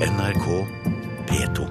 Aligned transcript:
NRK 0.00 0.66
P2. 1.28 1.66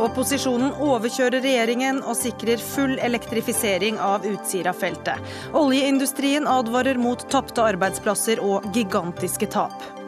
Opposisjonen 0.00 0.72
overkjører 0.74 1.38
regjeringen 1.44 2.00
og 2.02 2.18
sikrer 2.18 2.58
full 2.58 2.96
elektrifisering 2.98 4.02
av 4.02 4.26
Utsira-feltet. 4.26 5.22
Oljeindustrien 5.54 6.50
advarer 6.50 6.98
mot 6.98 7.22
tapte 7.30 7.62
arbeidsplasser 7.62 8.42
og 8.42 8.66
gigantiske 8.74 9.52
tap. 9.54 9.99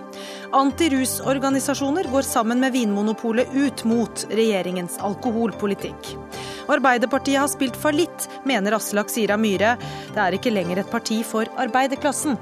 Antirusorganisasjoner 0.53 2.05
går 2.13 2.23
sammen 2.23 2.61
med 2.61 2.73
Vinmonopolet 2.73 3.49
ut 3.55 3.85
mot 3.89 4.27
regjeringens 4.31 4.99
alkoholpolitikk. 5.01 6.11
Arbeiderpartiet 6.69 7.41
har 7.41 7.49
spilt 7.49 7.77
fallitt, 7.77 8.29
mener 8.45 8.77
Aslak 8.77 9.09
Sira 9.11 9.39
Myhre. 9.41 9.79
Det 10.13 10.21
er 10.21 10.37
ikke 10.37 10.53
lenger 10.53 10.83
et 10.83 10.93
parti 10.93 11.23
for 11.25 11.49
arbeiderklassen. 11.57 12.37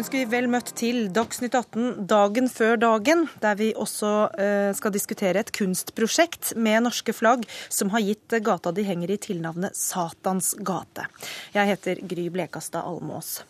Ønsker 0.00 0.22
vi 0.22 0.28
vel 0.32 0.46
møtt 0.48 0.70
til 0.78 1.10
Dagsnytt 1.12 1.52
18 1.58 2.06
dagen 2.08 2.46
før 2.48 2.78
dagen, 2.80 3.26
der 3.42 3.56
vi 3.58 3.68
også 3.76 4.12
eh, 4.40 4.70
skal 4.76 4.94
diskutere 4.94 5.42
et 5.42 5.52
kunstprosjekt 5.52 6.54
med 6.56 6.86
norske 6.86 7.12
flagg 7.12 7.44
som 7.68 7.92
har 7.92 8.04
gitt 8.06 8.32
gata 8.46 8.72
de 8.72 8.86
henger 8.86 9.12
i 9.12 9.18
tilnavnet 9.20 9.76
Satans 9.76 10.54
gate. 10.64 11.04
Jeg 11.52 11.68
heter 11.74 12.00
Gry 12.08 12.30
Blekastad 12.32 12.88
Almås. 12.88 13.42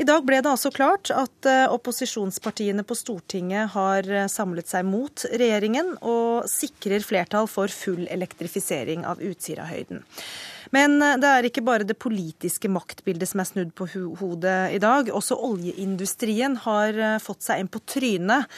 I 0.00 0.08
dag 0.08 0.24
ble 0.24 0.40
det 0.40 0.54
altså 0.54 0.72
klart 0.72 1.12
at 1.12 1.50
eh, 1.50 1.66
opposisjonspartiene 1.68 2.86
på 2.88 2.96
Stortinget 2.96 3.74
har 3.76 4.08
eh, 4.08 4.30
samlet 4.32 4.70
seg 4.72 4.88
mot 4.88 5.26
regjeringen 5.34 5.98
og 6.00 6.48
sikrer 6.48 7.04
flertall 7.04 7.50
for 7.50 7.68
full 7.68 8.08
elektrifisering 8.08 9.04
av 9.04 9.20
Utsirahøyden. 9.20 10.00
Men 10.74 10.96
eh, 11.02 11.16
det 11.22 11.30
er 11.30 11.48
ikke 11.48 11.64
bare 11.66 11.86
det 11.88 11.98
politiske 12.02 12.70
maktbildet 12.72 13.30
som 13.30 13.42
er 13.42 13.50
snudd 13.50 13.74
på 13.78 13.88
hodet 14.20 14.58
i 14.76 14.80
dag. 14.82 15.12
Også 15.14 15.38
oljeindustrien 15.48 16.58
har 16.66 16.98
fått 17.22 17.46
seg 17.46 17.62
en 17.62 17.70
på 17.70 17.82
trynet, 17.88 18.50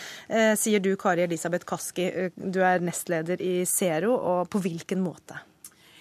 sier 0.58 0.82
du 0.82 0.94
Kari 1.00 1.24
Elisabeth 1.26 1.66
Kaski. 1.68 2.08
Du 2.36 2.60
er 2.64 2.84
nestleder 2.84 3.42
i 3.42 3.58
Zero, 3.68 4.16
og 4.16 4.50
på 4.52 4.62
hvilken 4.64 5.02
måte? 5.04 5.38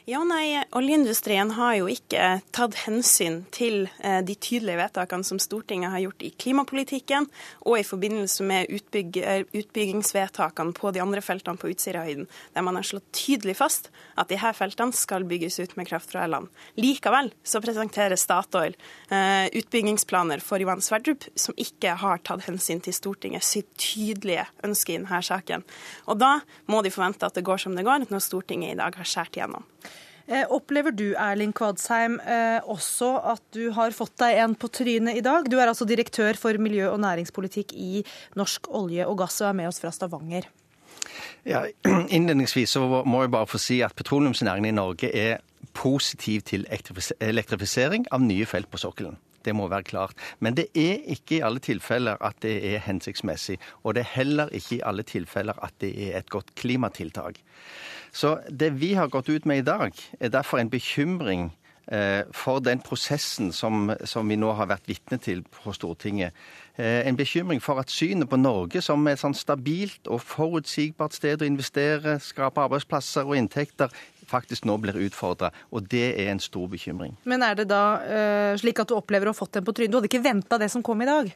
Ja, 0.07 0.19
nei, 0.21 0.59
Oljeindustrien 0.77 1.49
har 1.57 1.79
jo 1.79 1.87
ikke 1.89 2.35
tatt 2.53 2.75
hensyn 2.83 3.39
til 3.49 3.87
eh, 4.05 4.19
de 4.21 4.35
tydelige 4.37 4.77
vedtakene 4.77 5.25
som 5.25 5.39
Stortinget 5.41 5.89
har 5.89 6.03
gjort 6.03 6.21
i 6.21 6.29
klimapolitikken, 6.43 7.25
og 7.65 7.79
i 7.79 7.87
forbindelse 7.89 8.45
med 8.45 8.69
utbygg, 8.69 9.17
eh, 9.17 9.47
utbyggingsvedtakene 9.49 10.75
på 10.77 10.91
de 10.93 11.01
andre 11.01 11.23
feltene 11.25 11.57
på 11.57 11.71
Utsirahøyden, 11.73 12.29
der 12.53 12.65
man 12.67 12.77
har 12.77 12.85
slått 12.85 13.07
tydelig 13.17 13.57
fast 13.57 13.89
at 14.13 14.29
her 14.29 14.53
feltene 14.53 14.93
skal 14.93 15.25
bygges 15.25 15.57
ut 15.57 15.73
med 15.73 15.89
kraft 15.89 16.13
fra 16.13 16.27
land. 16.29 16.53
Likevel 16.77 17.31
så 17.41 17.63
presenterer 17.65 18.13
Statoil 18.13 18.77
eh, 19.09 19.49
utbyggingsplaner 19.57 20.45
for 20.45 20.61
Johan 20.61 20.85
Sverdrup 20.85 21.25
som 21.33 21.57
ikke 21.57 21.97
har 22.05 22.21
tatt 22.21 22.45
hensyn 22.45 22.85
til 22.85 22.93
Stortinget 22.93 23.49
sitt 23.49 23.73
tydelige 23.73 24.45
ønske 24.69 24.93
i 24.93 25.01
denne 25.01 25.25
saken. 25.25 25.65
Og 26.05 26.21
da 26.21 26.35
må 26.69 26.85
de 26.85 26.93
forvente 26.93 27.25
at 27.25 27.33
det 27.33 27.47
går 27.49 27.65
som 27.65 27.73
det 27.73 27.89
går, 27.89 28.05
når 28.13 28.27
Stortinget 28.29 28.77
i 28.77 28.83
dag 28.85 29.01
har 29.01 29.15
skåret 29.15 29.41
igjennom. 29.41 29.65
Eh, 30.27 30.45
opplever 30.49 30.91
du 30.91 31.13
Erling 31.13 31.53
Kvadsheim, 31.53 32.17
eh, 32.19 32.57
også 32.65 33.11
at 33.33 33.43
du 33.53 33.69
har 33.75 33.93
fått 33.93 34.15
deg 34.17 34.39
en 34.41 34.55
på 34.57 34.71
trynet 34.73 35.19
i 35.19 35.21
dag? 35.21 35.45
Du 35.45 35.59
er 35.59 35.69
altså 35.69 35.85
direktør 35.85 36.33
for 36.39 36.57
miljø- 36.57 36.89
og 36.89 36.99
næringspolitikk 37.03 37.75
i 37.77 38.01
Norsk 38.35 38.71
olje 38.73 39.05
og 39.05 39.19
gass 39.21 39.37
og 39.43 39.51
er 39.51 39.59
med 39.61 39.69
oss 39.69 39.79
fra 39.83 39.93
Stavanger. 39.93 40.49
Ja, 41.45 41.67
Innledningsvis 42.09 42.73
så 42.73 43.03
må 43.05 43.21
jeg 43.21 43.35
bare 43.37 43.49
få 43.49 43.61
si 43.61 43.83
at 43.85 43.93
petroleumsnæringen 43.93 44.71
i 44.73 44.79
Norge 44.79 45.13
er 45.13 45.45
positiv 45.77 46.41
til 46.41 46.65
elektrifisering 47.21 48.09
av 48.11 48.25
nye 48.25 48.49
felt 48.49 48.71
på 48.71 48.81
sokkelen. 48.81 49.19
Det 49.45 49.53
må 49.53 49.67
være 49.69 49.85
klart. 49.85 50.17
Men 50.41 50.57
det 50.57 50.71
er 50.73 51.03
ikke 51.13 51.37
i 51.37 51.43
alle 51.45 51.61
tilfeller 51.61 52.17
at 52.25 52.39
det 52.41 52.55
er 52.73 52.81
hensiktsmessig. 52.87 53.59
Og 53.83 53.93
det 53.93 54.01
er 54.01 54.13
heller 54.15 54.49
ikke 54.49 54.79
i 54.79 54.85
alle 54.85 55.05
tilfeller 55.05 55.59
at 55.61 55.75
det 55.83 55.93
er 56.07 56.17
et 56.17 56.31
godt 56.33 56.55
klimatiltak. 56.57 57.37
Så 58.15 58.37
det 58.47 58.71
vi 58.79 58.93
har 58.95 59.11
gått 59.11 59.29
ut 59.29 59.45
med 59.45 59.59
i 59.59 59.67
dag, 59.67 59.91
er 60.19 60.31
derfor 60.31 60.61
en 60.61 60.71
bekymring 60.71 61.49
eh, 61.91 62.23
for 62.31 62.61
den 62.63 62.79
prosessen 62.79 63.51
som, 63.51 63.89
som 64.07 64.29
vi 64.31 64.37
nå 64.39 64.53
har 64.55 64.69
vært 64.71 64.87
vitne 64.87 65.19
til 65.19 65.41
på 65.57 65.73
Stortinget. 65.75 66.31
Eh, 66.79 67.03
en 67.09 67.19
bekymring 67.19 67.59
for 67.63 67.81
at 67.81 67.91
synet 67.91 68.29
på 68.31 68.39
Norge 68.39 68.79
som 68.83 69.03
et 69.11 69.19
sånn 69.19 69.35
stabilt 69.35 70.07
og 70.07 70.23
forutsigbart 70.23 71.17
sted 71.17 71.43
å 71.43 71.49
investere, 71.49 72.15
skape 72.23 72.63
arbeidsplasser 72.63 73.27
og 73.27 73.35
inntekter, 73.35 73.91
faktisk 74.25 74.63
nå 74.65 74.77
blir 74.81 74.95
utfordra. 75.09 75.51
Og 75.75 75.83
det 75.91 76.13
er 76.15 76.31
en 76.31 76.39
stor 76.39 76.71
bekymring. 76.71 77.17
Men 77.27 77.43
er 77.43 77.59
det 77.59 77.67
da 77.69 77.83
uh, 77.99 78.53
slik 78.57 78.79
at 78.81 78.89
du 78.89 78.95
opplever 78.97 79.29
å 79.29 79.35
ha 79.35 79.37
fått 79.37 79.59
den 79.59 79.67
på 79.67 79.75
trynet? 79.75 79.91
Du 79.93 79.99
hadde 79.99 80.09
ikke 80.09 80.23
venta 80.25 80.57
det 80.57 80.71
som 80.73 80.81
kom 80.85 81.03
i 81.03 81.09
dag? 81.09 81.29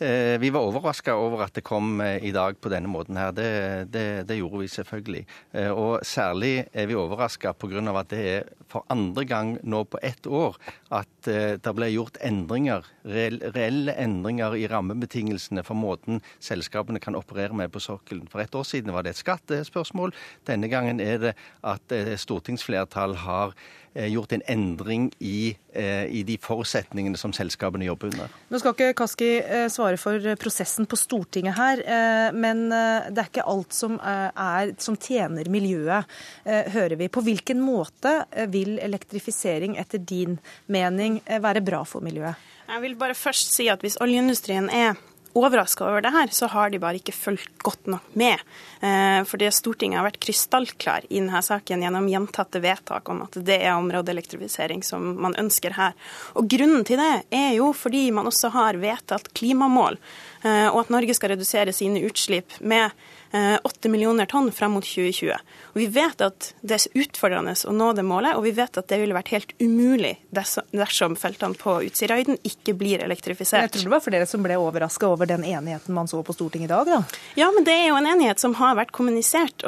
Eh, 0.00 0.38
vi 0.38 0.50
var 0.50 0.62
overraska 0.62 1.14
over 1.18 1.42
at 1.42 1.56
det 1.58 1.64
kom 1.66 2.00
eh, 2.00 2.22
i 2.22 2.30
dag 2.30 2.60
på 2.62 2.70
denne 2.70 2.90
måten 2.90 3.16
her. 3.18 3.32
Det, 3.34 3.48
det, 3.90 4.04
det 4.28 4.36
gjorde 4.38 4.60
vi 4.62 4.68
selvfølgelig. 4.70 5.24
Eh, 5.58 5.72
og 5.72 6.04
særlig 6.06 6.68
er 6.70 6.86
vi 6.86 6.94
overraska 6.98 7.52
pga. 7.58 7.82
at 7.98 8.10
det 8.12 8.20
er 8.30 8.46
for 8.68 8.84
andre 8.92 9.24
gang 9.24 9.56
nå 9.62 9.82
på 9.84 9.98
ett 10.02 10.26
år 10.26 10.56
at 10.92 11.08
det 11.24 11.72
ble 11.76 11.88
gjort 11.88 12.18
endringer, 12.24 12.84
reelle 13.04 13.94
endringer 13.96 14.54
i 14.56 14.66
rammebetingelsene 14.68 15.64
for 15.64 15.76
måten 15.76 16.20
selskapene 16.40 17.00
kan 17.00 17.16
operere 17.16 17.56
med 17.56 17.72
på 17.72 17.80
sokkelen. 17.80 18.28
For 18.28 18.40
ett 18.44 18.54
år 18.54 18.64
siden 18.68 18.92
var 18.92 19.04
det 19.04 19.16
et 19.16 19.22
skattespørsmål. 19.22 20.12
Denne 20.48 20.68
gangen 20.68 21.00
er 21.00 21.18
det 21.22 21.34
at 21.64 21.96
stortingsflertall 22.20 23.16
har 23.24 23.56
gjort 23.94 24.32
en 24.36 24.42
endring 24.48 25.08
i, 25.18 25.56
i 25.74 26.20
de 26.26 26.36
forutsetningene 26.42 27.18
som 27.18 27.32
selskapene 27.34 27.86
jobber 27.88 28.12
under. 28.12 28.34
Nå 28.52 28.60
skal 28.60 28.74
ikke 28.74 28.92
Kaski 28.98 29.30
svare 29.72 29.88
svare 29.88 30.00
for 30.00 30.36
prosessen 30.36 30.86
på 30.86 30.96
Stortinget 30.96 31.56
her, 31.56 31.80
eh, 31.80 32.32
men 32.32 32.70
eh, 32.72 33.08
det 33.10 33.22
er 33.22 33.30
ikke 33.30 33.46
alt 33.46 33.72
som, 33.72 33.98
eh, 34.00 34.30
er, 34.34 34.74
som 34.78 34.96
tjener 34.96 35.48
miljøet, 35.48 36.04
hører 36.44 36.96
vi. 36.96 37.08
På 37.08 37.22
hvilken 37.22 37.60
måte 37.60 38.24
vil 38.48 38.78
elektrifisering 38.78 39.76
etter 39.78 39.98
din 39.98 40.38
mening 40.66 41.20
være 41.26 41.60
bra 41.64 41.82
for 41.84 42.00
miljøet? 42.04 42.36
Jeg 42.68 42.82
vil 42.82 42.96
bare 42.96 43.16
først 43.16 43.52
si 43.54 43.68
at 43.68 43.80
hvis 43.80 43.98
oljeindustrien 44.00 44.68
er 44.70 44.96
overraska 45.38 45.86
over 45.86 46.04
det 46.04 46.12
her, 46.14 46.30
så 46.34 46.48
har 46.52 46.70
de 46.70 46.80
bare 46.82 47.00
ikke 47.00 47.14
fulgt 47.16 47.62
godt 47.64 47.88
nok 47.90 48.04
med. 48.18 48.42
Eh, 48.80 49.20
fordi 49.28 49.50
Stortinget 49.54 50.00
har 50.00 50.06
vært 50.08 50.20
krystallklar 50.22 51.06
i 51.08 51.20
denne 51.20 51.42
saken 51.44 51.82
gjennom 51.84 52.08
gjentatte 52.10 52.62
vedtak 52.64 53.08
om 53.12 53.24
at 53.26 53.38
det 53.46 53.60
er 53.62 53.76
områdeelektrifisering 53.76 54.84
som 54.86 55.14
man 55.22 55.36
ønsker 55.40 55.76
her. 55.78 55.96
Og 56.38 56.48
Grunnen 56.50 56.86
til 56.88 57.00
det 57.00 57.12
er 57.34 57.52
jo 57.58 57.72
fordi 57.76 58.08
man 58.14 58.30
også 58.30 58.52
har 58.54 58.78
vedtatt 58.80 59.32
klimamål, 59.38 59.98
og 60.44 60.80
at 60.84 60.90
Norge 60.92 61.14
skal 61.16 61.32
redusere 61.34 61.72
sine 61.74 62.02
utslipp 62.06 62.58
med 62.60 62.92
8 63.32 63.88
eh, 63.88 63.90
millioner 63.90 64.26
tonn 64.26 64.52
fram 64.52 64.72
mot 64.72 64.84
2020. 64.84 65.32
Og 65.72 65.76
Vi 65.78 65.86
vet 65.86 66.20
at 66.24 66.52
det 66.60 66.78
er 66.78 67.02
utfordrende 67.02 67.54
å 67.68 67.72
nå 67.76 67.90
det 67.92 68.04
målet, 68.06 68.36
og 68.36 68.46
vi 68.46 68.54
vet 68.56 68.78
at 68.80 68.88
det 68.88 69.00
ville 69.02 69.16
vært 69.16 69.32
helt 69.34 69.52
umulig 69.60 70.14
dersom 70.32 71.16
feltene 71.18 71.58
på 71.58 71.78
Utsirahøyden 71.88 72.40
ikke 72.46 72.74
blir 72.78 73.02
elektrifisert. 73.04 73.68
Jeg 73.68 73.74
tror 73.74 73.88
det 73.88 73.94
var 73.96 74.04
for 74.04 74.16
dere 74.16 74.28
som 74.28 74.44
ble 74.44 74.56
overraska 74.60 75.10
over 75.10 75.28
den 75.28 75.44
enigheten 75.44 75.94
man 75.94 76.08
så 76.08 76.22
på 76.24 76.36
Stortinget 76.36 76.70
i 76.70 76.72
dag, 76.72 76.88
da? 76.88 77.20
Ja, 77.38 77.50
men 77.54 77.66
det 77.68 77.74
er 77.76 77.90
jo 77.90 77.98
en 77.98 78.08
enighet 78.08 78.40
som 78.40 78.56
har 78.58 78.78
vært 78.78 78.94
kommunisert, 78.96 79.64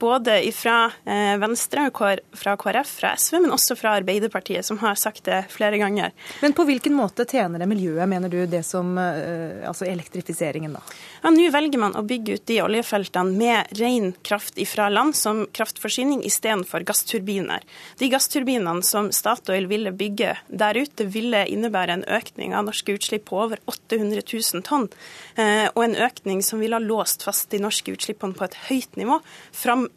både 0.00 0.38
fra 0.56 0.78
eh, 1.04 1.36
Venstre, 1.42 1.90
fra 1.92 2.56
KrF, 2.60 2.94
fra 3.02 3.12
SV, 3.20 3.40
men 3.44 3.54
også 3.54 3.76
fra 3.78 3.98
Arbeiderpartiet, 4.00 4.64
som 4.64 4.80
har 4.80 4.96
sagt 5.00 5.26
det 5.28 5.44
flere 5.52 5.78
ganger. 5.80 6.14
Men 6.40 6.56
på 6.56 6.64
hvilken 6.68 6.96
måte 6.96 7.28
tjener 7.28 7.60
det 7.60 7.68
miljøet, 7.68 8.08
mener 8.08 8.32
du, 8.32 8.40
det 8.48 8.64
som, 8.66 8.96
eh, 8.98 9.60
altså 9.68 9.88
elektrifiseringen, 10.04 10.72
da? 10.72 10.82
Ja, 11.22 11.30
Nå 11.30 11.48
velger 11.50 11.80
man 11.80 11.96
å 11.96 12.04
bygge 12.06 12.38
ut 12.38 12.46
de 12.46 12.60
oljefeltene 12.62 13.38
med 13.38 13.72
ren 13.78 14.12
kraft 14.22 14.58
ifra 14.60 14.88
land 14.92 15.16
som 15.16 15.44
kraftforsyning 15.52 16.22
istedenfor 16.26 16.84
gassturbiner. 16.86 17.64
De 17.98 18.10
gassturbinene 18.12 18.84
som 18.86 19.10
Statoil 19.12 19.66
ville 19.70 19.92
bygge 19.92 20.36
der 20.48 20.78
ute, 20.78 21.08
ville 21.08 21.44
innebære 21.50 21.98
en 21.98 22.06
økning 22.18 22.54
av 22.54 22.68
norske 22.68 22.96
utslipp 22.96 23.26
på 23.30 23.40
over 23.46 23.60
800 23.70 24.22
000 24.22 24.64
tonn, 24.66 24.88
eh, 25.36 25.66
og 25.74 25.84
en 25.86 25.98
økning 26.06 26.42
som 26.42 26.62
ville 26.62 26.76
ha 26.76 26.82
låst 26.82 27.24
fast 27.26 27.50
de 27.50 27.62
norske 27.62 27.94
utslippene 27.94 28.36
på 28.36 28.48
et 28.48 28.58
høyt 28.68 29.00
nivå 29.00 29.20
fram 29.52 29.88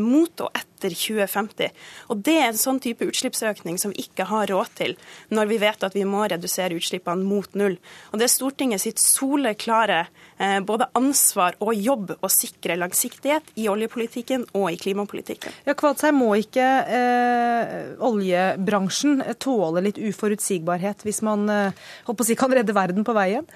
mot 0.00 0.40
og 0.40 0.50
etter 0.56 0.94
2050. 0.94 1.72
Og 2.12 2.20
Det 2.24 2.36
er 2.38 2.50
en 2.50 2.58
sånn 2.58 2.80
type 2.80 3.04
utslippsøkning 3.04 3.78
som 3.80 3.92
vi 3.92 4.04
ikke 4.06 4.26
har 4.28 4.48
råd 4.50 4.72
til 4.78 4.96
når 5.34 5.50
vi 5.50 5.58
vet 5.62 5.86
at 5.86 5.96
vi 5.96 6.04
må 6.08 6.24
redusere 6.28 6.76
utslippene 6.76 7.24
mot 7.24 7.48
null. 7.54 7.78
Og 8.12 8.18
Det 8.18 8.26
er 8.28 8.32
Stortinget 8.32 8.84
sitt 8.84 9.00
soleklare 9.02 10.06
eh, 10.38 10.60
både 10.60 10.88
ansvar 10.98 11.56
og 11.60 11.74
jobb 11.74 12.16
å 12.20 12.32
sikre 12.32 12.76
langsiktighet 12.76 13.54
i 13.56 13.68
oljepolitikken 13.72 14.46
og 14.52 14.70
i 14.72 14.80
klimapolitikken. 14.80 15.54
Ja, 15.66 15.76
Kvadsheim, 15.76 16.20
må 16.20 16.34
ikke 16.40 16.64
eh, 16.64 17.72
oljebransjen 18.04 19.24
tåle 19.42 19.84
litt 19.84 20.00
uforutsigbarhet 20.00 21.04
hvis 21.06 21.22
man 21.26 21.48
eh, 21.52 21.88
si, 22.24 22.36
kan 22.38 22.52
redde 22.52 22.76
verden 22.76 23.06
på 23.06 23.16
veien? 23.16 23.48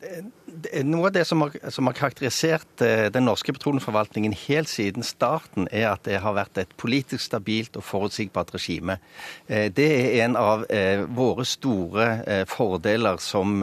Noe 0.00 1.10
av 1.10 1.12
det 1.12 1.26
som 1.28 1.42
har, 1.44 1.52
som 1.68 1.88
har, 1.88 1.94
karakterisert 1.98 2.80
eh, 2.84 3.10
den 3.12 3.26
norske 3.28 3.52
petroleumsforvaltningen 3.52 4.32
helt 4.46 4.70
siden 4.72 5.04
starten, 5.04 5.68
er 5.68 5.90
at 5.90 6.06
det 6.08 6.22
har 6.24 6.36
vært 6.38 6.56
et 6.62 6.72
politisk 6.80 7.26
stabilt 7.26 7.76
og 7.76 7.84
forutsigbart 7.84 8.54
regime. 8.56 8.96
Eh, 9.46 9.68
det 9.76 9.88
er 9.98 10.24
en 10.24 10.38
av 10.40 10.64
eh, 10.72 11.04
våre 11.04 11.44
store 11.44 12.08
fordeler 12.48 13.20
som, 13.20 13.60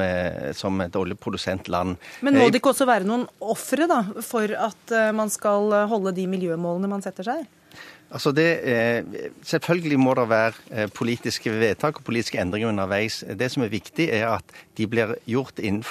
som 0.53 0.81
et 0.85 0.95
oljeprodusentland. 0.95 1.97
Men 2.21 2.37
må 2.37 2.51
det 2.51 2.61
ikke 2.61 2.75
også 2.75 2.87
være 2.89 3.07
noen 3.09 3.25
ofre 3.41 3.87
for 4.25 4.53
at 4.53 4.93
man 5.15 5.31
skal 5.33 5.73
holde 5.89 6.13
de 6.17 6.27
miljømålene 6.29 6.89
man 6.91 7.05
setter 7.05 7.25
seg? 7.25 7.45
Altså 8.11 8.31
det, 8.31 8.47
selvfølgelig 9.43 9.99
må 9.99 10.13
det 10.15 10.29
være 10.29 10.53
eh, 10.71 10.89
politiske 10.95 11.51
vedtak 11.51 11.97
og 11.97 12.03
politiske 12.03 12.39
endringer 12.39 12.69
underveis. 12.69 13.23
Det 13.39 13.51
som 13.51 13.63
er 13.63 13.67
viktig, 13.67 14.09
er 14.09 14.29
at 14.29 14.43
de 14.77 14.87
blir 14.87 15.11
gjort 15.27 15.59
en, 15.59 15.83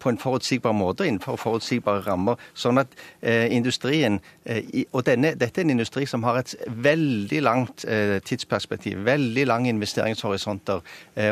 på 0.00 0.08
en 0.08 0.18
forutsigbar 0.18 0.72
måte 0.72 1.06
innenfor 1.06 1.38
forutsigbare 1.38 2.02
rammer. 2.08 2.42
Sånn 2.58 2.82
at 2.82 2.90
eh, 3.22 3.46
industrien 3.54 4.18
eh, 4.44 4.82
Og 4.90 5.06
denne, 5.06 5.34
dette 5.38 5.60
er 5.60 5.68
en 5.68 5.76
industri 5.76 6.06
som 6.10 6.24
har 6.26 6.40
et 6.40 6.56
veldig 6.66 7.40
langt 7.42 7.84
tidsperspektiv, 8.26 9.04
veldig 9.04 9.46
lange 9.46 9.68
investeringshorisonter. 9.70 10.80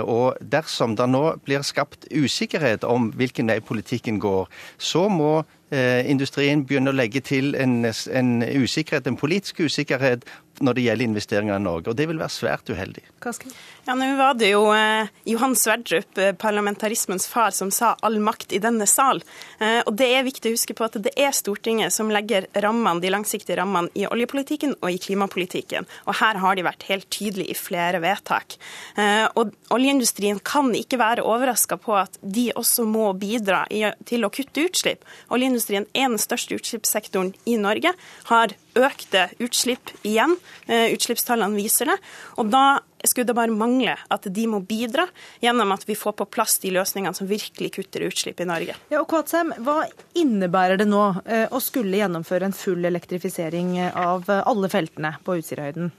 Og 0.03 0.37
dersom 0.41 0.95
det 0.97 1.09
nå 1.11 1.23
blir 1.45 1.65
skapt 1.67 2.07
usikkerhet 2.13 2.85
om 2.85 3.11
hvilken 3.17 3.51
vei 3.51 3.59
politikken 3.61 4.21
går, 4.23 4.47
så 4.79 5.09
må 5.09 5.43
Eh, 5.43 5.58
industrien 5.71 6.63
begynner 6.65 6.95
å 6.95 6.97
legge 6.97 7.21
til 7.21 7.53
en, 7.61 7.83
en, 7.85 8.31
usikkerhet, 8.43 9.07
en 9.07 9.19
politisk 9.21 9.61
usikkerhet 9.67 10.25
når 10.65 10.79
det 10.79 10.85
gjelder 10.87 11.11
investeringer 11.11 11.59
i 11.59 11.63
Norge. 11.63 11.93
Og 11.93 11.99
det 11.99 12.09
vil 12.09 12.21
være 12.21 12.33
svært 12.33 12.71
uheldig. 12.73 13.05
Kasken. 13.23 13.53
Ja, 13.89 13.95
Nå 13.95 14.07
var 14.17 14.35
det 14.37 14.51
jo 14.51 14.67
eh, 14.77 15.09
Johan 15.25 15.55
Sverdrup, 15.57 16.19
eh, 16.19 16.35
parlamentarismens 16.37 17.25
far, 17.29 17.51
som 17.51 17.71
sa 17.71 17.97
'all 18.03 18.19
makt 18.21 18.53
i 18.53 18.59
denne 18.59 18.85
sal'. 18.85 19.23
Eh, 19.61 19.81
og 19.87 19.97
Det 19.97 20.09
er 20.13 20.27
viktig 20.27 20.51
å 20.51 20.57
huske 20.59 20.75
på 20.77 20.85
at 20.85 20.99
det 21.03 21.15
er 21.17 21.33
Stortinget 21.33 21.93
som 21.93 22.11
legger 22.13 22.47
rammene, 22.53 23.01
de 23.01 23.09
langsiktige 23.09 23.57
rammene 23.57 23.89
i 23.97 24.05
oljepolitikken 24.05 24.75
og 24.83 24.91
i 24.93 24.99
klimapolitikken. 24.99 25.87
Og 26.07 26.21
Her 26.21 26.37
har 26.37 26.55
de 26.55 26.67
vært 26.69 26.83
helt 26.83 27.09
tydelige 27.09 27.49
i 27.49 27.55
flere 27.57 28.03
vedtak. 28.05 28.59
Eh, 28.99 29.27
og 29.35 29.57
Oljeindustrien 29.71 30.39
kan 30.45 30.69
ikke 30.75 31.01
være 31.01 31.25
overraska 31.25 31.81
på 31.81 31.97
at 31.97 32.19
de 32.21 32.53
også 32.53 32.85
må 32.85 33.17
bidra 33.17 33.65
i, 33.71 33.91
til 34.05 34.21
å 34.21 34.29
kutte 34.29 34.69
utslipp. 34.69 35.01
Oljeindustrien 35.31 35.87
er 35.95 36.13
den 36.13 36.19
største 36.19 36.61
utslippssektoren 36.61 37.33
i 37.47 37.57
Norge, 37.57 37.95
har 38.25 38.53
økte 38.77 39.29
utslipp 39.43 39.93
igjen. 40.07 40.37
Eh, 40.67 40.93
utslippstallene 40.95 41.59
viser 41.59 41.93
det. 41.93 41.99
Og 42.39 42.51
da 42.53 42.81
skulle 43.05 43.29
det 43.29 43.37
bare 43.39 43.55
mangle 43.55 43.95
at 44.11 44.27
de 44.35 44.47
må 44.51 44.61
bidra 44.67 45.07
gjennom 45.43 45.73
at 45.73 45.87
vi 45.89 45.97
får 45.99 46.17
på 46.19 46.29
plass 46.35 46.59
de 46.63 46.73
løsningene 46.75 47.15
som 47.15 47.31
virkelig 47.31 47.73
kutter 47.79 48.09
utslipp 48.09 48.43
i 48.43 48.49
Norge. 48.49 48.75
Ja, 48.91 49.03
og 49.03 49.09
Kvatsheim, 49.11 49.55
Hva 49.65 49.85
innebærer 50.19 50.81
det 50.81 50.89
nå 50.91 51.05
eh, 51.25 51.47
å 51.51 51.63
skulle 51.63 52.01
gjennomføre 52.01 52.51
en 52.51 52.57
full 52.57 52.85
elektrifisering 52.89 53.79
av 53.93 54.29
alle 54.29 54.71
feltene 54.73 55.17
på 55.25 55.39
Utsirahøyden? 55.41 55.93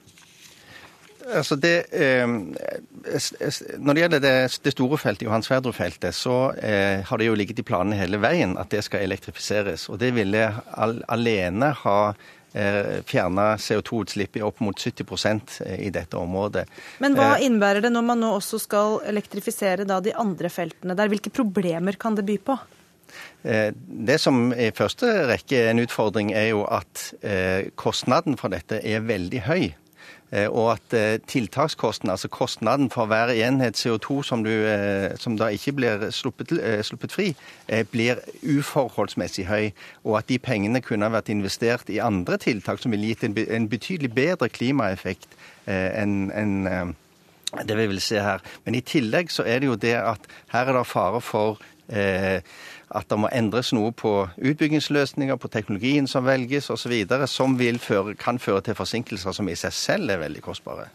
Altså 1.30 1.56
det, 1.56 1.92
eh, 1.94 2.25
når 2.25 3.94
det 3.94 4.01
gjelder 4.01 4.24
det, 4.24 4.36
det 4.63 4.74
store 4.74 4.98
feltet, 4.98 5.27
Johan 5.27 5.44
Sverdrup-feltet, 5.45 6.16
så 6.16 6.51
eh, 6.57 7.06
har 7.06 7.21
det 7.21 7.27
jo 7.27 7.36
ligget 7.38 7.62
i 7.62 7.66
planene 7.68 8.00
hele 8.00 8.18
veien 8.21 8.56
at 8.57 8.71
det 8.74 8.81
skal 8.88 9.04
elektrifiseres. 9.06 9.89
Og 9.94 10.00
det 10.01 10.13
ville 10.16 10.48
al 10.74 11.00
alene 11.12 11.74
ha 11.83 12.00
Eh, 12.16 12.38
fjerne 12.51 13.45
CO2-utslipp 13.61 14.39
i 14.39 14.43
opp 14.45 14.59
mot 14.65 14.79
70 14.79 15.61
eh, 15.65 15.79
i 15.87 15.91
dette 15.93 16.17
området. 16.17 16.65
Men 17.03 17.17
hva 17.17 17.35
eh, 17.37 17.45
innebærer 17.45 17.85
det 17.85 17.93
når 17.93 18.07
man 18.07 18.23
nå 18.23 18.33
også 18.39 18.59
skal 18.63 18.99
elektrifisere 19.09 19.85
de 19.85 20.15
andre 20.17 20.49
feltene 20.49 20.97
der? 20.97 21.11
Hvilke 21.11 21.33
problemer 21.33 21.99
kan 21.99 22.17
det 22.17 22.25
by 22.27 22.37
på? 22.51 22.57
Det 23.41 24.19
som 24.21 24.51
i 24.53 24.67
første 24.75 25.07
rekke 25.31 25.57
er 25.57 25.71
en 25.71 25.81
utfordring, 25.81 26.29
er 26.35 26.51
jo 26.51 26.59
at 26.69 27.07
kostnaden 27.79 28.35
for 28.37 28.53
dette 28.53 28.77
er 28.85 29.01
veldig 29.01 29.41
høy. 29.47 29.63
Eh, 30.31 30.45
og 30.47 30.71
at 30.71 30.81
tiltakskostnaden, 30.89 31.25
tiltakskosten, 31.27 32.09
altså 32.09 32.27
kostnaden 32.27 32.89
for 32.93 33.09
hver 33.09 33.31
enhet 33.33 33.77
CO2 33.77 34.21
som, 34.23 34.43
du, 34.43 34.49
eh, 34.49 35.17
som 35.17 35.37
da 35.37 35.49
ikke 35.49 35.73
blir 35.73 36.09
sluppet, 36.11 36.53
sluppet, 36.85 37.11
fri, 37.11 37.35
blir 37.91 38.21
uforholdsmessig 38.43 39.47
høy. 39.47 39.71
Og 40.03 40.17
at 40.17 40.29
de 40.29 40.39
pengene 40.39 40.81
kunne 40.81 41.05
ha 41.05 41.15
vært 41.17 41.29
investert 41.29 41.89
i 41.89 41.97
andre 41.97 42.37
tiltak 42.37 42.81
som 42.81 42.91
ville 42.91 43.13
gitt 43.13 43.23
en, 43.23 43.37
en 43.37 43.69
betydelig 43.69 44.13
bedre 44.13 44.49
klimaeffekt 44.49 45.37
enn 45.69 46.31
en, 46.33 46.95
det 47.65 47.77
vi 47.77 47.87
vil 47.89 48.01
se 48.01 48.21
her. 48.21 48.43
Men 48.65 48.77
i 48.77 48.85
tillegg 48.85 49.31
så 49.33 49.45
er 49.47 49.61
det 49.61 49.69
jo 49.71 49.77
det 49.79 49.95
at 49.97 50.29
her 50.53 50.69
er 50.69 50.77
det 50.77 50.85
fare 50.87 51.21
for 51.21 51.57
eh, 51.57 51.78
at 51.89 53.09
det 53.09 53.18
må 53.18 53.30
endres 53.33 53.74
noe 53.74 53.89
på 53.91 54.13
utbyggingsløsninger, 54.38 55.38
på 55.41 55.50
teknologien 55.50 56.07
som 56.07 56.25
velges 56.25 56.69
osv., 56.69 56.94
som 57.25 57.57
føre, 57.57 58.15
kan 58.15 58.39
føre 58.39 58.62
til 58.62 58.77
forsinkelser 58.77 59.33
som 59.33 59.50
i 59.50 59.57
seg 59.57 59.74
selv 59.74 60.13
er 60.13 60.21
veldig 60.21 60.45
kostbare. 60.45 60.89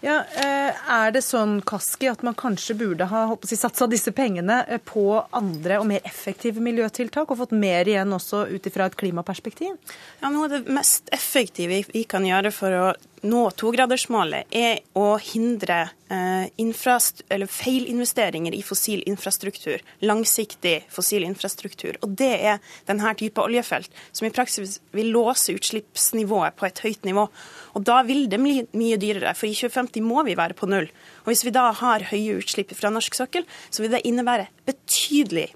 Ja, 0.00 0.24
eh, 0.34 0.58
Er 0.90 1.12
det 1.12 1.20
sånn 1.22 1.60
Kaski, 1.66 2.08
at 2.08 2.22
man 2.24 2.34
kanskje 2.34 2.74
burde 2.78 3.06
ha 3.10 3.24
si, 3.44 3.56
satsa 3.58 3.86
disse 3.90 4.12
pengene 4.16 4.62
eh, 4.66 4.80
på 4.80 5.04
andre 5.36 5.76
og 5.78 5.86
mer 5.90 6.00
effektive 6.08 6.62
miljøtiltak, 6.64 7.30
og 7.30 7.40
fått 7.42 7.52
mer 7.52 7.88
igjen 7.88 8.16
også 8.16 8.46
ut 8.48 8.66
ifra 8.66 8.88
et 8.88 8.96
klimaperspektiv? 8.96 9.76
Ja, 10.22 10.30
Noe 10.32 10.48
av 10.48 10.54
det 10.54 10.72
mest 10.72 11.12
effektive 11.12 11.82
vi 11.92 12.04
kan 12.08 12.24
gjøre 12.26 12.52
for 12.54 12.78
å 12.78 12.86
nå 13.26 13.42
togradersmålet, 13.58 14.48
er 14.50 14.80
å 14.96 15.14
hindre 15.20 15.78
eh, 16.10 17.46
feilinvesteringer 17.50 18.54
i 18.56 18.62
fossil 18.64 19.02
infrastruktur. 19.08 19.82
Langsiktig 20.04 20.86
fossil 20.92 21.26
infrastruktur. 21.28 21.98
Og 22.04 22.16
det 22.20 22.32
er 22.38 22.60
denne 22.88 23.14
type 23.18 23.42
oljefelt, 23.42 23.90
som 24.12 24.28
i 24.28 24.32
praksis 24.34 24.78
vil 24.96 25.12
låse 25.14 25.54
utslippsnivået 25.56 26.56
på 26.56 26.68
et 26.68 26.82
høyt 26.84 27.04
nivå. 27.08 27.28
Og 27.76 27.86
da 27.86 28.00
vil 28.06 28.26
det 28.30 28.40
bli 28.42 28.60
mye 28.72 28.98
dyrere, 29.00 29.34
for 29.38 29.50
i 29.50 29.54
2050 29.54 30.04
må 30.06 30.24
vi 30.26 30.38
være 30.38 30.56
på 30.58 30.68
null. 30.70 30.88
Og 31.22 31.32
Hvis 31.32 31.44
vi 31.44 31.54
da 31.54 31.68
har 31.76 32.08
høye 32.10 32.40
utslipp 32.40 32.72
fra 32.76 32.90
norsk 32.92 33.14
sokkel, 33.14 33.46
så 33.70 33.84
vil 33.84 33.94
det 33.94 34.04
innebære 34.08 34.48
betydelig 34.66 34.89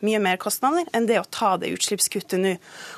mye 0.05 0.21
mer 0.23 0.39
kostnader 0.41 0.89
enn 0.95 1.09
det 1.09 1.19
å 1.21 1.27
ta 1.31 1.55
det 1.61 1.73
utslippskuttet 1.75 2.41
nå. 2.41 2.55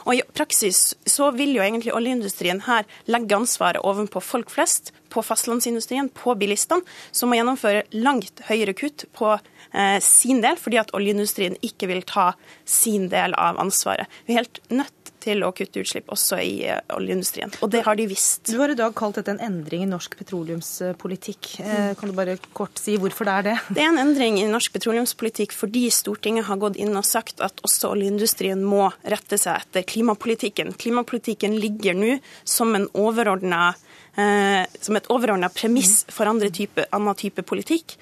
Og 0.06 0.18
I 0.18 0.24
praksis 0.36 0.94
så 1.08 1.30
vil 1.36 1.56
jo 1.56 1.64
egentlig 1.64 1.94
oljeindustrien 1.96 2.64
her 2.66 2.86
legge 3.10 3.38
ansvaret 3.38 3.84
ovenpå 3.84 4.22
folk 4.24 4.52
flest, 4.52 4.92
på 5.06 5.22
fastlandsindustrien, 5.22 6.10
på 6.12 6.34
bilistene, 6.36 6.84
som 7.14 7.30
må 7.30 7.38
gjennomføre 7.38 7.86
langt 7.94 8.42
høyere 8.48 8.74
kutt 8.76 9.06
på 9.16 9.32
eh, 9.36 9.98
sin 10.04 10.42
del, 10.44 10.58
fordi 10.60 10.80
at 10.82 10.92
oljeindustrien 10.98 11.56
ikke 11.64 11.88
vil 11.92 12.02
ta 12.06 12.32
sin 12.68 13.08
del 13.12 13.36
av 13.38 13.60
ansvaret. 13.62 14.10
Vi 14.26 14.34
er 14.34 14.42
helt 14.42 14.60
nødt 14.68 14.95
til 15.26 15.42
å 15.46 15.52
kutte 15.56 15.82
utslipp 15.82 16.10
også 16.14 16.38
i 16.42 16.54
eh, 16.70 16.80
oljeindustrien. 16.94 17.52
Og 17.64 17.72
det 17.72 17.82
har 17.86 17.98
de 17.98 18.06
visst. 18.10 18.44
Du 18.48 18.60
har 18.60 18.72
i 18.72 18.78
dag 18.78 18.94
kalt 18.96 19.18
dette 19.18 19.34
en 19.34 19.42
endring 19.42 19.84
i 19.84 19.90
norsk 19.90 20.16
petroleumspolitikk. 20.20 21.52
Eh, 21.64 21.92
kan 21.98 22.10
du 22.12 22.16
bare 22.16 22.38
kort 22.56 22.78
si 22.80 22.96
hvorfor 23.00 23.28
det 23.28 23.36
er 23.36 23.48
det? 23.50 23.56
Det 23.76 23.82
er 23.84 23.90
en 23.90 24.02
endring 24.02 24.38
i 24.40 24.48
norsk 24.48 24.72
petroleumspolitikk 24.76 25.54
fordi 25.56 25.86
Stortinget 25.92 26.48
har 26.48 26.60
gått 26.62 26.78
inn 26.80 26.94
og 26.96 27.06
sagt 27.06 27.42
at 27.44 27.60
også 27.66 27.92
oljeindustrien 27.94 28.62
må 28.64 28.88
rette 29.04 29.38
seg 29.40 29.66
etter 29.66 29.86
klimapolitikken. 29.86 30.74
Klimapolitikken 30.80 31.58
ligger 31.60 31.96
nå 31.98 32.16
som 32.44 32.74
en 32.78 32.88
overordna 32.96 33.74
Eh, 34.16 34.62
som 34.80 34.96
et 34.96 35.10
overordna 35.12 35.50
premiss 35.52 36.06
for 36.08 36.24
andre 36.30 36.48
type, 36.48 36.86
annen 36.96 37.18
type 37.20 37.42
politikk, 37.44 37.98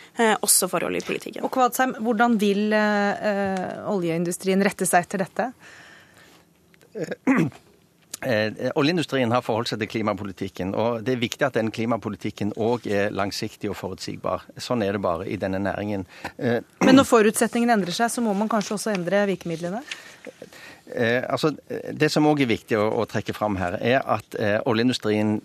også 0.47 0.69
for 0.71 0.87
oljepolitikken. 0.87 1.43
Og 1.43 1.51
Kvadsheim, 1.51 1.97
Hvordan 2.07 2.37
vil 2.39 2.71
oljeindustrien 3.91 4.63
rette 4.63 4.87
seg 4.87 5.09
etter 5.09 5.25
dette? 5.25 5.49
Eh, 8.25 8.71
oljeindustrien 8.75 9.33
har 9.35 9.43
forholdt 9.45 9.69
seg 9.69 9.83
til 9.83 9.91
klimapolitikken, 9.99 10.71
og 10.79 11.03
det 11.05 11.13
er 11.13 11.21
viktig 11.21 11.45
at 11.45 11.59
den 11.59 11.69
klimapolitikken 11.75 12.55
òg 12.57 12.87
er 12.89 13.13
langsiktig 13.13 13.69
og 13.69 13.77
forutsigbar. 13.77 14.47
Sånn 14.57 14.85
er 14.87 14.97
det 14.97 15.03
bare 15.05 15.27
i 15.29 15.37
denne 15.37 15.61
næringen. 15.61 16.07
Eh, 16.39 16.63
Men 16.87 16.97
når 16.97 17.09
forutsetningene 17.11 17.77
endrer 17.77 17.93
seg, 17.93 18.09
så 18.09 18.25
må 18.25 18.33
man 18.33 18.49
kanskje 18.49 18.79
også 18.79 18.95
endre 18.95 19.27
virkemidlene? 19.29 19.83
Eh, 20.93 21.23
altså, 21.25 21.55
det 21.97 22.11
som 22.13 22.27
òg 22.29 22.43
er 22.45 22.51
viktig 22.51 22.77
å, 22.77 22.85
å, 23.01 23.05
trekke 23.09 23.33
fram 23.37 23.57
her, 23.57 23.79
er 23.81 24.03
at 24.05 24.37
eh, 24.37 24.59
oljeindustrien 24.69 25.39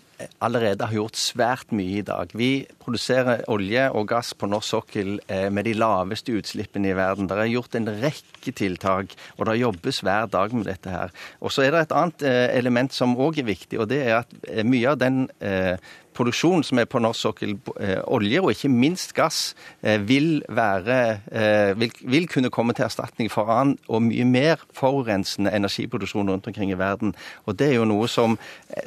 allerede 0.44 0.84
har 0.84 0.96
gjort 0.98 1.16
svært 1.16 1.72
mye 1.72 2.00
i 2.00 2.04
dag. 2.04 2.32
Vi 2.36 2.66
produserer 2.82 3.46
olje 3.52 3.86
og 3.96 4.10
gass 4.10 4.34
på 4.36 4.48
norsk 4.50 4.68
sokkel 4.74 5.14
eh, 5.32 5.48
med 5.48 5.64
de 5.68 5.72
laveste 5.78 6.34
utslippene 6.36 6.92
i 6.92 6.98
verden. 6.98 7.30
Det 7.30 7.38
er 7.40 7.52
gjort 7.54 7.78
en 7.78 7.88
rekke 8.02 8.54
tiltak, 8.56 9.16
og 9.38 9.48
det 9.48 9.56
jobbes 9.62 10.02
hver 10.04 10.28
dag 10.32 10.52
med 10.56 10.68
dette 10.68 10.92
her. 10.92 11.16
Og 11.40 11.54
så 11.54 11.64
er 11.64 11.72
det 11.72 11.86
et 11.86 11.96
annet 12.02 12.26
eh, 12.28 12.44
element 12.58 12.92
som 12.92 13.16
òg 13.16 13.40
er 13.40 13.48
viktig, 13.48 13.80
og 13.80 13.88
det 13.92 14.02
er 14.04 14.20
at 14.20 14.36
eh, 14.44 14.64
mye 14.66 14.92
av 14.92 15.00
den 15.00 15.24
eh, 15.40 15.80
produksjon 16.16 16.64
som 16.66 16.80
er 16.80 16.88
på 16.90 17.00
norsk 17.02 17.20
sokkel, 17.20 17.56
eh, 17.80 17.98
olje 18.10 18.40
og 18.42 18.52
ikke 18.54 18.70
minst 18.72 19.14
gass, 19.14 19.54
eh, 19.82 20.00
vil, 20.08 20.42
være, 20.48 21.20
eh, 21.32 21.72
vil, 21.78 21.92
vil, 22.02 22.28
kunne 22.28 22.50
komme 22.50 22.74
til 22.74 22.84
erstatning 22.84 23.30
for 23.30 23.50
annen 23.50 23.78
og 23.88 24.02
mye 24.02 24.24
mer 24.24 24.62
forurensende 24.76 25.52
energiproduksjon 25.52 26.30
rundt 26.30 26.46
omkring 26.46 26.70
i 26.70 26.78
verden. 26.78 27.14
Og 27.46 27.58
Det 27.58 27.68
er 27.68 27.74
jo 27.74 27.84
noe 27.84 28.08
som, 28.08 28.38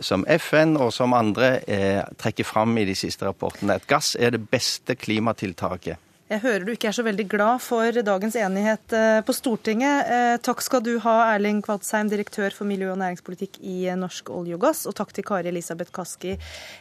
som 0.02 0.26
FN 0.38 0.78
og 0.78 0.94
som 0.94 1.14
andre 1.14 1.60
eh, 1.68 2.02
trekker 2.18 2.44
fram 2.44 2.78
i 2.78 2.86
de 2.86 2.96
siste 2.96 3.26
rapportene. 3.26 3.76
At 3.76 3.88
gass 3.88 4.16
er 4.20 4.32
det 4.32 4.50
beste 4.50 4.96
klimatiltaket. 4.96 5.98
Jeg 6.32 6.40
hører 6.40 6.64
du 6.64 6.70
ikke 6.72 6.88
er 6.88 6.96
så 6.96 7.04
veldig 7.04 7.26
glad 7.28 7.60
for 7.60 7.98
dagens 8.08 8.38
enighet 8.40 8.94
eh, 8.96 9.18
på 9.28 9.34
Stortinget. 9.36 10.08
Eh, 10.08 10.36
takk 10.40 10.62
skal 10.64 10.80
du 10.80 10.94
ha, 11.04 11.16
Erling 11.34 11.58
Kvadsheim, 11.62 12.08
direktør 12.08 12.54
for 12.56 12.64
miljø- 12.66 12.94
og 12.94 13.02
næringspolitikk 13.02 13.58
i 13.60 13.92
Norsk 14.00 14.32
olje 14.32 14.56
og 14.56 14.64
gass. 14.64 14.86
Og 14.88 14.96
takk 14.96 15.12
til 15.12 15.26
Kari 15.28 15.52
Elisabeth 15.52 15.92
Kaski, 15.92 16.38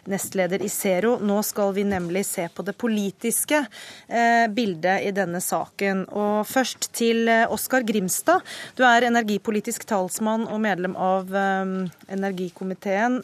nestleder 0.06 0.62
i 0.62 0.70
Zero. 0.70 1.16
Nå 1.18 1.40
skal 1.42 1.74
vi 1.74 1.82
nemlig 1.90 2.22
se 2.28 2.44
på 2.54 2.62
det 2.62 2.76
politiske 2.78 3.64
eh, 4.06 4.46
bildet 4.46 5.08
i 5.08 5.12
denne 5.16 5.42
saken. 5.42 6.06
Og 6.14 6.46
først 6.46 6.92
til 6.94 7.26
Oskar 7.50 7.82
Grimstad. 7.82 8.46
Du 8.78 8.86
er 8.86 9.08
energipolitisk 9.10 9.88
talsmann 9.90 10.46
og 10.46 10.62
medlem 10.62 10.94
av 10.94 11.26
energikomiteen 11.34 13.18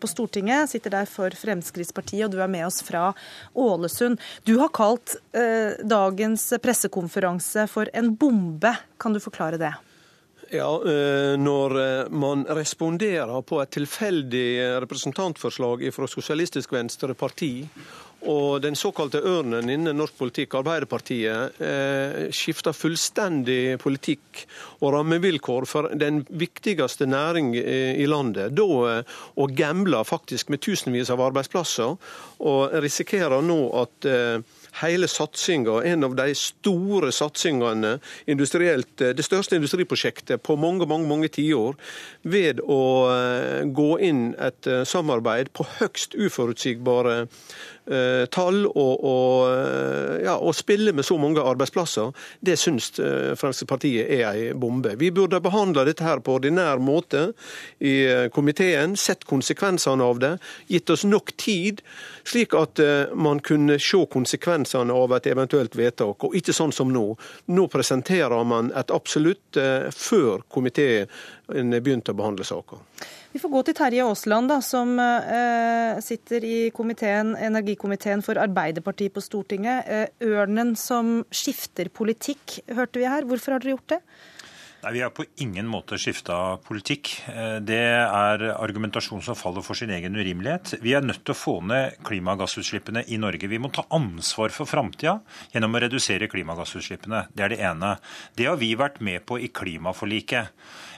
på 0.00 0.10
Stortinget. 0.10 0.72
Sitter 0.72 0.96
der 0.96 1.08
for 1.10 1.34
Fremskrittspartiet, 1.36 2.24
og 2.26 2.32
du 2.32 2.40
er 2.40 2.50
med 2.50 2.66
oss 2.66 2.80
fra 2.86 3.10
Ålesund. 3.52 4.16
Du 4.48 4.56
har 4.62 4.72
kalt 4.72 5.18
dagens 5.82 6.50
pressekonferanse 6.62 7.66
for 7.70 7.90
en 7.92 8.14
bombe. 8.16 8.74
Kan 8.98 9.16
du 9.16 9.20
forklare 9.22 9.60
det? 9.60 9.74
Ja, 10.50 10.82
eh, 10.84 11.36
Når 11.38 11.80
eh, 11.80 12.08
man 12.08 12.46
responderer 12.48 13.42
på 13.42 13.60
et 13.60 13.72
tilfeldig 13.76 14.80
representantforslag 14.80 15.88
fra 15.92 16.08
Sosialistisk 16.08 16.72
Venstreparti, 16.72 17.52
og 18.28 18.62
den 18.64 18.74
såkalte 18.74 19.20
ørnen 19.20 19.68
innen 19.70 19.94
norsk 20.00 20.16
politikk, 20.18 20.56
Arbeiderpartiet, 20.58 21.60
eh, 21.60 22.16
skifter 22.34 22.74
fullstendig 22.74 23.76
politikk 23.78 24.46
og 24.80 24.96
rammevilkår 24.96 25.68
for 25.68 25.92
den 25.94 26.24
viktigste 26.26 27.06
næring 27.06 27.52
i 27.54 28.08
landet. 28.10 28.56
Da 28.58 29.04
og 29.36 29.54
gambler 29.54 30.02
faktisk 30.02 30.48
med 30.48 30.64
tusenvis 30.64 31.12
av 31.14 31.22
arbeidsplasser, 31.28 31.94
og 32.40 32.74
risikerer 32.82 33.44
nå 33.44 33.60
at 33.84 34.10
hele 34.82 35.08
satsinga, 35.10 35.80
en 35.84 36.06
av 36.06 36.16
de 36.18 36.28
store 36.38 37.12
satsingene 37.14 37.96
industrielt, 38.30 38.90
det 38.98 39.26
største 39.26 39.58
industriprosjektet 39.58 40.42
på 40.46 40.56
mange 40.60 40.86
mange, 40.88 41.08
mange 41.10 41.30
tiår, 41.34 41.76
ved 42.22 42.62
å 42.64 42.82
eh, 43.12 43.64
gå 43.66 43.90
inn 44.08 44.32
et 44.38 44.70
eh, 44.70 44.84
samarbeid 44.88 45.52
på 45.56 45.66
høgst 45.78 46.14
uforutsigbare 46.18 47.18
Eh, 47.18 47.26
tall 48.30 48.64
og, 48.66 49.04
og, 49.04 49.48
eh, 49.52 50.24
ja, 50.26 50.36
og, 50.36 50.54
spille 50.56 50.92
med 50.92 51.06
så 51.06 51.16
mange 51.20 51.40
arbeidsplasser, 51.40 52.12
det 52.44 52.58
syns 52.60 52.90
eh, 53.00 53.34
Fremskrittspartiet 53.38 54.10
er 54.18 54.24
ei 54.28 54.48
bombe. 54.52 54.94
Vi 55.00 55.10
burde 55.14 55.40
behandla 55.44 55.86
dette 55.88 56.04
her 56.04 56.22
på 56.24 56.38
ordinær 56.38 56.82
måte 56.82 57.30
i 57.80 57.94
komiteen, 58.34 58.96
sett 58.96 59.24
konsekvensene 59.28 60.04
av 60.04 60.20
det, 60.22 60.32
gitt 60.68 60.90
oss 60.90 61.06
nok 61.08 61.32
tid, 61.40 61.82
slik 62.28 62.56
at 62.58 62.80
man 63.16 63.40
kunne 63.44 63.78
se 63.82 64.00
konsekvensene 64.10 64.94
av 64.94 65.14
et 65.16 65.28
eventuelt 65.30 65.76
vedtak, 65.78 66.24
og 66.24 66.36
ikke 66.36 66.54
sånn 66.56 66.74
som 66.74 66.92
nå. 66.92 67.06
Nå 67.54 67.68
presenterer 67.72 68.44
man 68.48 68.72
et 68.76 68.92
absolutt 68.94 69.58
før 69.94 70.44
komiteen 70.52 71.08
begynte 71.78 72.12
å 72.12 72.18
behandle 72.18 72.46
saka. 72.46 72.82
Vi 73.28 73.40
får 73.42 73.50
gå 73.52 73.60
til 73.66 73.76
Terje 73.76 74.04
Aasland, 74.08 74.48
da, 74.48 74.56
som 74.64 74.94
eh, 75.02 75.98
sitter 76.04 76.44
i 76.48 76.56
komiteen, 76.74 77.34
energikomiteen 77.36 78.24
for 78.24 78.40
Arbeiderpartiet 78.40 79.12
på 79.12 79.20
Stortinget. 79.20 79.84
Eh, 79.84 80.30
ørnen 80.30 80.72
som 80.80 81.20
skifter 81.28 81.92
politikk, 81.92 82.62
hørte 82.72 83.02
vi 83.02 83.08
her. 83.10 83.28
Hvorfor 83.28 83.54
har 83.54 83.64
dere 83.64 83.76
gjort 83.76 83.92
det? 83.92 84.00
Nei, 84.78 84.92
Vi 84.94 85.02
har 85.04 85.12
på 85.12 85.26
ingen 85.44 85.68
måte 85.68 85.98
skifta 86.00 86.56
politikk. 86.64 87.12
Eh, 87.28 87.58
det 87.60 87.82
er 88.00 88.46
argumentasjon 88.54 89.20
som 89.26 89.36
faller 89.36 89.66
for 89.66 89.76
sin 89.76 89.92
egen 89.92 90.16
urimelighet. 90.16 90.78
Vi 90.80 90.96
er 90.96 91.04
nødt 91.04 91.26
til 91.26 91.36
å 91.36 91.38
få 91.38 91.58
ned 91.68 92.00
klimagassutslippene 92.08 93.04
i 93.12 93.20
Norge. 93.20 93.52
Vi 93.52 93.60
må 93.60 93.68
ta 93.68 93.84
ansvar 93.92 94.56
for 94.56 94.70
framtida 94.70 95.18
gjennom 95.52 95.76
å 95.76 95.84
redusere 95.84 96.32
klimagassutslippene. 96.32 97.26
Det 97.34 97.44
er 97.44 97.52
det 97.52 97.60
ene. 97.60 97.98
Det 98.40 98.48
har 98.48 98.56
vi 98.56 98.72
vært 98.72 99.02
med 99.04 99.26
på 99.28 99.36
i 99.36 99.52
klimaforliket. 99.52 100.54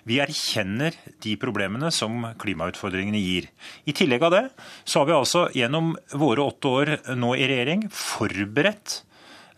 Vi 0.09 0.21
erkjenner 0.23 0.97
de 1.23 1.37
problemene 1.41 1.91
som 1.95 2.25
klimautfordringene 2.41 3.21
gir. 3.21 3.51
I 3.85 3.95
tillegg 3.97 4.25
av 4.27 4.35
det 4.35 4.43
så 4.85 5.03
har 5.03 5.11
vi 5.11 5.17
altså 5.17 5.47
gjennom 5.57 5.95
våre 6.17 6.47
åtte 6.47 6.75
år 6.81 6.93
nå 7.19 7.35
i 7.37 7.47
regjering 7.51 7.87
forberedt 7.93 9.01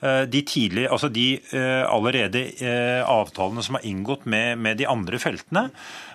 eh, 0.02 0.24
de, 0.30 0.42
tidlig, 0.48 0.88
altså 0.88 1.12
de 1.12 1.26
eh, 1.38 1.82
allerede 1.86 2.46
eh, 2.58 3.02
avtalene 3.06 3.64
som 3.64 3.78
er 3.78 3.86
inngått 3.92 4.26
med, 4.26 4.58
med 4.58 4.82
de 4.82 4.88
andre 4.90 5.22
feltene 5.22 5.68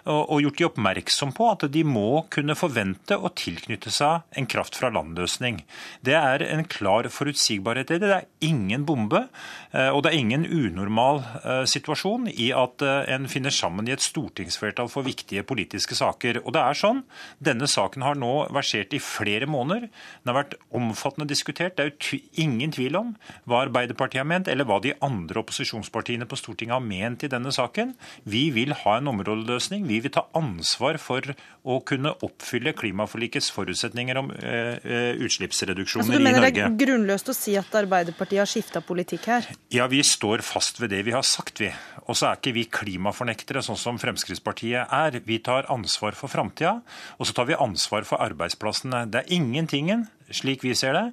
og 0.08 0.42
gjort 0.44 0.60
de 0.60 0.66
oppmerksom 0.68 1.34
på 1.36 1.48
at 1.52 1.66
de 1.72 1.84
må 1.88 2.24
kunne 2.34 2.56
forvente 2.58 3.18
å 3.18 3.32
tilknytte 3.36 3.92
seg 3.94 4.24
en 4.38 4.48
kraft 4.50 4.78
fra 4.80 4.90
land-løsning. 4.94 5.62
Det 6.06 6.16
er 6.18 6.44
en 6.48 6.66
klar 6.68 7.10
forutsigbarhet 7.12 7.92
i 7.92 8.00
det. 8.00 8.08
Det 8.08 8.18
er 8.18 8.48
ingen 8.48 8.86
bombe, 8.88 9.26
eh, 9.72 9.90
og 9.92 10.04
det 10.04 10.12
er 10.12 10.20
ingen 10.20 10.46
unormal 10.46 11.22
eh, 11.44 11.64
situasjon 11.70 12.30
i 12.32 12.50
at 12.56 12.84
eh, 12.86 13.10
en 13.16 13.28
finner 13.32 13.54
sammen 13.54 13.88
i 13.90 13.96
et 13.96 14.04
stortingsflertall 14.04 14.90
for 14.92 15.08
viktige 15.08 15.46
politiske 15.48 15.98
saker. 15.98 16.42
Og 16.46 16.56
det 16.56 16.64
er 16.64 16.78
sånn, 16.78 17.04
Denne 17.44 17.68
saken 17.70 18.04
har 18.06 18.18
nå 18.18 18.48
versert 18.54 18.94
i 18.96 19.02
flere 19.04 19.48
måneder. 19.50 19.88
Den 20.24 20.32
har 20.32 20.40
vært 20.42 20.58
omfattende 20.76 21.28
diskutert. 21.30 21.78
Det 21.78 21.86
er 21.86 21.92
jo 21.92 22.20
ingen 22.40 22.74
tvil 22.74 22.98
om 23.00 23.14
hva 23.46 23.64
Arbeiderpartiet 23.66 24.22
har 24.22 24.30
ment, 24.30 24.50
eller 24.52 24.68
hva 24.68 24.80
de 24.84 24.96
andre 25.04 25.42
opposisjonspartiene 25.44 26.28
på 26.30 26.40
Stortinget 26.40 26.78
har 26.78 26.86
ment 26.86 27.26
i 27.26 27.32
denne 27.32 27.54
saken. 27.54 27.94
Vi 28.28 28.48
vil 28.56 28.76
ha 28.84 28.98
en 28.98 29.12
områdeløsning. 29.12 29.86
Vi 29.90 29.97
vi 29.98 30.04
vil 30.06 30.14
ta 30.14 30.28
ansvar 30.38 31.00
for 31.02 31.26
å 31.68 31.80
kunne 31.88 32.14
oppfylle 32.24 32.72
klimaforlikets 32.78 33.50
forutsetninger 33.56 34.20
om 34.22 34.30
uh, 34.32 34.78
utslippsreduksjoner 35.26 36.06
altså, 36.06 36.14
i 36.14 36.24
Norge. 36.24 36.24
Du 36.24 36.38
mener 36.38 36.54
det 36.54 36.66
er 36.66 36.78
grunnløst 36.86 37.32
å 37.34 37.36
si 37.36 37.58
at 37.60 37.74
Arbeiderpartiet 37.82 38.44
har 38.44 38.50
skifta 38.50 38.84
politikk 38.86 39.28
her? 39.34 39.50
Ja, 39.74 39.90
vi 39.92 40.04
står 40.06 40.46
fast 40.46 40.82
ved 40.82 40.94
det 40.96 41.04
vi 41.08 41.16
har 41.16 41.26
sagt, 41.28 41.64
vi. 41.64 41.72
Og 42.08 42.16
så 42.16 42.30
er 42.30 42.40
ikke 42.40 42.56
vi 42.56 42.68
klimafornektere, 42.72 43.64
sånn 43.66 43.80
som 43.80 44.00
Fremskrittspartiet 44.02 44.94
er. 44.94 45.20
Vi 45.28 45.42
tar 45.44 45.68
ansvar 45.74 46.16
for 46.16 46.32
framtida, 46.32 46.78
og 47.18 47.28
så 47.28 47.36
tar 47.36 47.50
vi 47.50 47.58
ansvar 47.58 48.08
for 48.08 48.24
arbeidsplassene. 48.24 49.08
Det 49.12 49.26
er 49.26 49.36
ingentingen 49.36 50.08
slik 50.34 50.64
vi 50.66 50.76
ser 50.76 50.94
det, 50.98 51.06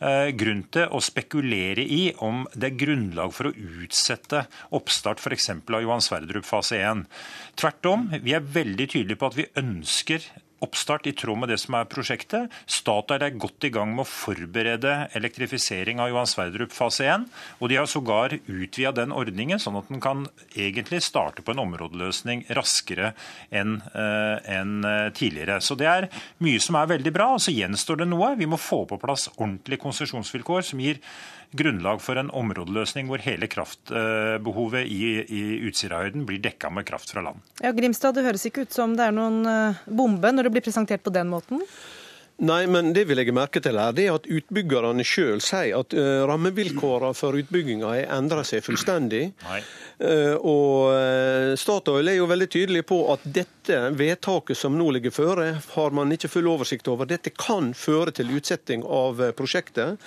eh, 0.00 0.30
grunn 0.36 0.62
til 0.72 0.88
å 0.88 1.00
spekulere 1.02 1.84
i 1.84 2.12
om 2.24 2.46
det 2.54 2.72
er 2.72 2.80
grunnlag 2.84 3.34
for 3.34 3.50
å 3.50 3.54
utsette 3.54 4.46
oppstart 4.72 5.20
f.eks. 5.20 5.50
av 5.50 5.82
Johan 5.82 6.04
Sverdrup 6.04 6.44
fase 6.48 6.80
1. 6.80 7.06
Tvert 7.56 7.90
om, 7.90 8.08
vi 8.22 8.34
er 8.34 8.40
veldig 8.40 8.88
tydelige 8.88 9.20
på 9.20 9.32
at 9.32 9.38
vi 9.38 9.50
ønsker 9.56 10.24
oppstart 10.62 11.08
i 11.10 11.14
tråd 11.16 11.40
med 11.42 11.50
det 11.52 11.58
som 11.60 11.76
er 11.78 11.88
prosjektet. 11.90 12.52
Statoil 12.70 13.24
er 13.26 13.36
godt 13.40 13.66
i 13.66 13.72
gang 13.74 13.92
med 13.94 14.04
å 14.04 14.08
forberede 14.08 14.94
elektrifisering 15.18 16.00
av 16.02 16.12
Johan 16.12 16.30
Sverdrup 16.30 16.74
fase 16.74 17.08
1. 17.08 17.26
Og 17.60 17.72
de 17.72 17.78
har 17.80 17.90
sågar 17.90 18.36
utvida 18.38 18.94
den 18.96 19.14
ordningen, 19.16 19.60
sånn 19.62 19.80
at 19.80 19.90
den 19.92 20.02
kan 20.02 20.26
egentlig 20.54 21.02
starte 21.04 21.44
på 21.44 21.54
en 21.54 21.64
områdeløsning 21.64 22.46
raskere 22.56 23.12
enn 23.50 23.78
uh, 23.94 24.38
en 24.52 24.82
eh, 24.86 25.08
tidligere. 25.16 25.58
Så 25.64 25.76
det 25.78 25.88
er 25.88 26.08
mye 26.42 26.60
som 26.62 26.78
er 26.78 26.90
veldig 26.94 27.12
bra. 27.14 27.32
Og 27.36 27.44
så 27.44 27.54
gjenstår 27.54 28.02
det 28.02 28.10
noe. 28.10 28.34
Vi 28.38 28.48
må 28.48 28.60
få 28.60 28.84
på 28.88 29.00
plass 29.02 29.28
ordentlige 29.36 29.82
konsesjonsvilkår 29.82 30.66
som 30.70 30.82
gir 30.82 31.00
grunnlag 31.52 32.02
for 32.02 32.20
en 32.20 32.30
områdeløsning 32.32 33.08
hvor 33.10 33.22
hele 33.24 33.48
kraftbehovet 33.50 34.88
i, 34.88 35.02
i 35.22 35.42
Utsirahøyden 35.68 36.26
blir 36.28 36.42
dekka 36.42 36.70
med 36.72 36.88
kraft 36.88 37.12
fra 37.12 37.24
land. 37.24 37.42
Ja, 37.62 37.74
Grimstad, 37.76 38.16
det 38.16 38.26
høres 38.26 38.46
ikke 38.48 38.66
ut 38.66 38.76
som 38.76 38.96
det 38.98 39.08
er 39.08 39.16
noen 39.16 39.42
eh, 39.48 39.82
bombe 39.86 40.32
når 40.32 40.48
det 40.48 40.54
blir 40.56 40.66
presentert 40.66 41.04
på 41.04 41.14
den 41.14 41.30
måten? 41.32 41.62
Nei, 42.42 42.64
men 42.66 42.90
det 42.96 43.04
vi 43.06 43.14
legger 43.14 43.34
merke 43.36 43.60
til 43.62 43.76
her, 43.78 43.92
det 43.94 44.08
er 44.08 44.16
at 44.16 44.24
utbyggerne 44.26 45.04
sjøl 45.06 45.38
sier 45.44 45.76
at 45.78 45.94
uh, 45.94 46.24
rammevilkårene 46.26 47.14
for 47.14 47.36
utbygginga 47.38 47.90
har 47.92 48.08
endra 48.16 48.42
seg 48.46 48.64
fullstendig. 48.66 49.28
Uh, 50.00 50.34
og 50.40 50.88
uh, 50.90 51.52
Statoil 51.60 52.10
er 52.10 52.16
jo 52.16 52.26
veldig 52.30 52.48
tydelig 52.50 52.82
på 52.88 52.98
at 53.12 53.22
dette 53.36 53.78
vedtaket 53.94 54.58
som 54.58 54.74
nå 54.74 54.88
ligger 54.96 55.14
føre, 55.14 55.46
har 55.76 55.94
man 55.94 56.10
ikke 56.16 56.32
full 56.32 56.50
oversikt 56.50 56.90
over. 56.90 57.06
Dette 57.06 57.30
kan 57.36 57.70
føre 57.78 58.16
til 58.16 58.32
utsetting 58.34 58.82
av 58.82 59.22
prosjektet 59.38 60.00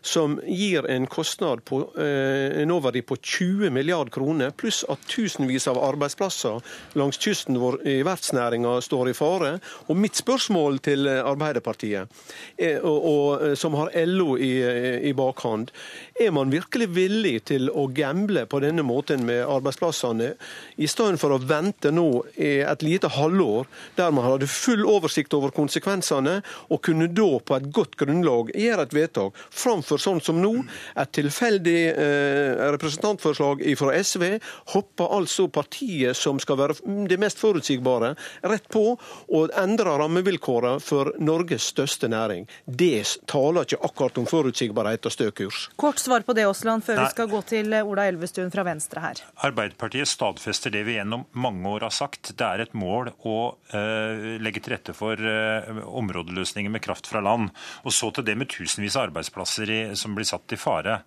som 0.00 0.40
gir 0.46 0.86
en 0.90 1.06
kostnad 1.06 1.64
på 1.64 1.80
eh, 1.98 2.62
en 2.62 2.70
oververdi 2.70 3.02
på 3.02 3.16
20 3.16 3.70
milliard 3.70 4.10
kroner, 4.12 4.50
pluss 4.50 4.84
at 4.88 5.02
tusenvis 5.10 5.68
av 5.68 5.80
arbeidsplasser 5.82 6.60
langs 6.98 7.18
kysten 7.18 7.58
vår 7.60 7.80
i 7.88 7.96
verftsnæringa 8.06 8.78
står 8.84 9.10
i 9.10 9.16
fare. 9.16 9.52
Og 9.88 9.98
mitt 9.98 10.18
spørsmål 10.18 10.78
til 10.84 11.08
Arbeiderpartiet, 11.08 12.08
er, 12.56 12.80
og, 12.84 12.98
og, 12.98 13.46
eh, 13.46 13.56
som 13.58 13.76
har 13.78 13.92
LO 14.06 14.36
i, 14.38 14.52
i 15.10 15.14
bakhånd, 15.16 15.72
er 16.20 16.32
man 16.34 16.52
virkelig 16.52 16.90
villig 16.94 17.36
til 17.52 17.70
å 17.70 17.88
gamble 17.94 18.46
på 18.48 18.62
denne 18.64 18.84
måten 18.86 19.26
med 19.28 19.44
arbeidsplassene, 19.46 20.32
i 20.78 20.86
stedet 20.88 21.20
for 21.20 21.34
å 21.34 21.40
vente 21.42 21.90
nå 21.94 22.08
i 22.36 22.58
et 22.62 22.82
lite 22.84 23.10
halvår, 23.12 23.66
der 23.98 24.12
man 24.14 24.26
hadde 24.26 24.50
full 24.50 24.84
oversikt 24.88 25.34
over 25.36 25.52
konsekvensene, 25.54 26.38
og 26.68 26.82
kunne 26.86 27.10
da 27.12 27.28
på 27.40 27.56
et 27.56 27.68
godt 27.74 27.96
grunnlag 28.00 28.52
gjøre 28.54 28.86
et 28.86 28.94
vedtak, 28.96 29.38
framfor 29.50 29.87
sånn 29.96 30.20
som 30.20 30.42
nå, 30.42 30.52
et 31.00 31.12
tilfeldig 31.16 31.78
eh, 31.88 32.60
representantforslag 32.76 33.64
fra 33.80 33.94
SV, 33.96 34.26
hopper 34.74 35.14
altså 35.16 35.48
partiet 35.48 36.16
som 36.16 36.36
skal 36.42 36.60
være 36.60 37.06
det 37.08 37.18
mest 37.20 37.40
forutsigbare, 37.40 38.12
rett 38.52 38.68
på 38.68 38.84
og 38.92 39.56
endrer 39.56 39.98
rammevilkårene 40.02 40.82
for 40.84 41.14
Norges 41.22 41.70
største 41.72 42.10
næring. 42.12 42.44
Det 42.66 43.06
taler 43.30 43.64
ikke 43.64 43.80
akkurat 43.88 44.20
om 44.20 44.28
forutsigbarhet 44.28 45.08
og 45.08 45.14
stø 45.14 45.30
kurs. 45.32 45.68
Kort 45.80 46.02
svar 46.02 46.26
på 46.26 46.36
det, 46.36 46.44
Aasland, 46.48 46.84
før 46.84 47.00
Nei. 47.00 47.06
vi 47.06 47.16
skal 47.16 47.30
gå 47.32 47.42
til 47.48 47.72
eh, 47.72 47.86
Ola 47.86 48.08
Elvestuen 48.10 48.52
fra 48.52 48.66
Venstre 48.66 49.02
her. 49.02 49.22
Arbeiderpartiet 49.48 50.10
stadfester 50.10 50.74
det 50.74 50.84
vi 50.88 50.98
gjennom 50.98 51.24
mange 51.38 51.68
år 51.72 51.88
har 51.88 51.94
sagt. 51.94 52.34
Det 52.38 52.46
er 52.46 52.64
et 52.66 52.76
mål 52.78 53.12
å 53.28 53.38
eh, 53.72 54.36
legge 54.42 54.62
til 54.64 54.74
rette 54.74 54.94
for 54.96 55.18
eh, 55.18 55.82
områdeløsninger 55.86 56.72
med 56.72 56.84
kraft 56.84 57.08
fra 57.10 57.22
land. 57.24 57.52
Og 57.84 57.94
så 57.94 58.10
til 58.14 58.26
det 58.26 58.36
med 58.38 58.50
tusenvis 58.52 58.96
av 58.98 59.08
arbeidsplasser 59.08 59.72
i, 59.72 59.77
som 59.98 60.14
blir 60.16 60.28
satt 60.28 60.52
i 60.54 60.60
fare. 60.60 61.02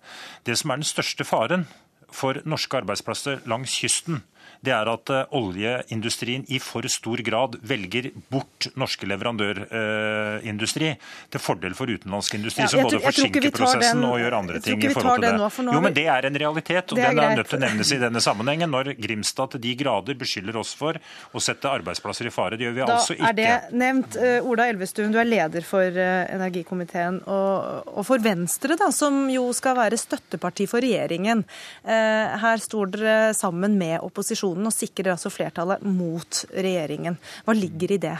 Det 0.46 0.56
som 0.58 0.72
er 0.72 0.80
den 0.80 0.88
største 0.88 1.26
faren 1.28 1.66
for 2.12 2.40
norske 2.48 2.80
arbeidsplasser 2.82 3.42
langs 3.50 3.74
kysten, 3.80 4.22
det 4.62 4.72
er 4.72 4.86
at 4.92 5.10
eh, 5.10 5.24
oljeindustrien 5.34 6.44
i 6.54 6.58
for 6.62 6.86
stor 6.90 7.18
grad 7.26 7.56
velger 7.66 8.10
bort 8.30 8.68
norske 8.78 9.06
leverandørindustri 9.10 10.90
til 11.32 11.42
fordel 11.42 11.74
for 11.74 11.90
utenlandsk 11.90 12.36
industri, 12.38 12.62
Ja, 12.62 12.68
som 12.70 12.84
både 12.86 13.00
forsinker 13.02 13.48
prosessen 13.54 14.00
den- 14.00 14.06
og 14.10 14.18
gjør 14.20 14.36
andre 14.38 14.60
ting 14.62 14.78
i 14.84 14.92
forhold 14.94 15.18
til 15.20 15.26
det. 15.26 15.32
nå, 15.66 15.72
Jo, 15.72 15.80
men 15.80 15.94
det 15.96 16.06
er 16.06 16.26
en 16.26 16.38
realitet, 16.44 16.92
og 16.92 16.98
er 16.98 17.08
den 17.10 17.18
er 17.18 17.22
greit. 17.22 17.38
nødt 17.38 17.48
til 17.48 17.58
å 17.58 17.62
nevnes 17.64 17.92
i 17.92 17.98
denne 17.98 18.20
sammenhengen. 18.22 18.70
Når 18.70 18.92
Grimstad 19.02 19.50
til 19.50 19.60
de 19.60 19.74
grader 19.74 20.14
beskylder 20.14 20.56
oss 20.56 20.74
for 20.74 20.94
å 21.34 21.40
sette 21.42 21.64
arbeidsplasser 21.68 22.26
i 22.26 22.30
fare. 22.30 22.56
Det 22.56 22.66
gjør 22.68 22.74
vi 22.74 22.80
Da 22.86 22.96
altså 22.96 23.14
ikke. 23.16 23.22
Da 23.22 23.28
er 23.28 23.32
det 23.68 23.72
nevnt. 23.72 24.16
Eh, 24.16 24.40
Ola 24.46 24.68
Elvestuen, 24.70 25.10
du 25.12 25.18
er 25.18 25.24
leder 25.24 25.62
for 25.66 25.82
eh, 25.82 26.26
energikomiteen. 26.34 27.22
Og, 27.26 27.88
og 27.98 28.06
for 28.06 28.18
Venstre, 28.18 28.76
da, 28.78 28.90
som 28.90 29.28
jo 29.28 29.52
skal 29.52 29.74
være 29.76 29.98
støtteparti 29.98 30.68
for 30.68 30.80
regjeringen. 30.80 31.44
Her 31.84 32.56
står 32.58 32.90
dere 32.92 33.34
sammen 33.34 33.76
med 33.78 34.00
opposisjonen 34.00 34.51
og 34.60 34.74
sikrer 34.74 35.14
altså 35.14 35.32
flertallet 35.32 35.82
mot 35.86 36.44
regjeringen. 36.52 37.18
Hva 37.46 37.56
ligger 37.56 37.96
i 37.96 38.00
det? 38.02 38.16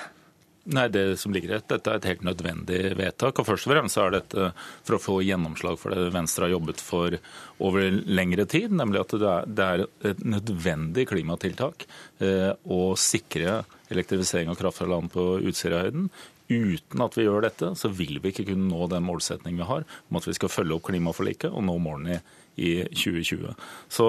Nei, 0.71 0.85
det 0.95 1.17
som 1.19 1.33
ligger 1.35 1.51
i 1.51 1.55
det, 1.57 1.65
Dette 1.73 1.91
er 1.91 1.99
et 1.99 2.07
helt 2.07 2.21
nødvendig 2.23 2.93
vedtak. 2.95 3.41
og 3.41 3.47
Først 3.49 3.67
og 3.67 3.73
fremst 3.73 3.99
er 3.99 4.13
dette 4.15 4.51
for 4.87 4.95
å 4.95 5.03
få 5.03 5.17
gjennomslag 5.27 5.79
for 5.81 5.91
det 5.91 6.13
Venstre 6.15 6.47
har 6.47 6.55
jobbet 6.55 6.83
for 6.83 7.17
over 7.59 7.89
lengre 8.07 8.47
tid. 8.47 8.71
Nemlig 8.71 9.03
at 9.03 9.17
det 9.51 9.67
er 9.67 9.85
et 10.13 10.23
nødvendig 10.23 11.09
klimatiltak 11.11 11.83
eh, 12.23 12.53
å 12.63 12.95
sikre 12.95 13.65
elektrifisering 13.91 14.53
av 14.53 14.61
kraft 14.61 14.79
fra 14.79 14.87
land 14.93 15.11
på 15.13 15.27
Utsirahøyden. 15.51 16.07
Uten 16.53 17.03
at 17.03 17.19
vi 17.19 17.27
gjør 17.27 17.43
dette, 17.49 17.73
så 17.79 17.91
vil 17.91 18.21
vi 18.23 18.31
ikke 18.31 18.47
kunne 18.53 18.71
nå 18.71 18.87
den 18.93 19.07
målsettingen 19.07 19.59
vi 19.65 19.67
har 19.67 19.83
om 19.83 20.21
at 20.21 20.31
vi 20.31 20.37
skal 20.37 20.53
følge 20.53 20.79
opp 20.79 20.87
klimaforliket 20.87 21.51
og 21.51 21.67
nå 21.67 21.75
målene 21.83 22.21
i, 22.21 22.23
i 22.57 22.83
2020. 22.85 23.55
Så 23.89 24.09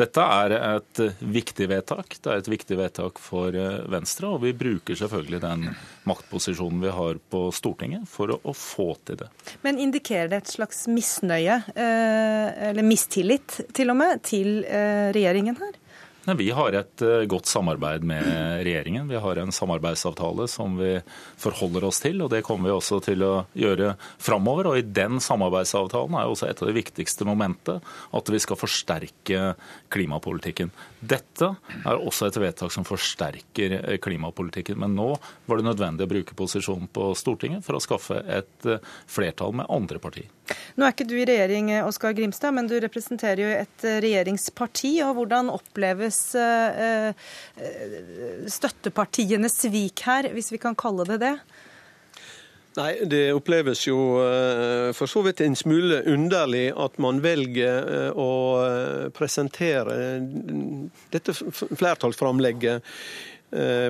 dette 0.00 0.24
er 0.24 0.54
et 0.56 1.00
viktig 1.20 1.68
vedtak. 1.70 2.16
Det 2.22 2.30
er 2.32 2.40
et 2.40 2.50
viktig 2.50 2.78
vedtak 2.78 3.20
for 3.22 3.54
eh, 3.56 3.82
Venstre, 3.92 4.30
og 4.32 4.42
vi 4.44 4.54
bruker 4.56 4.96
selvfølgelig 4.98 5.42
den 5.44 5.66
maktposisjonen 6.08 6.80
vi 6.82 6.94
har 6.96 7.20
på 7.32 7.44
Stortinget 7.54 8.08
for 8.10 8.32
å, 8.34 8.54
få 8.56 8.92
til 9.06 9.20
det. 9.22 9.28
Men 9.66 9.80
indikerer 9.82 10.32
det 10.32 10.42
et 10.42 10.54
slags 10.54 10.86
misnøye, 10.90 11.60
eh, 11.76 12.48
eller 12.70 12.86
mistillit 12.86 13.60
til 13.76 13.92
og 13.92 14.00
med, 14.00 14.24
til 14.26 14.62
eh, 14.64 15.12
regjeringen 15.14 15.60
her? 15.60 15.78
Nei, 16.22 16.36
Vi 16.38 16.50
har 16.54 16.74
et 16.78 17.02
eh, 17.02 17.24
godt 17.26 17.48
samarbeid 17.50 18.04
med 18.06 18.22
regjeringen. 18.62 19.08
Vi 19.10 19.18
har 19.18 19.38
en 19.42 19.50
samarbeidsavtale 19.50 20.46
som 20.46 20.76
vi 20.78 20.92
forholder 21.42 21.88
oss 21.88 21.98
til, 22.04 22.22
og 22.22 22.30
det 22.30 22.44
kommer 22.46 22.70
vi 22.70 22.76
også 22.76 23.00
til 23.02 23.24
å 23.26 23.32
gjøre 23.58 23.96
framover. 24.22 24.70
Og 24.70 24.78
i 24.78 24.84
den 24.86 25.18
samarbeidsavtalen 25.18 26.14
er 26.20 26.30
også 26.30 26.46
et 26.46 26.62
av 26.62 26.70
de 26.70 26.76
viktigste 26.76 27.26
momentet 27.26 27.82
at 28.14 28.30
vi 28.30 28.38
skal 28.42 28.60
forsterke 28.60 29.56
klimapolitikken. 29.90 30.70
Dette 31.02 31.48
er 31.82 31.98
også 31.98 32.28
et 32.28 32.38
vedtak 32.38 32.70
som 32.70 32.86
forsterker 32.86 33.78
eh, 33.80 33.98
klimapolitikken. 33.98 34.78
Men 34.78 34.94
nå 34.94 35.10
var 35.50 35.58
det 35.58 35.66
nødvendig 35.72 36.06
å 36.06 36.12
bruke 36.14 36.38
posisjonen 36.38 36.86
på 36.86 37.10
Stortinget 37.18 37.66
for 37.66 37.80
å 37.80 37.82
skaffe 37.82 38.22
et 38.30 38.70
eh, 38.70 38.78
flertall 39.10 39.58
med 39.58 39.66
andre 39.74 39.98
partier. 39.98 40.30
Nå 40.76 40.86
er 40.86 40.94
ikke 40.94 41.06
du 41.08 41.16
i 41.18 41.26
regjering, 41.28 41.70
eh, 41.72 41.86
Oskar 41.86 42.14
Grimstad, 42.16 42.54
men 42.56 42.68
du 42.68 42.74
representerer 42.80 43.42
jo 43.44 43.50
et 43.54 43.86
eh, 43.86 44.00
regjeringsparti. 44.04 44.94
og 45.06 45.18
Hvordan 45.20 45.52
oppleves 45.52 46.20
eh, 46.38 47.12
støttepartienes 48.50 49.60
svik 49.64 50.06
her, 50.08 50.32
hvis 50.34 50.52
vi 50.54 50.62
kan 50.62 50.78
kalle 50.78 51.06
det 51.08 51.20
det? 51.22 51.36
Nei, 52.72 52.92
Det 53.04 53.34
oppleves 53.36 53.82
jo 53.84 53.98
for 54.96 55.10
så 55.10 55.20
vidt 55.26 55.42
en 55.44 55.52
smule 55.52 55.98
underlig 56.08 56.70
at 56.72 56.94
man 57.04 57.18
velger 57.20 58.16
å 58.16 58.30
presentere 59.12 59.98
dette 61.12 61.34
flertallsframlegget 61.36 62.80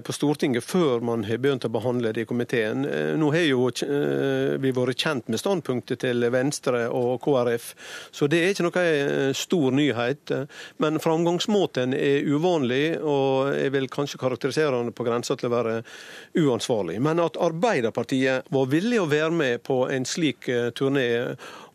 på 0.03 0.13
Stortinget 0.13 0.65
før 0.67 1.01
man 1.07 1.23
har 1.29 1.39
begynt 1.39 1.65
å 1.67 1.71
behandle 1.73 2.11
det 2.15 2.25
i 2.25 2.29
komiteen. 2.29 2.85
Eh, 2.89 3.13
Nå 3.19 3.31
har 3.35 3.45
jo 3.47 3.69
eh, 3.71 4.57
vi 4.63 4.73
vært 4.75 4.99
kjent 4.99 5.29
med 5.31 5.41
standpunktet 5.41 6.03
til 6.03 6.27
Venstre 6.33 6.87
og 6.91 7.21
KrF, 7.23 7.73
så 8.15 8.29
det 8.31 8.43
er 8.43 8.55
ikke 8.55 8.67
noe 8.67 8.85
eh, 8.85 9.31
stor 9.37 9.75
nyhet. 9.77 10.35
Men 10.83 11.01
framgangsmåten 11.03 11.95
er 11.97 12.27
uvanlig, 12.27 12.99
og 12.99 13.53
jeg 13.57 13.75
vil 13.77 13.91
kanskje 13.93 14.21
karakterisere 14.23 14.79
den 14.79 14.95
på 14.97 15.07
grensa 15.07 15.37
til 15.39 15.51
å 15.51 15.55
være 15.57 15.77
uansvarlig. 16.43 16.99
Men 17.03 17.23
at 17.23 17.39
Arbeiderpartiet 17.41 18.49
var 18.53 18.71
villig 18.73 19.03
å 19.03 19.11
være 19.11 19.35
med 19.37 19.63
på 19.67 19.85
en 19.93 20.09
slik 20.09 20.49
eh, 20.53 20.71
turné 20.77 21.09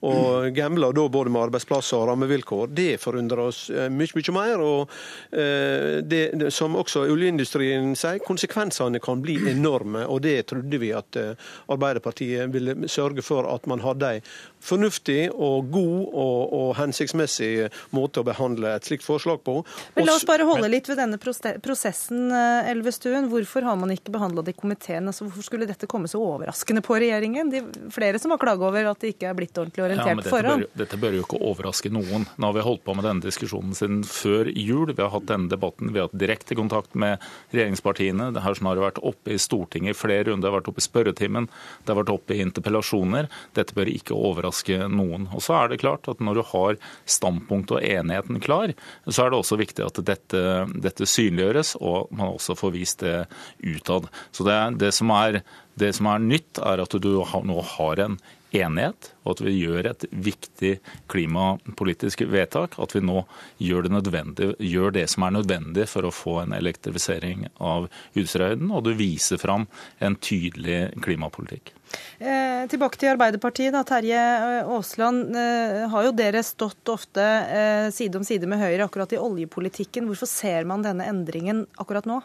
og 0.05 0.53
gambler 0.53 0.93
da 0.93 1.07
både 1.09 1.31
med 1.33 1.47
arbeidsplasser 1.47 1.97
og 1.97 2.11
rammevilkår, 2.11 2.69
det 2.77 2.99
forundrer 3.01 3.41
oss 3.47 3.63
eh, 3.73 3.87
mye, 3.89 4.13
mye 4.13 4.35
mer. 4.35 4.61
Og 4.61 4.91
eh, 5.33 6.03
det, 6.05 6.51
som 6.53 6.77
også 6.77 7.07
oljeindustrien 7.09 7.95
sier, 7.97 8.21
konsekvensene 8.25 9.01
kan 9.03 9.23
bli 9.23 9.39
enorme. 9.49 10.05
Og 10.05 10.21
det 10.27 10.37
trodde 10.51 10.81
vi 10.81 10.93
at 10.93 11.17
eh, 11.17 11.49
Arbeiderpartiet 11.73 12.53
ville 12.53 12.77
sørge 12.91 13.25
for 13.25 13.49
at 13.49 13.65
man 13.69 13.81
hadde 13.81 14.17
en 14.19 14.29
fornuftig 14.67 15.29
og 15.33 15.69
god 15.73 16.01
og, 16.11 16.53
og 16.57 16.69
hensiktsmessig 16.79 17.51
måte 17.95 18.21
å 18.21 18.27
behandle 18.27 18.75
et 18.75 18.87
slikt 18.87 19.05
forslag 19.05 19.41
på. 19.45 19.59
Men 19.95 20.07
La 20.07 20.15
oss 20.17 20.25
bare 20.27 20.47
holde 20.47 20.69
litt 20.71 20.89
ved 20.89 20.99
denne 20.99 21.19
prosessen, 21.19 22.27
eh, 22.31 22.71
Elvestuen. 22.71 23.29
Hvorfor 23.31 23.65
har 23.67 23.77
man 23.79 23.93
ikke 23.93 24.13
behandla 24.15 24.43
det 24.45 24.55
i 24.55 24.59
komiteen? 24.59 25.09
Altså, 25.09 25.27
hvorfor 25.27 25.47
skulle 25.47 25.69
dette 25.69 25.89
komme 25.89 26.09
så 26.11 26.21
overraskende 26.23 26.83
på 26.85 26.97
regjeringen? 26.99 27.51
De, 27.53 27.63
flere 27.93 28.21
som 28.21 28.33
har 28.33 28.41
klaget 28.41 28.67
over 28.69 28.91
at 28.91 29.03
det 29.03 29.13
ikke 29.15 29.31
er 29.31 29.37
blitt 29.37 29.57
ordentlig 29.57 29.85
orientert 29.85 30.11
ja, 30.11 30.17
på 30.17 30.23
dette, 30.23 30.31
bør, 30.31 30.49
forhånd. 30.49 30.67
dette 30.83 31.01
bør 31.01 31.17
jo 31.17 31.25
ikke 31.25 31.41
overraske 31.51 31.93
noen. 31.93 32.27
Nå 32.37 32.51
har 32.51 32.57
vi 32.57 32.67
holdt 32.67 32.85
på 32.87 32.97
med 32.97 33.07
denne 33.07 33.25
diskusjonen 33.25 33.77
siden 33.77 34.03
før 34.07 34.51
jul. 34.53 34.93
Vi 34.93 35.03
har 35.03 35.13
hatt 35.13 35.29
denne 35.29 35.51
debatten, 35.51 35.93
vi 35.93 36.01
har 36.01 36.09
hatt 36.09 36.19
direkte 36.19 36.57
kontakt 36.59 36.97
med 36.97 37.23
regjeringspartiene. 37.55 38.31
Det 38.35 38.43
har 38.45 38.59
snarere 38.59 38.89
vært 38.89 39.03
oppe 39.05 39.35
i 39.35 39.41
Stortinget 39.41 39.95
i 39.95 39.97
flere 39.97 40.27
runder, 40.29 40.47
det 40.47 40.51
har 40.51 40.59
vært 40.59 40.71
oppe 40.71 40.83
i 40.83 40.87
spørretimen, 40.87 41.47
det 41.83 41.93
har 41.93 41.99
vært 42.01 42.13
oppe 42.13 42.35
i 42.35 42.41
interpellasjoner. 42.43 43.29
Dette 43.57 43.75
bør 43.77 43.89
ikke 43.91 44.17
overraske 44.17 44.56
noen. 44.91 45.27
Og 45.35 45.43
så 45.43 45.57
er 45.59 45.71
det 45.71 45.81
klart 45.83 46.07
at 46.11 46.23
når 46.23 46.39
du 46.39 46.43
har 46.51 46.79
standpunktet 47.09 47.77
og 47.79 47.85
enigheten 47.85 48.41
klar, 48.43 48.73
så 49.07 49.25
er 49.25 49.31
det 49.31 49.41
også 49.41 49.59
viktig 49.59 49.85
at 49.85 50.01
dette, 50.07 50.43
dette 50.87 51.09
synliggjøres, 51.09 51.75
og 51.81 52.11
man 52.15 52.33
også 52.35 52.57
får 52.57 52.75
vist 52.75 53.05
det 53.05 53.19
utad. 53.63 54.09
Så 54.31 54.47
det, 54.47 54.57
det, 54.81 54.93
som 54.95 55.13
er, 55.15 55.41
det 55.79 55.93
som 55.97 56.09
er 56.11 56.25
nytt, 56.25 56.61
er 56.63 56.83
at 56.83 56.97
du 56.97 57.11
nå 57.17 57.61
har 57.77 58.03
en 58.05 58.19
enighet, 58.55 59.11
og 59.25 59.35
at 59.35 59.41
vi 59.43 59.55
gjør 59.57 59.89
et 59.91 60.05
viktig 60.11 60.73
klimapolitisk 61.11 62.23
vedtak. 62.31 62.77
At 62.81 62.95
vi 62.95 63.03
nå 63.05 63.23
gjør 63.61 63.89
det, 63.89 64.51
gjør 64.63 64.95
det 64.95 65.07
som 65.11 65.27
er 65.27 65.35
nødvendig 65.39 65.87
for 65.91 66.07
å 66.07 66.13
få 66.15 66.39
en 66.43 66.55
elektrifisering 66.57 67.47
av 67.59 67.89
Utsirahøyden, 68.15 68.71
og 68.71 68.87
du 68.87 68.93
viser 68.97 69.41
fram 69.41 69.67
en 69.99 70.15
tydelig 70.15 70.87
klimapolitikk. 71.03 71.76
Eh, 72.17 72.63
tilbake 72.71 72.97
til 72.99 73.11
Arbeiderpartiet. 73.13 73.71
da, 73.75 73.83
Terje 73.87 74.17
eh, 74.17 74.71
Aasland. 74.75 75.35
Eh, 75.35 75.85
har 75.91 76.07
jo 76.07 76.15
dere 76.17 76.43
stått 76.43 76.89
ofte 76.93 77.21
eh, 77.23 77.87
side 77.93 78.19
om 78.19 78.25
side 78.27 78.49
med 78.49 78.61
Høyre 78.61 78.87
akkurat 78.87 79.13
i 79.13 79.21
oljepolitikken. 79.21 80.09
Hvorfor 80.09 80.29
ser 80.29 80.67
man 80.69 80.85
denne 80.85 81.07
endringen 81.07 81.65
akkurat 81.77 82.09
nå, 82.09 82.21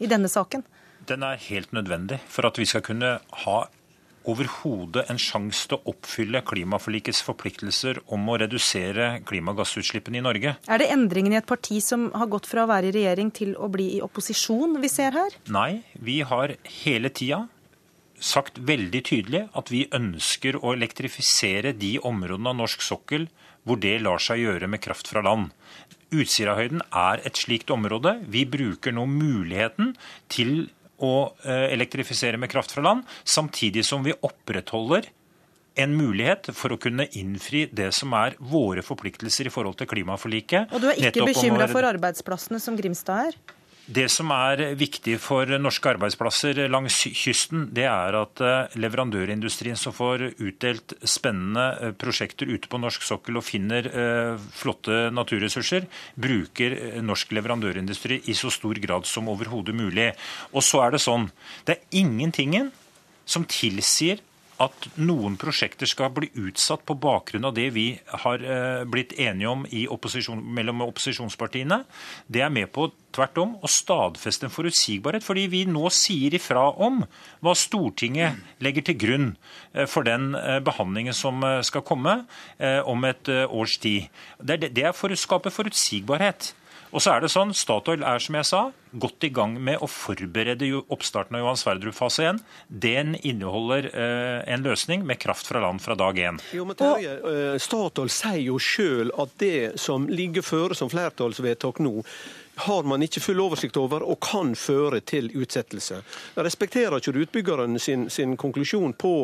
i 0.00 0.10
denne 0.10 0.30
saken? 0.32 0.64
Den 1.04 1.22
er 1.26 1.40
helt 1.50 1.74
nødvendig 1.76 2.22
for 2.32 2.48
at 2.48 2.58
vi 2.58 2.66
skal 2.68 2.84
kunne 2.86 3.18
ha 3.44 3.58
overhodet 4.24 5.04
en 5.12 5.20
sjanse 5.20 5.68
til 5.68 5.76
å 5.76 5.92
oppfylle 5.92 6.40
klimaforlikets 6.48 7.20
forpliktelser 7.26 8.00
om 8.14 8.28
å 8.30 8.38
redusere 8.40 9.18
klimagassutslippene 9.28 10.20
i 10.20 10.24
Norge. 10.24 10.54
Er 10.64 10.80
det 10.80 10.90
endringen 10.94 11.34
i 11.34 11.40
et 11.40 11.48
parti 11.48 11.80
som 11.84 12.08
har 12.16 12.30
gått 12.32 12.48
fra 12.48 12.64
å 12.64 12.70
være 12.70 12.90
i 12.90 12.94
regjering 12.96 13.32
til 13.36 13.54
å 13.60 13.68
bli 13.72 13.90
i 13.98 14.02
opposisjon 14.04 14.78
vi 14.82 14.90
ser 14.92 15.16
her? 15.16 15.36
Nei, 15.52 15.82
vi 16.00 16.22
har 16.24 16.56
hele 16.84 17.12
tida 17.12 17.44
sagt 18.24 18.60
veldig 18.70 19.02
tydelig 19.06 19.42
at 19.56 19.72
vi 19.72 19.84
ønsker 19.94 20.58
å 20.60 20.72
elektrifisere 20.74 21.74
de 21.76 21.96
områdene 22.00 22.54
av 22.54 22.60
norsk 22.62 22.84
sokkel 22.84 23.28
hvor 23.64 23.80
det 23.80 23.98
lar 24.04 24.20
seg 24.20 24.42
gjøre 24.44 24.68
med 24.70 24.82
kraft 24.84 25.08
fra 25.10 25.22
land. 25.24 25.50
Utsirahøyden 26.14 26.84
er 26.94 27.22
et 27.26 27.40
slikt 27.40 27.72
område. 27.74 28.18
Vi 28.30 28.44
bruker 28.48 28.94
nå 28.94 29.06
muligheten 29.10 29.94
til 30.32 30.68
å 31.02 31.32
eh, 31.42 31.72
elektrifisere 31.74 32.38
med 32.40 32.52
kraft 32.52 32.74
fra 32.74 32.84
land, 32.84 33.04
samtidig 33.24 33.84
som 33.86 34.04
vi 34.06 34.14
opprettholder 34.14 35.08
en 35.74 35.96
mulighet 35.98 36.52
for 36.54 36.74
å 36.74 36.78
kunne 36.78 37.08
innfri 37.18 37.64
det 37.66 37.90
som 37.96 38.14
er 38.14 38.36
våre 38.38 38.84
forpliktelser 38.86 39.50
i 39.50 39.52
forhold 39.52 39.80
til 39.80 39.90
klimaforliket. 39.90 40.70
Og 40.70 40.84
du 40.84 40.90
er 40.92 41.00
ikke 41.10 41.26
bekymra 41.26 41.66
for 41.70 41.86
arbeidsplassene 41.88 42.60
som 42.62 42.78
Grimstad 42.78 43.32
er? 43.32 43.38
Det 43.84 44.06
som 44.08 44.30
er 44.32 44.62
viktig 44.80 45.18
for 45.20 45.50
norske 45.60 45.90
arbeidsplasser 45.90 46.62
langs 46.72 47.02
kysten, 47.04 47.66
det 47.76 47.84
er 47.84 48.16
at 48.16 48.40
eh, 48.40 48.76
leverandørindustrien 48.80 49.76
som 49.76 49.92
får 49.92 50.30
utdelt 50.40 50.94
spennende 51.04 51.66
eh, 51.76 51.92
prosjekter 51.92 52.48
ute 52.48 52.70
på 52.72 52.80
norsk 52.80 53.04
sokkel 53.04 53.36
og 53.36 53.44
finner 53.44 53.90
eh, 53.90 54.46
flotte 54.56 55.10
naturressurser, 55.12 55.84
bruker 56.16 56.78
norsk 57.04 57.36
leverandørindustri 57.36 58.22
i 58.32 58.38
så 58.38 58.48
stor 58.54 58.80
grad 58.80 59.04
som 59.10 59.28
overhodet 59.28 59.76
mulig. 59.76 60.14
Og 60.56 60.64
så 60.64 60.80
er 60.86 60.96
det 60.96 61.04
sånn, 61.04 61.28
det 61.68 61.76
er 61.76 62.00
ingentingen 62.00 62.72
som 63.28 63.44
tilsier 63.44 64.24
at 64.62 64.86
noen 65.02 65.34
prosjekter 65.40 65.88
skal 65.90 66.12
bli 66.14 66.28
utsatt 66.46 66.84
på 66.86 66.96
bakgrunn 67.00 67.46
av 67.48 67.56
det 67.56 67.66
vi 67.74 67.86
har 68.24 68.42
eh, 68.42 68.84
blitt 68.86 69.16
enige 69.18 69.50
om 69.50 69.64
opposisjon, 69.94 70.42
mellom 70.54 70.84
opposisjonspartiene. 70.86 71.80
Det 72.30 72.44
er 72.44 72.52
med 72.54 72.70
på 72.74 72.86
tvert 73.14 73.38
om 73.42 73.56
å 73.62 73.70
stadfeste 73.70 74.46
en 74.46 74.54
forutsigbarhet, 74.54 75.26
fordi 75.26 75.46
vi 75.50 75.64
nå 75.70 75.90
sier 75.94 76.34
ifra 76.38 76.68
om 76.86 77.02
hva 77.42 77.54
Stortinget 77.58 78.38
legger 78.62 78.86
til 78.86 78.98
grunn 79.00 79.30
eh, 79.72 79.88
for 79.90 80.06
den 80.06 80.32
eh, 80.38 80.60
behandlingen 80.64 81.16
som 81.16 81.42
skal 81.66 81.82
komme 81.86 82.14
om 82.86 83.04
et 83.06 83.28
års 83.28 83.74
tid. 83.82 84.06
Det 84.38 84.70
er 84.70 84.94
for 84.96 85.12
å 85.12 85.18
skape 85.18 85.50
forutsigbarhet. 85.52 86.52
Og 86.94 87.02
så 87.02 87.16
er 87.16 87.24
det 87.24 87.32
sånn, 87.32 87.50
Statoil 87.58 88.04
er 88.06 88.22
som 88.22 88.36
jeg 88.38 88.46
sa, 88.46 88.60
godt 89.02 89.26
i 89.26 89.30
gang 89.34 89.56
med 89.58 89.82
å 89.82 89.88
forberede 89.90 90.68
oppstarten 90.94 91.34
av 91.34 91.42
Johan 91.42 91.58
Sverdrup 91.58 91.96
fase 91.96 92.28
1. 92.30 92.38
Den 92.70 93.16
inneholder 93.26 93.88
eh, 93.90 94.44
en 94.54 94.62
løsning 94.62 95.02
med 95.06 95.18
kraft 95.18 95.50
fra 95.50 95.64
land 95.64 95.82
fra 95.82 95.96
dag 95.98 96.20
én. 96.22 96.38
Eh, 96.54 97.56
Statoil 97.58 98.12
sier 98.14 98.44
jo 98.44 98.60
sjøl 98.62 99.10
at 99.18 99.34
det 99.42 99.74
som 99.82 100.06
ligger 100.06 100.46
føre 100.46 100.78
som 100.78 100.92
flertallsvedtak 100.92 101.82
nå, 101.82 102.04
har 102.56 102.82
man 102.82 103.02
ikke 103.02 103.20
full 103.20 103.40
oversikt 103.42 103.76
over 103.80 104.04
og 104.06 104.20
kan 104.24 104.54
føre 104.58 105.00
til 105.06 105.30
utsettelse. 105.34 106.00
Respekterer 106.36 106.98
ikke 106.98 107.14
du 107.14 107.20
utbyggeren 107.24 107.78
sin, 107.82 108.08
sin 108.10 108.36
konklusjon 108.40 108.94
på, 108.98 109.14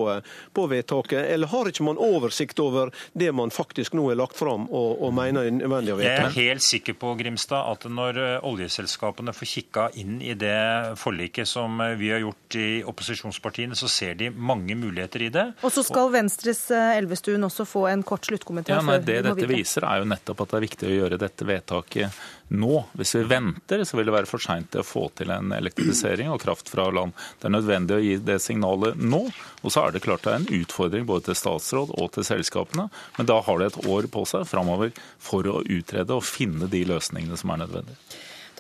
på, 0.56 0.66
vedtaket, 0.70 1.24
eller 1.34 1.50
har 1.52 1.70
ikke 1.70 1.86
man 1.86 2.00
oversikt 2.00 2.60
over 2.62 2.90
det 3.12 3.30
man 3.36 3.52
faktisk 3.54 3.94
nå 3.98 4.08
er 4.10 4.18
lagt 4.20 4.38
fram 4.38 4.66
og, 4.68 5.02
og 5.02 5.14
mener 5.16 5.46
er 5.46 5.56
nødvendig 5.56 5.94
å 5.94 6.00
vedta? 6.00 6.14
Jeg 6.14 6.26
er 6.26 6.36
helt 6.50 6.66
sikker 6.66 6.98
på 7.00 7.14
Grimstad, 7.20 7.66
at 7.70 7.86
når 7.90 8.20
eh, 8.20 8.48
oljeselskapene 8.50 9.34
får 9.36 9.52
kikka 9.54 9.86
inn 10.00 10.18
i 10.22 10.34
det 10.38 10.98
forliket 11.00 11.48
som 11.48 11.80
eh, 11.84 11.96
vi 12.00 12.12
har 12.14 12.22
gjort 12.24 12.58
i 12.60 12.68
opposisjonspartiene, 12.86 13.78
så 13.78 13.88
ser 13.90 14.18
de 14.20 14.30
mange 14.30 14.76
muligheter 14.78 15.26
i 15.26 15.30
det. 15.34 15.46
Og 15.66 15.74
så 15.74 15.84
skal 15.86 16.12
Venstres 16.14 16.66
eh, 16.74 16.96
Elvestuen 16.98 17.46
også 17.46 17.66
få 17.68 17.86
en 17.92 18.04
kort 18.06 18.26
sluttkommentar. 18.26 18.80
Ja, 18.80 18.84
nei, 18.86 18.98
det 19.04 19.22
dette 19.26 19.50
viser, 19.50 19.86
er 19.86 20.02
jo 20.02 20.10
nettopp 20.10 20.44
at 20.44 20.54
det 20.54 20.60
er 20.60 20.66
viktig 20.66 20.90
å 20.90 20.94
gjøre 20.96 21.20
dette 21.20 21.46
vedtaket 21.46 22.28
nå. 22.50 22.84
Hvis 22.98 23.14
vi 23.16 23.24
venter, 23.30 23.84
så 23.84 23.98
vil 23.98 24.08
det 24.10 24.14
være 24.14 24.30
for 24.30 24.42
seint 24.42 24.76
å 24.76 24.86
få 24.86 25.06
til 25.18 25.32
en 25.34 25.54
elektrifisering 25.56 26.30
og 26.32 26.40
kraft 26.42 26.70
fra 26.72 26.88
land. 26.94 27.14
Det 27.40 27.48
er 27.48 27.56
nødvendig 27.56 27.96
å 27.96 28.02
gi 28.04 28.16
det 28.26 28.40
signalet 28.44 28.98
nå. 29.00 29.22
Og 29.62 29.74
så 29.74 29.86
er 29.86 29.94
det 29.94 30.04
klart 30.06 30.26
det 30.26 30.34
er 30.34 30.42
en 30.42 30.50
utfordring 30.60 31.06
både 31.08 31.30
til 31.30 31.40
statsråd 31.42 31.94
og 31.96 32.10
til 32.16 32.26
selskapene. 32.26 32.88
Men 33.18 33.30
da 33.30 33.40
har 33.46 33.60
det 33.60 33.70
et 33.70 33.86
år 33.86 34.10
på 34.12 34.26
seg 34.28 34.48
framover 34.50 34.92
for 35.22 35.46
å 35.46 35.62
utrede 35.62 36.16
og 36.16 36.26
finne 36.26 36.70
de 36.70 36.84
løsningene 36.90 37.38
som 37.40 37.54
er 37.54 37.64
nødvendige. 37.64 37.98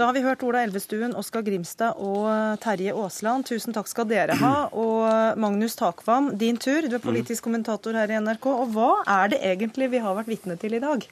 Da 0.00 0.06
har 0.08 0.14
vi 0.16 0.22
hørt 0.24 0.40
Ola 0.46 0.62
Elvestuen, 0.64 1.12
Oskar 1.18 1.42
Grimstad 1.44 1.98
og 2.00 2.24
Terje 2.62 2.94
Aasland. 2.96 3.44
Tusen 3.50 3.74
takk 3.76 3.90
skal 3.90 4.06
dere 4.08 4.36
ha. 4.40 4.54
Og 4.72 5.36
Magnus 5.36 5.76
Takvam, 5.76 6.30
din 6.40 6.56
tur. 6.56 6.86
Du 6.88 6.96
er 6.96 7.02
politisk 7.04 7.44
kommentator 7.44 7.98
her 7.98 8.08
i 8.08 8.20
NRK. 8.22 8.46
Og 8.48 8.72
hva 8.72 8.90
er 9.04 9.34
det 9.34 9.42
egentlig 9.44 9.90
vi 9.92 10.00
har 10.00 10.16
vært 10.16 10.30
vitne 10.30 10.56
til 10.62 10.78
i 10.78 10.80
dag? 10.80 11.04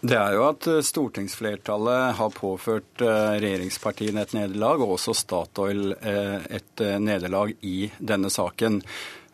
Det 0.00 0.16
er 0.16 0.32
jo 0.32 0.46
at 0.48 0.66
eh, 0.70 0.80
stortingsflertallet 0.84 2.16
har 2.16 2.32
påført 2.32 3.02
eh, 3.04 3.32
regjeringspartiene 3.42 4.24
et 4.24 4.34
nederlag, 4.36 4.80
og 4.80 4.96
også 4.96 5.14
Statoil 5.16 5.92
eh, 6.00 6.36
et 6.56 6.84
nederlag 7.02 7.52
i 7.60 7.90
denne 7.98 8.32
saken. 8.32 8.80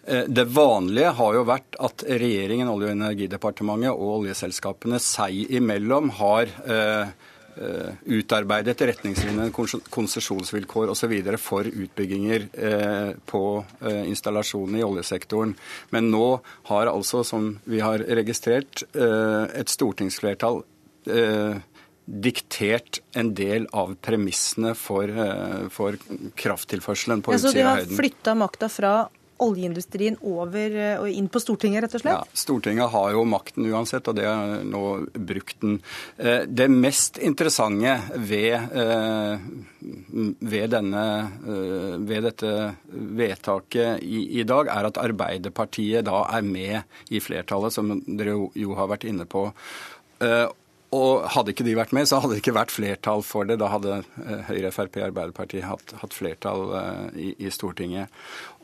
Det 0.07 0.45
vanlige 0.55 1.11
har 1.19 1.35
jo 1.35 1.41
vært 1.49 1.77
at 1.83 2.05
regjeringen, 2.07 2.69
Olje- 2.71 2.93
og 2.93 2.95
energidepartementet 2.95 3.91
og 3.91 4.21
oljeselskapene 4.21 5.01
seg 5.03 5.51
imellom 5.59 6.13
har 6.21 6.53
Eh, 6.63 7.26
utarbeidet 8.05 8.83
retningslinjer, 8.91 9.51
konsesjonsvilkår 9.91 10.93
osv. 10.93 11.15
for 11.41 11.67
utbygginger 11.67 12.49
eh, 12.53 13.13
på 13.27 13.43
eh, 13.81 14.03
installasjonene 14.09 14.83
i 14.83 14.85
oljesektoren. 14.85 15.55
Men 15.91 16.11
nå 16.11 16.41
har 16.71 16.93
altså, 16.93 17.25
som 17.25 17.55
vi 17.65 17.81
har 17.81 18.05
registrert, 18.05 18.85
et 18.97 19.71
stortingsflertall 19.71 20.63
diktert 22.07 23.01
en 23.19 23.33
del 23.35 23.67
av 23.75 23.95
premissene 24.03 24.75
for, 24.79 25.11
for 25.75 25.99
krafttilførselen 26.39 27.23
på 27.23 27.35
ja, 27.35 27.41
Utsirahøyden. 27.41 27.55
Så 27.55 27.89
de 27.91 27.95
har 27.95 28.03
flytta 28.03 28.35
makta 28.39 28.69
fra 28.71 28.93
oljeindustrien 29.43 30.17
over 30.25 30.75
eh, 30.77 30.97
og 31.01 31.11
inn 31.11 31.29
på 31.33 31.41
Stortinget, 31.43 31.85
rett 31.85 31.97
og 31.99 32.03
slett? 32.03 32.17
Ja, 32.17 32.41
Stortinget 32.45 32.93
har 32.93 33.13
jo 33.15 33.25
makten 33.29 33.69
uansett, 33.69 34.09
og 34.09 34.19
det 34.19 34.27
har 34.29 34.65
nå 34.67 34.83
brukt 35.15 35.61
den. 35.63 35.79
Eh, 36.17 36.45
det 36.49 36.69
mest 36.73 37.19
interessante 37.19 37.97
ved, 38.17 38.55
eh, 38.55 39.47
ved, 40.41 40.69
denne, 40.73 41.07
ved 42.09 42.27
dette 42.27 42.53
vedtaket 42.89 44.05
i, 44.05 44.27
i, 44.41 44.45
dag, 44.49 44.71
er 44.73 44.91
at 44.91 45.01
Arbeiderpartiet 45.01 46.07
da 46.09 46.25
er 46.33 46.47
med 46.47 47.13
i 47.13 47.23
flertallet, 47.23 47.75
som 47.77 47.99
dere 48.07 48.39
jo 48.57 48.79
har 48.79 48.91
vært 48.91 49.07
inne 49.09 49.29
på. 49.31 49.49
Og 50.97 51.25
hadde 51.35 51.51
ikke 51.53 51.65
de 51.67 51.75
vært 51.77 51.93
med, 51.97 52.07
så 52.09 52.21
hadde 52.23 52.37
det 52.37 52.43
ikke 52.45 52.55
vært 52.57 52.73
flertall 52.75 53.25
for 53.27 53.49
det. 53.49 53.59
Da 53.61 53.69
hadde 53.73 54.01
Høyre, 54.47 54.71
Frp, 54.75 55.01
Arbeiderpartiet 55.09 55.67
hatt, 55.67 55.97
hatt 56.01 56.15
flertall 56.15 56.71
i, 57.19 57.33
i, 57.43 57.51
Stortinget. 57.53 58.13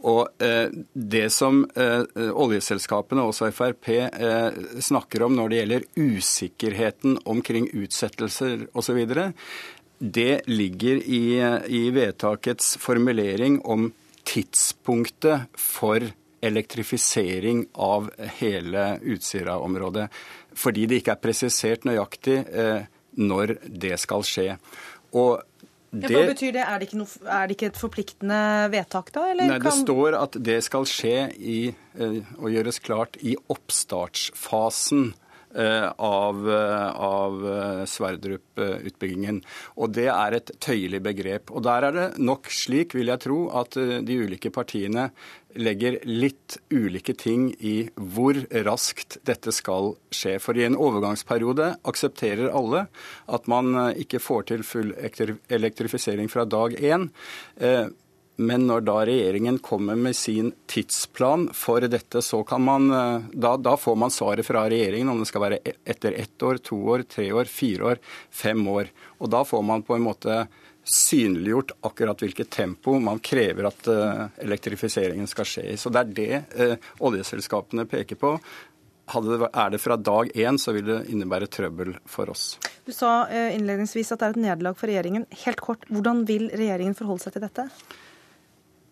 Og 0.03 0.43
eh, 0.43 0.71
Det 0.93 1.29
som 1.31 1.62
eh, 1.79 2.03
oljeselskapene, 2.33 3.23
også 3.23 3.51
Frp, 3.55 3.88
eh, 3.95 4.59
snakker 4.83 5.27
om 5.27 5.37
når 5.38 5.51
det 5.51 5.61
gjelder 5.61 5.87
usikkerheten 5.97 7.19
omkring 7.25 7.69
utsettelser 7.71 8.67
osv., 8.75 9.05
det 10.03 10.43
ligger 10.51 10.99
i, 10.99 11.38
i 11.71 11.83
vedtakets 11.95 12.75
formulering 12.83 13.61
om 13.62 13.93
tidspunktet 14.27 15.47
for 15.55 16.03
elektrifisering 16.43 17.69
av 17.79 18.09
hele 18.41 18.97
Utsira-området. 18.99 20.09
Fordi 20.59 20.88
det 20.91 20.99
ikke 20.99 21.15
er 21.15 21.23
presisert 21.23 21.87
nøyaktig 21.87 22.41
når 23.15 23.55
det 23.62 23.95
skal 24.03 24.27
skje. 24.27 24.49
Og 25.15 25.38
det, 25.92 26.09
Hva 26.09 26.22
betyr 26.31 26.55
det? 26.57 26.62
Er 26.64 26.81
det, 26.81 26.88
noe, 26.96 27.20
er 27.28 27.48
det, 27.48 27.57
ikke 27.59 27.68
et 27.68 27.78
forpliktende 27.81 28.40
vedtak, 28.72 29.11
da? 29.12 29.26
nei, 29.37 29.59
kan... 29.61 29.66
Det 29.66 29.74
står 29.83 30.16
at 30.16 30.38
det 30.40 30.59
skal 30.64 30.87
skje 30.88 31.16
i, 31.37 31.59
eh, 31.98 32.20
og 32.38 32.48
gjøres 32.55 32.81
klart 32.81 33.18
i 33.20 33.35
oppstartsfasen 33.52 35.11
av, 35.53 36.51
eh, 36.51 36.91
av 36.97 37.43
Sverdrup-utbyggingen. 37.87 39.43
Og 39.77 39.93
Det 39.93 40.09
er 40.09 40.35
et 40.38 40.51
tøyelig 40.61 41.03
begrep. 41.03 41.51
Og 41.51 41.62
Der 41.62 41.85
er 41.85 41.93
det 41.93 42.19
nok 42.19 42.49
slik, 42.49 42.95
vil 42.95 43.07
jeg 43.07 43.21
tro, 43.21 43.51
at 43.51 43.71
de 43.73 44.19
ulike 44.19 44.51
partiene 44.51 45.11
legger 45.59 45.99
litt 46.09 46.57
ulike 46.73 47.15
ting 47.19 47.51
i 47.61 47.88
hvor 47.97 48.38
raskt 48.65 49.19
dette 49.27 49.53
skal 49.55 49.95
skje. 50.15 50.38
For 50.43 50.57
i 50.57 50.65
en 50.67 50.79
overgangsperiode 50.79 51.75
aksepterer 51.88 52.53
alle 52.53 52.87
at 53.29 53.49
man 53.51 53.75
eh, 53.75 54.03
ikke 54.05 54.23
får 54.23 54.49
til 54.53 54.67
full 54.67 54.93
elektrifisering 54.97 56.31
fra 56.33 56.47
dag 56.49 56.77
én. 56.79 57.11
Eh, 58.37 58.42
men 58.42 58.66
når 58.66 58.81
da 58.81 59.05
regjeringen 59.07 59.59
kommer 59.59 59.95
med 59.95 60.16
sin 60.16 60.53
tidsplan 60.66 61.51
for 61.55 61.81
dette, 61.81 62.23
så 62.23 62.42
kan 62.45 62.62
man 62.62 62.90
eh, 62.90 63.29
da, 63.33 63.57
da, 63.57 63.77
får 63.77 63.97
man 63.97 64.11
svaret 64.11 64.47
fra 64.47 64.68
regjeringen 64.71 65.09
om 65.09 65.21
det 65.21 65.29
skal 65.31 65.42
være 65.42 65.61
e-, 65.64 65.77
etter 65.85 66.12
ett 66.12 66.42
år, 66.42 66.59
to 66.59 66.77
år, 66.77 67.03
tre 67.03 67.33
år, 67.33 67.45
fire 67.45 67.92
år, 67.92 68.03
fem 68.31 68.68
år. 68.68 68.90
Og 69.18 69.31
da 69.31 69.45
får 69.45 69.62
man 69.62 69.83
på 69.83 69.97
en 69.97 70.07
måte 70.07 70.47
synliggjort 70.85 71.77
akkurat 71.87 72.23
hvilket 72.23 72.51
tempo 72.51 72.97
man 72.99 73.21
krever 73.23 73.68
at 73.68 73.87
uh, 73.87 74.25
elektrifiseringen 74.42 75.29
skal 75.31 75.47
skje 75.47 75.62
i. 75.71 75.77
Så 75.79 75.92
Det 75.95 76.01
er 76.01 76.12
det 76.16 76.40
uh, 76.59 76.88
oljeselskapene 77.07 77.87
peker 77.87 78.18
på. 78.18 78.33
Det, 79.12 79.38
er 79.53 79.71
det 79.71 79.79
fra 79.79 79.95
dag 79.95 80.33
én, 80.35 80.59
så 80.59 80.75
vil 80.75 80.88
det 80.88 80.97
innebære 81.12 81.47
trøbbel 81.55 81.95
for 82.03 82.33
oss. 82.35 82.57
Du 82.83 82.90
sa 82.90 83.29
uh, 83.31 83.55
innledningsvis 83.55 84.11
at 84.11 84.25
det 84.25 84.27
er 84.27 84.35
et 84.35 84.42
nederlag 84.49 84.79
for 84.79 84.90
regjeringen. 84.90 85.29
Helt 85.45 85.62
kort, 85.62 85.87
Hvordan 85.87 86.25
vil 86.27 86.49
regjeringen 86.51 86.99
forholde 86.99 87.29
seg 87.29 87.37
til 87.37 87.47
dette? 87.47 87.68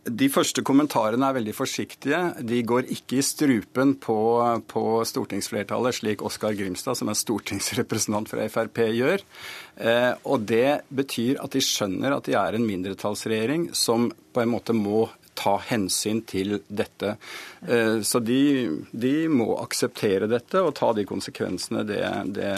De 0.08 0.30
første 0.32 0.62
kommentarene 0.64 1.28
er 1.28 1.36
veldig 1.36 1.52
forsiktige. 1.52 2.18
De 2.40 2.62
går 2.64 2.88
ikke 2.94 3.18
i 3.20 3.24
strupen 3.24 3.92
på, 4.00 4.16
på 4.70 4.82
stortingsflertallet, 5.04 5.98
slik 5.98 6.24
Oskar 6.24 6.56
Grimstad, 6.56 6.96
som 6.96 7.10
er 7.12 7.18
stortingsrepresentant 7.20 8.30
fra 8.32 8.46
Frp, 8.48 8.80
gjør. 8.96 9.20
Eh, 9.76 10.12
og 10.24 10.46
Det 10.48 10.80
betyr 10.88 11.42
at 11.44 11.52
de 11.52 11.60
skjønner 11.64 12.16
at 12.16 12.30
de 12.30 12.38
er 12.40 12.56
en 12.56 12.64
mindretallsregjering 12.64 13.70
som 13.76 14.08
på 14.32 14.40
en 14.40 14.54
måte 14.54 14.72
må 14.76 15.04
ta 15.40 15.57
hensyn 15.70 16.20
til 16.29 16.59
dette. 16.68 17.14
Eh, 17.61 18.00
så 18.05 18.20
de, 18.20 18.42
de 18.92 19.14
må 19.33 19.55
akseptere 19.61 20.29
dette 20.31 20.61
og 20.61 20.74
ta 20.76 20.92
de 20.96 21.07
konsekvensene 21.09 21.85
det, 21.88 22.03
det, 22.37 22.50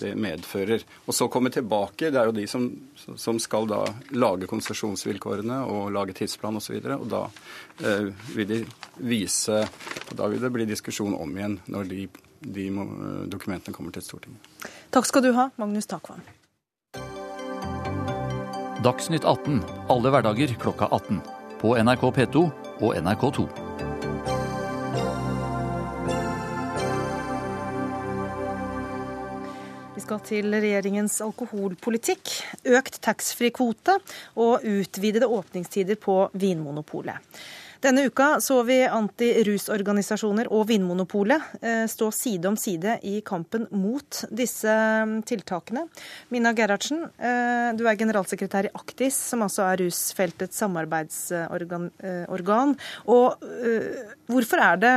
det 0.00 0.14
medfører. 0.18 0.84
Og 1.06 1.16
så 1.16 1.28
komme 1.32 1.52
tilbake. 1.54 2.10
Det 2.10 2.20
er 2.20 2.30
jo 2.30 2.36
de 2.36 2.46
som, 2.50 2.68
som 3.16 3.40
skal 3.42 3.68
da 3.70 3.82
lage 4.16 4.48
konsesjonsvilkårene 4.50 5.60
og 5.68 5.92
lage 5.96 6.16
tidsplan 6.22 6.60
osv. 6.60 6.78
Og, 6.78 6.88
så 6.88 6.98
og 6.98 7.12
da 7.12 7.22
eh, 7.84 8.08
vil 8.36 8.48
de 8.48 8.62
vise 8.98 9.60
Da 10.16 10.26
vil 10.26 10.40
det 10.42 10.50
bli 10.50 10.64
diskusjon 10.66 11.14
om 11.14 11.36
igjen 11.36 11.58
når 11.70 11.92
de, 11.92 12.08
de 12.40 12.66
dokumentene 13.30 13.76
kommer 13.76 13.94
til 13.94 14.04
Stortinget. 14.06 14.68
Takk 14.94 15.06
skal 15.08 15.24
du 15.24 15.32
ha, 15.36 15.50
Magnus 15.60 15.86
Takvam. 15.90 16.24
Dagsnytt 18.84 19.26
18 19.26 19.60
alle 19.90 20.14
hverdager 20.14 20.54
klokka 20.62 20.88
18. 20.94 21.37
På 21.58 21.72
NRK 21.74 22.02
P2 22.14 22.40
og 22.86 22.92
NRK2. 22.94 23.44
Vi 29.96 30.04
skal 30.04 30.20
til 30.22 30.54
regjeringens 30.54 31.16
alkoholpolitikk. 31.24 32.30
Økt 32.78 33.00
taxfree-kvote 33.02 33.96
og 34.38 34.62
utvidede 34.70 35.26
åpningstider 35.26 35.98
på 35.98 36.20
Vinmonopolet. 36.38 37.18
Denne 37.80 38.06
uka 38.06 38.40
så 38.42 38.56
vi 38.66 38.80
antirusorganisasjoner 38.82 40.48
og 40.50 40.64
Vinmonopolet 40.66 41.62
eh, 41.62 41.84
stå 41.86 42.08
side 42.10 42.50
om 42.50 42.56
side 42.58 42.96
i 43.06 43.20
kampen 43.22 43.68
mot 43.70 44.24
disse 44.34 44.72
mm, 45.06 45.20
tiltakene. 45.28 45.84
Mina 46.34 46.50
Gerhardsen, 46.58 47.04
eh, 47.22 47.70
du 47.78 47.86
er 47.86 48.00
generalsekretær 48.00 48.66
i 48.66 48.74
Aktis, 48.74 49.14
som 49.30 49.46
altså 49.46 49.68
er 49.68 49.84
rusfeltets 49.84 50.58
samarbeidsorgan. 50.58 51.88
Eh, 52.02 53.08
og 53.14 53.48
hvorfor 54.26 54.66
er 54.66 54.82
det 54.82 54.94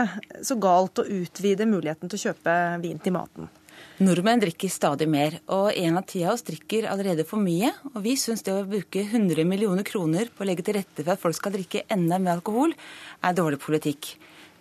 så 0.50 0.58
galt 0.58 1.04
å 1.04 1.10
utvide 1.22 1.70
muligheten 1.70 2.10
til 2.10 2.18
å 2.18 2.30
kjøpe 2.32 2.62
vin 2.82 3.02
til 3.04 3.20
maten? 3.20 3.61
Nordmenn 4.02 4.42
drikker 4.42 4.72
stadig 4.74 5.06
mer, 5.06 5.36
og 5.54 5.76
en 5.78 6.00
av 6.00 6.08
ti 6.10 6.24
av 6.26 6.34
oss 6.34 6.42
drikker 6.48 6.88
allerede 6.90 7.22
for 7.28 7.38
mye. 7.38 7.70
Og 7.92 8.00
vi 8.02 8.16
syns 8.18 8.42
det 8.42 8.56
å 8.56 8.64
bruke 8.66 9.04
100 9.04 9.46
millioner 9.46 9.86
kroner 9.86 10.32
på 10.34 10.42
å 10.42 10.48
legge 10.50 10.64
til 10.66 10.80
rette 10.80 11.04
for 11.04 11.14
at 11.14 11.22
folk 11.22 11.38
skal 11.38 11.54
drikke 11.54 11.84
enda 11.94 12.18
mer 12.18 12.40
alkohol, 12.40 12.74
er 13.22 13.36
dårlig 13.38 13.60
politikk. 13.62 14.16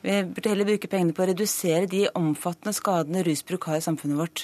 Vi 0.04 0.18
burde 0.28 0.52
heller 0.52 0.68
bruke 0.68 0.90
pengene 0.92 1.16
på 1.16 1.24
å 1.24 1.28
redusere 1.30 1.88
de 1.88 2.02
omfattende 2.20 2.74
skadene 2.76 3.22
rusbruk 3.24 3.64
har 3.70 3.80
i 3.80 3.84
samfunnet 3.84 4.20
vårt. 4.20 4.42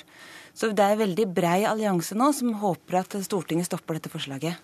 Så 0.56 0.70
det 0.72 0.80
er 0.86 0.94
en 0.94 1.02
veldig 1.02 1.26
brei 1.36 1.58
allianse 1.68 2.16
nå 2.16 2.30
som 2.32 2.54
håper 2.62 2.96
at 3.02 3.16
Stortinget 3.26 3.68
stopper 3.68 3.98
dette 3.98 4.12
forslaget. 4.12 4.56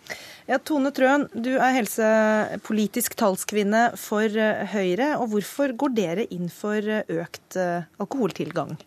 Ja, 0.49 0.57
Tone 0.57 0.95
Trøen, 0.97 1.27
du 1.37 1.51
er 1.59 1.77
helsepolitisk 1.77 3.19
talskvinne 3.21 3.91
for 4.01 4.33
Høyre. 4.73 5.11
og 5.19 5.29
Hvorfor 5.35 5.77
går 5.77 5.95
dere 5.99 6.27
inn 6.33 6.49
for 6.49 6.81
økt 6.81 7.61
eh, 7.61 7.85
alkoholtilgang? 8.01 8.79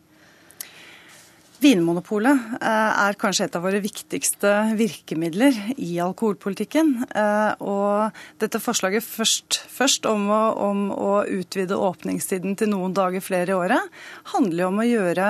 Vinmonopolet 1.65 2.41
eh, 2.59 2.97
er 3.07 3.17
kanskje 3.17 3.47
et 3.47 3.55
av 3.57 3.63
våre 3.65 3.79
viktigste 3.81 4.51
virkemidler 4.77 5.55
i 5.81 5.95
alkoholpolitikken. 6.03 6.91
Eh, 7.09 7.63
og 7.65 8.19
dette 8.41 8.61
forslaget 8.61 9.05
først, 9.05 9.57
først 9.73 10.05
om, 10.09 10.27
å, 10.29 10.41
om, 10.67 10.83
å, 10.93 11.13
utvide 11.25 11.77
åpningstiden 11.87 12.53
til 12.59 12.69
noen 12.75 12.93
dager 12.93 13.23
flere 13.25 13.55
i 13.55 13.57
året, 13.57 13.95
handler 14.35 14.65
jo 14.65 14.69
om 14.69 14.83
å 14.83 14.87
gjøre, 14.87 15.29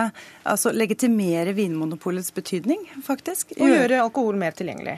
altså 0.51 0.73
legitimere 0.75 1.55
Vinmonopolets 1.55 2.35
betydning, 2.35 2.83
faktisk. 3.05 3.55
Og 3.55 3.71
gjøre 3.71 4.03
alkohol 4.03 4.35
mer 4.41 4.57
tilgjengelig. 4.57 4.97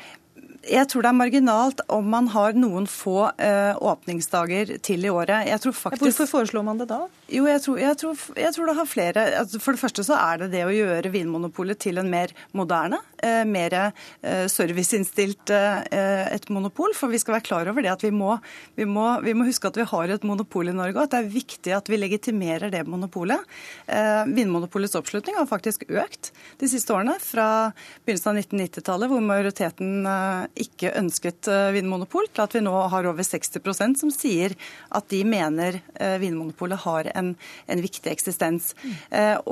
Jeg 0.68 0.90
tror 0.90 1.06
det 1.06 1.12
er 1.14 1.22
marginalt 1.22 1.86
om 1.94 2.10
man 2.12 2.32
har 2.34 2.58
noen 2.58 2.90
få 2.90 3.30
eh, 3.38 3.78
åpningsdager 3.78 4.80
til 4.84 5.06
i 5.06 5.14
året. 5.14 5.54
Faktisk... 5.54 6.02
Hvorfor 6.02 6.34
foreslår 6.34 6.66
man 6.66 6.82
det 6.82 6.90
da? 6.90 7.06
Jo, 7.28 7.44
jeg 7.50 7.60
tror, 7.60 7.80
jeg 7.82 7.98
tror, 8.00 8.20
jeg 8.40 8.56
tror 8.56 8.70
det 8.70 8.76
har 8.78 8.88
flere. 8.88 9.24
Altså, 9.42 9.60
for 9.60 9.76
det 9.76 9.82
første 9.82 10.04
så 10.08 10.16
er 10.16 10.40
det 10.40 10.52
det 10.54 10.64
å 10.64 10.72
gjøre 10.72 11.12
Vinmonopolet 11.12 11.80
til 11.84 12.00
en 12.00 12.08
mer 12.08 12.32
moderne, 12.56 13.02
eh, 13.20 13.44
mer 13.44 13.74
eh, 13.76 14.46
serviceinnstilt 14.48 15.52
eh, 15.52 16.24
et 16.32 16.48
monopol. 16.54 16.96
For 16.96 17.12
vi 17.12 17.20
skal 17.20 17.36
være 17.36 17.48
klar 17.50 17.68
over 17.68 17.84
det 17.84 17.92
at 17.92 18.06
vi 18.06 18.14
må, 18.16 18.38
vi, 18.80 18.88
må, 18.88 19.10
vi 19.26 19.34
må, 19.36 19.48
huske 19.48 19.68
at 19.68 19.80
vi 19.80 19.88
har 19.92 20.14
et 20.14 20.28
monopol 20.28 20.72
i 20.72 20.76
Norge, 20.76 20.96
og 20.96 21.04
at 21.04 21.18
det 21.18 21.20
er 21.20 21.34
viktig 21.34 21.74
at 21.76 21.92
vi 21.92 22.00
legitimerer 22.00 22.72
det 22.72 22.86
monopolet. 22.88 23.44
Eh, 23.92 24.24
Vinmonopolets 24.32 24.96
oppslutning 24.96 25.36
har 25.36 25.50
faktisk 25.52 25.84
økt 25.90 26.32
de 26.62 26.72
siste 26.72 26.96
årene, 26.96 27.18
fra 27.20 27.74
begynnelsen 28.06 28.32
av 28.32 28.42
1990-tallet, 28.46 29.12
hvor 29.12 29.28
majoriteten 29.34 30.08
eh, 30.08 30.64
ikke 30.68 30.96
ønsket 30.96 31.52
eh, 31.52 31.74
vinmonopol, 31.76 32.32
til 32.32 32.48
at 32.48 32.56
vi 32.56 32.64
nå 32.64 32.76
har 32.96 33.12
over 33.12 33.28
60% 33.28 34.00
som 34.00 34.16
sier 34.16 34.56
at 34.96 35.12
de 35.12 35.24
mener 35.28 35.82
Vinmonopolet 36.22 36.80
har 36.84 37.08
en, 37.17 37.17
en 37.18 37.84
viktig 37.84 38.12
eksistens. 38.12 38.74
Mm. 38.84 38.96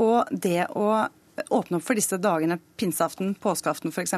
Og 0.02 0.32
det 0.32 0.68
å 0.78 0.90
åpne 1.52 1.80
opp 1.80 1.86
for 1.86 2.00
disse 2.00 2.20
dagene, 2.22 2.60
pinseaften, 2.80 3.34
påskeaften 3.42 3.92
f.eks., 3.92 4.16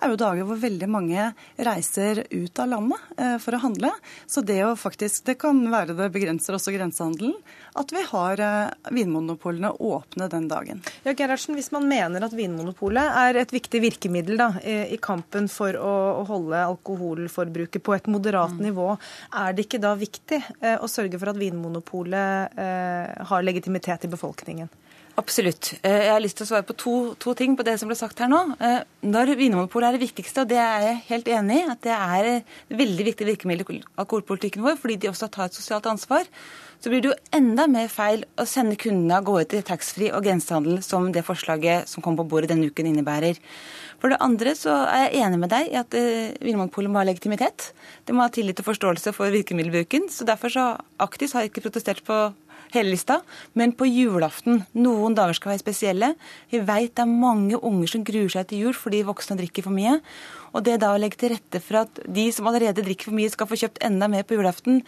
er 0.00 0.12
jo 0.12 0.18
dager 0.20 0.46
hvor 0.48 0.58
veldig 0.60 0.88
mange 0.90 1.28
reiser 1.56 2.22
ut 2.30 2.60
av 2.62 2.70
landet 2.72 3.12
eh, 3.16 3.36
for 3.42 3.56
å 3.56 3.62
handle. 3.62 3.92
Så 4.26 4.44
det 4.46 4.58
å 4.66 4.74
faktisk, 4.78 5.24
det 5.28 5.36
kan 5.42 5.60
være 5.72 5.96
det 5.98 6.10
begrenser 6.14 6.56
også 6.56 6.74
grensehandelen, 6.74 7.34
at 7.78 7.94
vi 7.94 8.04
har 8.08 8.42
eh, 8.42 8.90
vinmonopolene 8.94 9.72
åpne 9.78 10.28
den 10.32 10.48
dagen. 10.50 10.82
Ja, 11.06 11.14
Gerhardsen, 11.16 11.56
Hvis 11.58 11.72
man 11.74 11.88
mener 11.90 12.24
at 12.26 12.36
Vinmonopolet 12.36 13.18
er 13.22 13.40
et 13.42 13.54
viktig 13.54 13.82
virkemiddel 13.84 14.40
da, 14.40 14.50
i 14.62 14.98
kampen 15.02 15.48
for 15.52 15.76
å, 15.78 15.94
holde 16.26 16.60
alkoholforbruket 16.64 17.82
på 17.84 17.94
et 17.96 18.06
moderat 18.10 18.54
mm. 18.54 18.62
nivå, 18.62 18.92
er 19.42 19.56
det 19.56 19.66
ikke 19.66 19.82
da 19.82 19.94
viktig 19.98 20.38
eh, 20.60 20.76
å 20.78 20.90
sørge 20.90 21.18
for 21.20 21.32
at 21.32 21.40
Vinmonopolet 21.40 22.60
har 23.28 23.44
legitimitet 23.44 24.06
i 24.06 24.10
befolkningen? 24.12 24.70
Absolutt. 25.20 25.74
Eh, 25.84 26.06
jeg 26.06 26.12
har 26.14 26.22
lyst 26.24 26.38
til 26.40 26.46
å 26.46 26.48
svare 26.48 26.64
på 26.64 26.76
to, 26.78 26.94
to, 27.20 27.34
ting 27.36 27.52
på 27.56 27.66
det 27.66 27.74
som 27.80 27.90
ble 27.90 27.96
sagt 27.98 28.22
her 28.22 28.30
nå. 28.32 28.40
Eh, 28.64 28.80
når 29.04 29.34
Vinmonopolet 29.36 29.90
er 29.90 29.98
det 29.98 30.06
viktigste, 30.06 30.44
og 30.44 30.48
det 30.48 30.60
er 30.62 30.86
jeg 30.86 31.02
helt 31.10 31.28
enig 31.36 31.58
i, 31.60 31.68
at 31.68 31.82
det 31.84 31.92
er 31.92 32.28
et 32.30 32.76
veldig 32.80 33.06
viktig 33.10 33.28
virkemiddel 33.28 33.76
i 33.76 33.82
alkoholpolitikken 34.00 34.64
vår, 34.64 34.78
fordi 34.80 34.96
de 35.02 35.10
også 35.12 35.28
tar 35.34 35.50
et 35.50 35.58
sosialt 35.58 35.88
ansvar, 35.90 36.24
så 36.82 36.90
blir 36.90 37.04
det 37.04 37.12
jo 37.12 37.18
enda 37.36 37.68
mer 37.70 37.92
feil 37.92 38.24
å 38.40 38.46
sende 38.48 38.78
kundene 38.80 39.20
av 39.20 39.28
gårde 39.28 39.52
til 39.52 39.66
taxfree 39.68 40.10
og 40.16 40.24
grensehandel, 40.24 40.80
som 40.82 41.12
det 41.14 41.22
forslaget 41.28 41.92
som 41.92 42.02
kom 42.02 42.16
på 42.18 42.26
bordet 42.26 42.50
denne 42.50 42.72
uken 42.72 42.88
innebærer. 42.90 43.38
For 44.02 44.10
det 44.10 44.18
andre 44.24 44.56
så 44.58 44.80
er 44.90 45.04
jeg 45.04 45.22
enig 45.28 45.38
med 45.44 45.52
deg 45.52 45.68
i 45.70 45.76
at 45.78 45.94
eh, 45.94 46.32
Vinmonopolet 46.42 46.90
må 46.90 46.98
ha 46.98 47.06
legitimitet. 47.06 47.68
Det 48.02 48.16
må 48.16 48.24
ha 48.24 48.32
tillit 48.34 48.58
og 48.58 48.66
forståelse 48.66 49.12
for 49.14 49.30
virkemiddelbruken. 49.30 50.08
Så 50.10 50.26
derfor 50.26 50.50
så 50.50 50.64
Aktis 51.04 51.36
har 51.36 51.46
ikke 51.46 51.62
protestert 51.62 52.02
på 52.08 52.16
hele 52.74 52.94
lista. 52.94 53.20
Men 53.58 53.74
på 53.76 53.88
julaften, 53.88 54.62
noen 54.74 55.16
dager 55.18 55.38
skal 55.38 55.54
være 55.54 55.62
spesielle. 55.64 56.12
Vi 56.52 56.62
veit 56.66 56.94
det 56.96 57.04
er 57.04 57.10
mange 57.10 57.58
unger 57.58 57.94
som 57.94 58.04
gruer 58.06 58.32
seg 58.32 58.48
til 58.50 58.66
jul 58.66 58.76
fordi 58.76 59.04
voksne 59.06 59.38
drikker 59.40 59.66
for 59.66 59.74
mye. 59.76 59.98
Og 60.52 60.64
det 60.66 60.78
da 60.82 60.92
å 60.92 61.00
legge 61.00 61.18
til 61.20 61.32
rette 61.34 61.60
for 61.64 61.82
at 61.82 62.02
de 62.04 62.26
som 62.34 62.48
allerede 62.48 62.84
drikker 62.84 63.10
for 63.10 63.16
mye, 63.16 63.30
skal 63.32 63.48
få 63.48 63.58
kjøpt 63.62 63.82
enda 63.86 64.08
mer 64.10 64.26
på 64.28 64.36
julaften, 64.36 64.82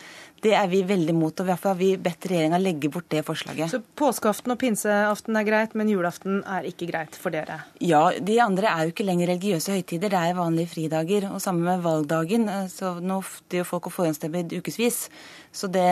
det 0.45 0.53
er 0.59 0.69
vi 0.69 0.83
veldig 0.85 1.15
imot. 1.15 1.41
Og 1.41 1.49
derfor 1.49 1.73
har 1.73 1.79
vi 1.79 1.95
bedt 2.01 2.29
regjeringa 2.29 2.61
legge 2.61 2.91
bort 2.93 3.09
det 3.13 3.23
forslaget. 3.25 3.73
Så 3.73 3.81
påskeaften 3.97 4.53
og 4.53 4.61
pinseaften 4.61 5.39
er 5.41 5.47
greit, 5.49 5.77
men 5.79 5.89
julaften 5.89 6.43
er 6.45 6.69
ikke 6.69 6.91
greit 6.91 7.17
for 7.17 7.35
dere? 7.35 7.63
Ja, 7.81 8.03
de 8.13 8.37
andre 8.45 8.69
er 8.73 8.85
jo 8.85 8.95
ikke 8.95 9.09
lenger 9.09 9.33
religiøse 9.33 9.79
høytider, 9.79 10.13
det 10.13 10.21
er 10.21 10.37
vanlige 10.37 10.75
fridager. 10.75 11.31
Og 11.33 11.41
sammen 11.45 11.65
med 11.65 11.85
valgdagen. 11.85 12.51
Så 12.73 12.99
nå 13.01 13.23
er 13.25 13.63
jo 13.63 13.69
folk 13.69 13.89
å 13.89 13.95
forhåndsstemme 13.95 14.45
ukevis. 14.53 15.07
Så 15.55 15.71
det 15.73 15.89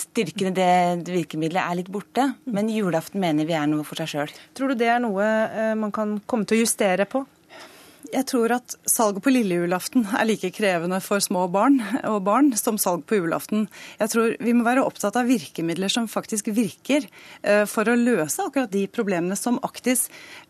styrkende 0.00 0.56
det 0.56 1.14
virkemidlet 1.14 1.62
er 1.62 1.78
litt 1.78 1.90
borte. 1.92 2.32
Men 2.50 2.70
julaften 2.72 3.22
mener 3.22 3.46
vi 3.46 3.54
er 3.54 3.70
noe 3.70 3.86
for 3.86 4.00
seg 4.00 4.10
sjøl. 4.10 4.38
Tror 4.58 4.72
du 4.72 4.80
det 4.80 4.90
er 4.90 5.02
noe 5.04 5.24
eh, 5.24 5.74
man 5.78 5.94
kan 5.94 6.18
komme 6.26 6.48
til 6.48 6.58
å 6.58 6.64
justere 6.64 7.06
på? 7.06 7.22
Jeg 8.08 8.24
tror 8.30 8.52
at 8.54 8.72
salget 8.88 9.20
på 9.20 9.32
lille 9.34 9.58
julaften 9.58 10.06
er 10.16 10.24
like 10.24 10.48
krevende 10.56 10.96
for 11.04 11.20
små 11.20 11.42
barn 11.52 11.76
og 12.08 12.22
barn 12.24 12.46
som 12.56 12.78
salg 12.80 13.02
på 13.08 13.18
julaften. 13.18 13.66
Jeg 14.00 14.12
tror 14.14 14.36
vi 14.40 14.54
må 14.56 14.64
være 14.64 14.84
opptatt 14.86 15.18
av 15.20 15.28
virkemidler 15.28 15.92
som 15.92 16.06
faktisk 16.08 16.48
virker 16.56 17.04
eh, 17.42 17.66
for 17.68 17.84
å 17.84 17.96
løse 17.98 18.46
akkurat 18.46 18.72
de 18.72 18.86
problemene 18.88 19.36
som 19.36 19.58
Aktis 19.66 20.06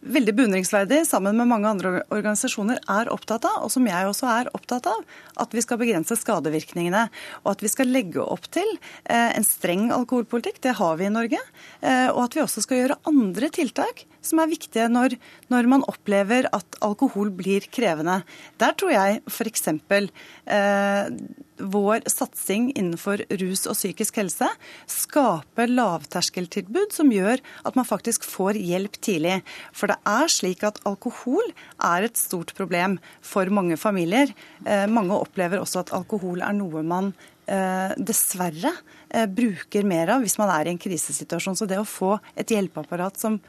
veldig 0.07 0.37
beundringsverdig 0.39 1.01
sammen 1.09 1.35
med 1.41 1.51
mange 1.51 1.73
andre 1.73 1.93
organisasjoner 2.15 2.79
er 2.95 3.11
opptatt 3.11 3.49
av, 3.51 3.65
og 3.67 3.75
som 3.75 3.89
jeg 3.91 4.07
også 4.07 4.31
er 4.31 4.53
opptatt 4.55 4.87
av. 4.93 5.03
At 5.43 5.55
vi 5.55 5.65
skal 5.65 5.81
begrense 5.83 6.15
skadevirkningene. 6.19 7.09
Og 7.43 7.57
at 7.57 7.65
vi 7.65 7.73
skal 7.73 7.91
legge 7.91 8.23
opp 8.23 8.47
til 8.55 8.71
eh, 8.77 9.35
en 9.35 9.47
streng 9.47 9.89
alkoholpolitikk. 9.97 10.63
Det 10.63 10.77
har 10.79 10.95
vi 11.03 11.11
i 11.11 11.15
Norge. 11.15 11.43
Eh, 11.83 12.07
og 12.13 12.23
at 12.29 12.39
vi 12.39 12.45
også 12.47 12.63
skal 12.63 12.85
gjøre 12.85 13.01
andre 13.11 13.51
tiltak 13.51 14.07
som 14.29 14.43
er 14.43 14.51
viktige 14.51 14.89
når, 14.93 15.17
når 15.53 15.69
man 15.71 15.85
opplever 15.91 16.49
at 16.55 16.79
alkohol 16.85 17.33
blir 17.35 17.67
krevende. 17.75 18.21
Der 18.61 18.77
tror 18.79 18.95
jeg 18.95 19.21
f.eks. 19.29 19.69
Eh, 19.69 21.13
vår 21.59 22.05
satsing 22.11 22.71
innenfor 22.79 23.25
rus 23.41 23.65
og 23.67 23.77
psykisk 23.77 24.21
helse 24.21 24.49
skaper 24.91 25.71
lavterskeltilbud 25.73 26.95
som 26.95 27.11
gjør 27.13 27.43
at 27.67 27.79
man 27.79 27.89
faktisk 27.89 28.27
får 28.27 28.59
hjelp 28.61 29.01
tidlig. 29.03 29.41
For 29.73 29.91
det 29.91 29.99
er 30.09 30.31
slik 30.33 30.63
at 30.67 30.81
alkohol 30.89 31.51
er 31.83 32.07
et 32.07 32.21
stort 32.21 32.55
problem 32.59 32.99
for 33.25 33.51
mange 33.51 33.79
familier. 33.81 34.31
Eh, 34.65 34.87
mange 34.87 35.19
opplever 35.19 35.63
også 35.63 35.83
at 35.85 35.95
alkohol 35.97 36.45
er 36.47 36.55
noe 36.57 36.85
man 36.87 37.13
eh, 37.49 37.95
dessverre 37.97 38.73
eh, 39.11 39.27
bruker 39.27 39.87
mer 39.89 40.15
av 40.15 40.25
hvis 40.25 40.39
man 40.41 40.53
er 40.55 40.69
i 40.69 40.75
en 40.75 40.81
krisesituasjon. 40.81 41.59
Så 41.59 41.69
det 41.69 41.81
å 41.81 41.89
få 41.89 42.17
et 42.39 42.55
hjelpeapparat 42.55 43.19
som, 43.21 43.41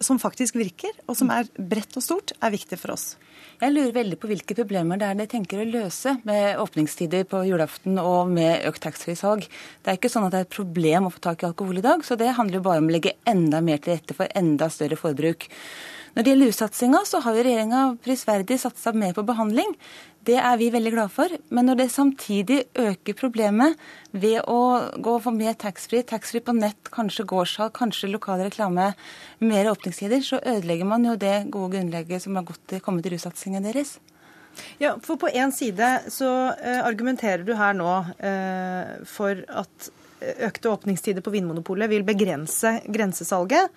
som 0.00 0.20
faktisk 0.22 0.58
virker, 0.58 0.92
og 1.08 1.16
som 1.18 1.30
er 1.34 1.48
bredt 1.58 1.96
og 1.98 2.04
stort, 2.04 2.32
er 2.42 2.54
viktig 2.54 2.78
for 2.78 2.94
oss. 2.94 3.16
Jeg 3.58 3.74
lurer 3.74 3.94
veldig 3.96 4.18
på 4.22 4.28
hvilke 4.30 4.54
problemer 4.54 5.00
det 5.00 5.08
er 5.08 5.16
dere 5.18 5.30
tenker 5.32 5.62
å 5.62 5.66
løse 5.66 6.12
med 6.28 6.60
åpningstider 6.62 7.24
på 7.26 7.40
julaften 7.48 7.98
og 7.98 8.30
med 8.30 8.62
økt 8.68 8.84
taxfree-salg. 8.84 9.48
Det 9.82 9.90
er 9.90 9.98
ikke 9.98 10.10
sånn 10.12 10.28
at 10.28 10.34
det 10.34 10.42
er 10.42 10.46
et 10.46 10.54
problem 10.54 11.08
å 11.08 11.12
få 11.14 11.22
tak 11.24 11.42
i 11.42 11.48
alkohol 11.48 11.80
i 11.80 11.84
dag, 11.84 12.04
så 12.06 12.14
det 12.18 12.36
handler 12.38 12.60
jo 12.60 12.66
bare 12.68 12.84
om 12.84 12.90
å 12.90 12.94
legge 12.94 13.16
enda 13.26 13.62
mer 13.64 13.82
til 13.82 13.96
rette 13.96 14.14
for 14.14 14.30
enda 14.38 14.70
større 14.70 14.98
forbruk. 15.00 15.48
Når 16.14 16.24
det 16.24 16.32
gjelder 16.32 16.50
russatsinga, 16.50 17.00
så 17.06 17.20
har 17.24 17.36
jo 17.36 17.44
regjeringa 17.46 17.82
prisverdig 18.04 18.58
satsa 18.60 18.92
mer 18.96 19.12
på 19.16 19.24
behandling. 19.28 19.74
Det 20.28 20.36
er 20.36 20.58
vi 20.60 20.68
veldig 20.72 20.92
glad 20.92 21.12
for. 21.14 21.32
Men 21.54 21.68
når 21.70 21.80
det 21.80 21.88
samtidig 21.94 22.58
øker 22.76 23.16
problemet 23.16 23.78
ved 24.12 24.42
å 24.50 24.60
gå 25.00 25.14
for 25.24 25.36
mer 25.36 25.56
taxfree, 25.60 26.04
taxfree 26.08 26.44
på 26.44 26.56
nett, 26.58 26.90
kanskje 26.94 27.26
gårdssalg, 27.28 27.72
kanskje 27.78 28.10
lokal 28.12 28.42
reklame, 28.44 28.90
mer 29.40 29.70
åpningstider, 29.72 30.20
så 30.24 30.42
ødelegger 30.42 30.88
man 30.90 31.06
jo 31.08 31.16
det 31.16 31.36
gode 31.54 31.76
grunnlegget 31.76 32.24
som 32.24 32.36
har 32.36 32.48
gått, 32.48 32.78
kommet 32.84 33.08
i 33.08 33.14
russatsinga 33.14 33.62
deres. 33.64 33.96
Ja, 34.82 34.96
for 35.02 35.16
På 35.16 35.28
én 35.30 35.52
side 35.54 36.10
så 36.10 36.28
uh, 36.50 36.80
argumenterer 36.82 37.44
du 37.46 37.54
her 37.54 37.76
nå 37.78 37.92
uh, 38.02 38.98
for 39.06 39.38
at 39.48 39.90
økte 40.18 40.70
åpningstider 40.72 41.22
på 41.22 41.30
Vinmonopolet 41.30 41.90
vil 41.92 42.02
begrense 42.06 42.80
grensesalget. 42.90 43.70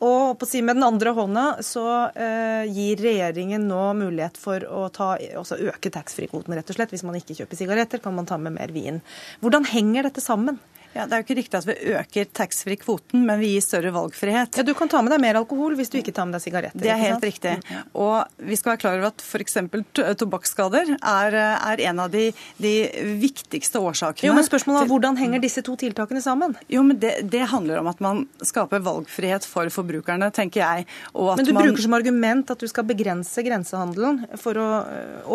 Og 0.00 0.40
si 0.48 0.62
med 0.64 0.78
den 0.78 0.86
andre 0.86 1.12
hånda 1.12 1.44
så 1.64 1.84
eh, 2.16 2.64
gir 2.72 3.02
regjeringen 3.04 3.66
nå 3.68 3.82
mulighet 3.98 4.38
for 4.40 4.64
å 4.64 4.86
ta, 4.94 5.12
øke 5.20 5.92
taxfree-kvoten, 5.92 6.56
rett 6.56 6.72
og 6.72 6.78
slett. 6.78 6.94
Hvis 6.94 7.04
man 7.04 7.18
ikke 7.18 7.36
kjøper 7.36 7.58
sigaretter, 7.58 8.00
kan 8.00 8.16
man 8.16 8.28
ta 8.28 8.38
med 8.40 8.56
mer 8.56 8.72
vin. 8.72 9.02
Hvordan 9.44 9.68
henger 9.68 10.08
dette 10.08 10.24
sammen? 10.24 10.56
Ja, 10.92 11.04
Det 11.06 11.14
er 11.14 11.20
jo 11.20 11.26
ikke 11.28 11.36
riktig 11.38 11.58
at 11.58 11.66
vi 11.68 11.74
øker 11.94 12.30
taxfree-kvoten, 12.34 13.22
men 13.26 13.38
vi 13.38 13.52
gir 13.52 13.62
større 13.62 13.92
valgfrihet. 13.94 14.56
Ja, 14.58 14.64
Du 14.66 14.72
kan 14.74 14.90
ta 14.90 15.02
med 15.02 15.12
deg 15.14 15.20
mer 15.22 15.38
alkohol 15.38 15.76
hvis 15.78 15.90
du 15.92 15.98
ikke 16.00 16.14
tar 16.14 16.26
med 16.26 16.34
deg 16.34 16.42
sigaretter. 16.42 16.82
Det 16.82 16.90
er 16.90 16.98
helt 16.98 17.22
riktig. 17.22 17.52
Og 17.94 18.24
vi 18.36 18.58
skal 18.58 18.72
være 18.72 18.80
klar 18.82 18.98
over 18.98 19.10
at 19.12 19.22
f.eks. 19.22 19.58
tobakksskader 20.18 20.96
er, 20.98 21.36
er, 21.38 21.82
en 21.90 22.02
av 22.02 22.10
de, 22.10 22.30
de, 22.58 22.72
viktigste 23.20 23.78
årsakene. 23.78 24.26
Jo, 24.26 24.34
men 24.34 24.46
spørsmålet 24.46 24.82
er 24.82 24.90
Hvordan 24.90 25.18
henger 25.20 25.42
disse 25.42 25.62
to 25.62 25.76
tiltakene 25.78 26.22
sammen? 26.24 26.56
Jo, 26.72 26.82
men 26.86 26.98
det, 26.98 27.12
det 27.30 27.44
handler 27.52 27.84
om 27.84 27.90
at 27.92 28.02
man 28.02 28.24
skaper 28.42 28.82
valgfrihet 28.82 29.46
for 29.46 29.70
forbrukerne, 29.70 30.32
tenker 30.34 30.64
jeg. 30.64 30.88
men 31.14 31.46
du 31.46 31.52
man... 31.54 31.68
bruker 31.68 31.86
som 31.86 31.94
argument 31.94 32.50
at 32.50 32.58
du 32.58 32.66
skal 32.70 32.88
begrense 32.88 33.46
grensehandelen 33.46 34.24
for 34.40 34.58
å 34.58 34.68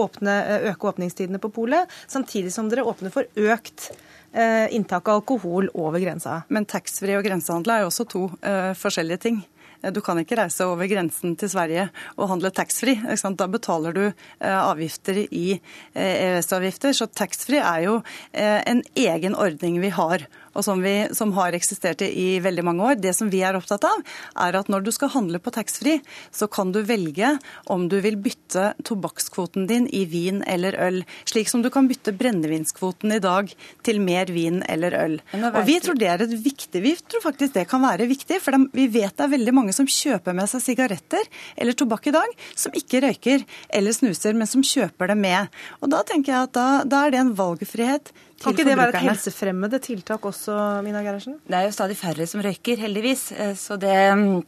åpne, 0.03 0.35
øke 0.73 0.91
åpningstidene 0.91 1.39
på 1.39 1.53
polet, 1.55 1.91
samtidig 2.11 2.51
som 2.51 2.67
dere 2.71 2.83
åpner 2.83 3.13
for 3.13 3.29
økt 3.55 3.93
inntak 4.35 5.07
av 5.07 5.21
alkohol 5.21 5.69
over 5.73 6.01
grensa. 6.03 6.41
Men 6.51 6.67
taxfree 6.67 7.17
og 7.19 7.23
grensehandel 7.23 7.71
er 7.71 7.83
jo 7.83 7.91
også 7.91 8.05
to 8.11 8.23
uh, 8.43 8.73
forskjellige 8.75 9.21
ting. 9.23 9.41
Eh, 9.81 9.93
du 9.95 10.01
kan 10.03 10.19
ikke 10.19 10.37
reise 10.39 10.67
over 10.67 10.89
grensen 10.91 11.37
til 11.39 11.51
Sverige 11.51 11.87
og 12.17 12.29
handle 12.33 12.51
taxfree. 12.51 13.15
Da 13.39 13.47
betaler 13.51 13.95
du 13.95 14.03
avgifter 14.39 15.21
i 15.25 15.59
EØS-avgifter. 15.95 16.95
Så 16.95 17.07
taxfree 17.07 17.63
er 17.63 17.85
jo 17.85 17.99
en 18.33 18.83
egen 18.95 19.35
ordning 19.35 19.79
vi 19.83 19.93
har 19.95 20.27
og 20.55 20.65
som, 20.65 20.81
vi, 20.83 20.95
som, 21.15 21.33
har 21.35 21.55
eksistert 21.57 22.01
i 22.05 22.39
veldig 22.43 22.63
mange 22.65 22.85
år. 22.87 22.99
Det 23.01 23.13
som 23.17 23.29
vi 23.31 23.41
er 23.45 23.57
opptatt 23.57 23.85
av, 23.87 24.03
er 24.47 24.57
at 24.57 24.71
når 24.71 24.85
du 24.85 24.91
skal 24.95 25.11
handle 25.13 25.41
på 25.43 25.53
taxfree, 25.55 26.01
så 26.31 26.47
kan 26.51 26.71
du 26.75 26.81
velge 26.87 27.35
om 27.71 27.87
du 27.91 27.97
vil 28.03 28.17
bytte 28.21 28.71
tobakkskvoten 28.87 29.67
din 29.69 29.89
i 29.91 30.05
vin 30.09 30.41
eller 30.47 30.77
øl. 30.87 31.01
Slik 31.27 31.51
som 31.51 31.63
du 31.65 31.69
kan 31.73 31.89
bytte 31.91 32.15
brennevinskvoten 32.15 33.17
i 33.17 33.21
dag 33.23 33.51
til 33.85 34.01
mer 34.03 34.31
vin 34.33 34.61
eller 34.71 34.95
øl. 35.01 35.17
Og 35.35 35.61
Vi 35.67 35.79
tror 35.83 35.99
det 35.99 36.09
er 36.11 36.25
et 36.25 36.35
viktig, 36.35 36.81
vi 36.83 36.95
tror 36.95 37.25
faktisk 37.25 37.55
det 37.57 37.67
kan 37.69 37.83
være 37.83 38.07
viktig, 38.09 38.39
for 38.43 38.55
vi 38.73 38.87
vet 38.91 39.15
det 39.15 39.25
er 39.27 39.33
veldig 39.35 39.55
mange 39.55 39.75
som 39.75 39.89
kjøper 39.89 40.35
med 40.35 40.49
seg 40.51 40.63
sigaretter 40.63 41.27
eller 41.57 41.75
tobakk 41.77 42.07
i 42.09 42.15
dag, 42.15 42.31
som 42.55 42.75
ikke 42.75 43.03
røyker 43.05 43.43
eller 43.69 43.95
snuser, 43.95 44.37
men 44.37 44.49
som 44.49 44.63
kjøper 44.65 45.11
det 45.11 45.19
med. 45.19 45.51
Og 45.81 45.91
Da 45.95 46.03
tenker 46.07 46.33
jeg 46.33 46.49
at 46.49 46.55
da, 46.55 46.67
da 46.83 47.05
er 47.05 47.13
det 47.13 47.21
en 47.21 47.35
valgfrihet 47.37 48.11
kan 48.41 48.51
ikke 48.51 48.67
det 48.67 48.75
være 48.77 48.91
et 48.91 49.05
helsefremmede 49.05 49.79
tiltak 49.83 50.25
også, 50.27 50.57
Mina 50.83 51.03
Gerhardsen? 51.05 51.39
Det 51.47 51.55
er 51.55 51.69
jo 51.69 51.75
stadig 51.75 51.95
færre 51.97 52.27
som 52.27 52.43
røyker, 52.43 52.81
heldigvis. 52.83 53.31
Eh, 53.31 53.53
så 53.55 53.77
det 53.79 53.95
mm, 54.11 54.43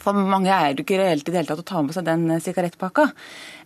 for 0.00 0.16
mange 0.16 0.52
er 0.52 0.74
det 0.74 0.84
ikke 0.84 0.98
reelt 1.00 1.28
i 1.28 1.32
det 1.32 1.40
hele 1.40 1.50
tatt 1.50 1.60
å 1.62 1.66
ta 1.68 1.82
med 1.84 1.94
seg 1.96 2.06
den 2.08 2.24
eh, 2.32 2.40
sigarettpakka. 2.42 3.04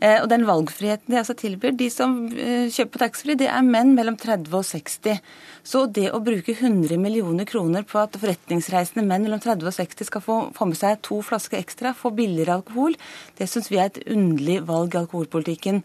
Eh, 0.02 0.16
og 0.24 0.26
den 0.32 0.46
valgfriheten 0.48 1.14
de 1.14 1.20
altså 1.22 1.36
tilbyr, 1.38 1.76
de 1.78 1.86
som 1.92 2.16
kjøper 2.34 2.92
på 2.96 3.02
taxfree, 3.04 3.38
det 3.38 3.48
er 3.52 3.66
menn 3.66 3.94
mellom 3.94 4.18
30 4.18 4.58
og 4.58 4.66
60. 4.66 5.22
Så 5.62 5.84
det 5.86 6.08
å 6.10 6.22
bruke 6.24 6.56
100 6.56 6.98
millioner 7.00 7.46
kroner 7.48 7.86
på 7.86 8.02
at 8.02 8.18
forretningsreisende 8.18 9.06
menn 9.06 9.28
mellom 9.28 9.42
30 9.42 9.70
og 9.70 9.76
60 9.76 10.10
skal 10.10 10.24
få, 10.24 10.40
få 10.56 10.70
med 10.70 10.80
seg 10.80 10.98
to 11.06 11.20
flasker 11.26 11.60
ekstra, 11.62 11.94
få 11.94 12.10
billigere 12.16 12.58
alkohol, 12.58 12.98
det 13.38 13.48
syns 13.50 13.70
vi 13.70 13.78
er 13.78 13.92
et 13.92 14.02
underlig 14.10 14.64
valg 14.66 14.96
i 14.96 15.02
alkoholpolitikken. 15.04 15.84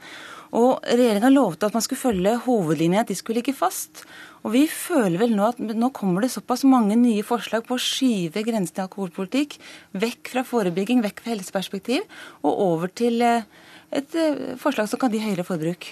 Og 0.56 0.86
regjeringa 0.88 1.32
lovte 1.34 1.68
at 1.68 1.76
man 1.76 1.84
skulle 1.84 2.00
følge 2.00 2.38
hovedlinja, 2.46 3.04
at 3.04 3.12
de 3.12 3.18
skulle 3.18 3.42
ligge 3.42 3.56
fast. 3.58 4.06
Og 4.46 4.54
vi 4.54 4.64
føler 4.72 5.20
vel 5.20 5.36
nå 5.36 5.50
at 5.50 5.60
nå 5.60 5.90
kommer 5.96 6.24
det 6.24 6.32
såpass 6.32 6.64
mange 6.70 6.96
nye 7.00 7.26
forslag 7.28 7.66
på 7.68 7.76
å 7.76 7.82
skyve 7.82 8.46
grensene 8.46 8.84
i 8.84 8.86
alkoholpolitikk 8.86 9.58
vekk 10.06 10.32
fra 10.36 10.46
forebygging, 10.48 11.04
vekk 11.04 11.26
fra 11.26 11.34
helseperspektiv, 11.34 12.08
og 12.46 12.64
over 12.70 12.94
til 12.94 13.20
eh, 13.26 13.48
et 13.96 14.16
eh, 14.16 14.56
forslag 14.62 14.88
som 14.92 15.02
kan 15.02 15.12
gi 15.12 15.24
høyere 15.26 15.48
forbruk. 15.48 15.92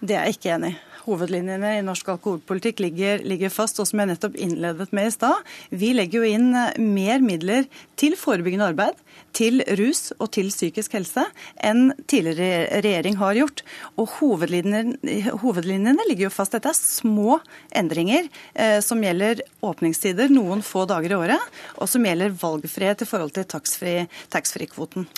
Det 0.00 0.16
er 0.16 0.28
jeg 0.28 0.38
ikke 0.38 0.54
enig 0.56 0.74
i 0.74 0.87
hovedlinjene 1.08 1.78
i 1.78 1.84
norsk 1.84 2.12
alkoholpolitikk 2.14 2.82
ligger, 2.84 3.22
ligger, 3.26 3.52
fast. 3.52 3.80
Og 3.80 3.88
som 3.88 4.02
jeg 4.02 4.10
nettopp 4.12 4.36
innledet 4.38 4.90
med 4.96 5.08
i 5.08 5.14
stad, 5.14 5.44
vi 5.70 5.92
legger 5.96 6.22
jo 6.22 6.32
inn 6.36 6.50
eh, 6.56 6.78
mer 6.80 7.24
midler 7.24 7.68
til 7.98 8.16
forebyggende 8.18 8.68
arbeid, 8.72 8.98
til 9.36 9.62
rus 9.78 10.12
og 10.18 10.30
til 10.36 10.50
psykisk 10.52 10.94
helse 10.96 11.24
enn 11.64 11.92
tidligere 12.10 12.80
regjering 12.84 13.18
har 13.20 13.38
gjort. 13.38 13.64
Og 14.00 14.12
hovedlinjene, 14.18 15.32
hovedlinjene 15.42 16.06
ligger 16.08 16.28
jo 16.28 16.34
fast. 16.34 16.56
Dette 16.56 16.72
er 16.72 16.78
små 16.78 17.40
endringer 17.76 18.28
eh, 18.54 18.78
som 18.84 19.02
gjelder 19.04 19.42
åpningstider 19.64 20.32
noen 20.32 20.64
få 20.66 20.86
dager 20.88 21.14
i 21.14 21.18
året, 21.18 21.58
og 21.78 21.90
som 21.90 22.06
gjelder 22.06 22.36
valgfrihet 22.38 23.04
i 23.04 23.08
forhold 23.08 23.36
til 23.36 23.48
taxfree-kvoten. 23.48 25.08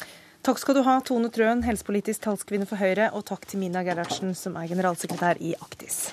Takk 0.41 0.59
skal 0.59 0.79
du 0.79 0.81
ha, 0.87 0.95
Tone 1.05 1.29
Trøen, 1.29 1.61
helsepolitisk 1.67 2.23
talskvinne 2.25 2.65
for 2.65 2.81
Høyre, 2.81 3.11
og 3.13 3.27
takk 3.29 3.45
til 3.51 3.61
Mina 3.61 3.83
Gerhardsen, 3.85 4.33
som 4.33 4.57
er 4.57 4.71
generalsekretær 4.73 5.37
i 5.45 5.53
Aktis. 5.61 6.07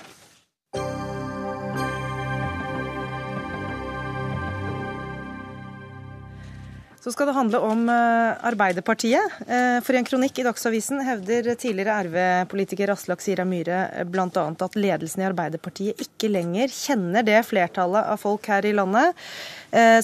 Så 7.08 7.12
skal 7.12 7.30
det 7.30 7.32
handle 7.38 7.58
om 7.64 7.86
eh, 7.88 8.44
Arbeiderpartiet. 8.44 9.36
Eh, 9.48 9.78
for 9.80 9.96
i 9.96 9.98
en 10.02 10.04
kronikk 10.04 10.42
i 10.42 10.44
Dagsavisen 10.44 11.00
hevder 11.00 11.46
tidligere 11.56 11.94
RV-politiker 12.04 12.90
Aslak 12.92 13.24
Sira 13.24 13.46
Myhre 13.48 13.78
eh, 13.96 14.04
bl.a. 14.04 14.26
at 14.26 14.76
ledelsen 14.76 15.24
i 15.24 15.26
Arbeiderpartiet 15.30 16.02
ikke 16.04 16.28
lenger 16.28 16.68
kjenner 16.68 17.24
det 17.24 17.38
flertallet 17.48 18.10
av 18.12 18.20
folk 18.20 18.50
her 18.52 18.68
i 18.68 18.74
landet 18.76 19.16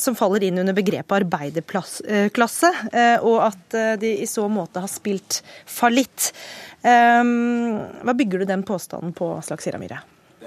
som 0.00 0.16
faller 0.16 0.44
inn 0.44 0.60
under 0.60 0.76
begrepet 0.76 1.22
arbeiderklasse, 1.22 2.68
og 3.24 3.38
at 3.46 3.76
de 4.02 4.10
i 4.20 4.28
så 4.28 4.44
måte 4.52 4.82
har 4.84 4.92
spilt 4.92 5.40
fallitt. 5.64 6.28
Hva 6.84 8.16
bygger 8.20 8.44
du 8.44 8.50
den 8.52 8.66
påstanden 8.68 9.16
på, 9.16 9.32
Aslak 9.40 9.64
Sira 9.64 9.80
Myhre? 9.80 10.02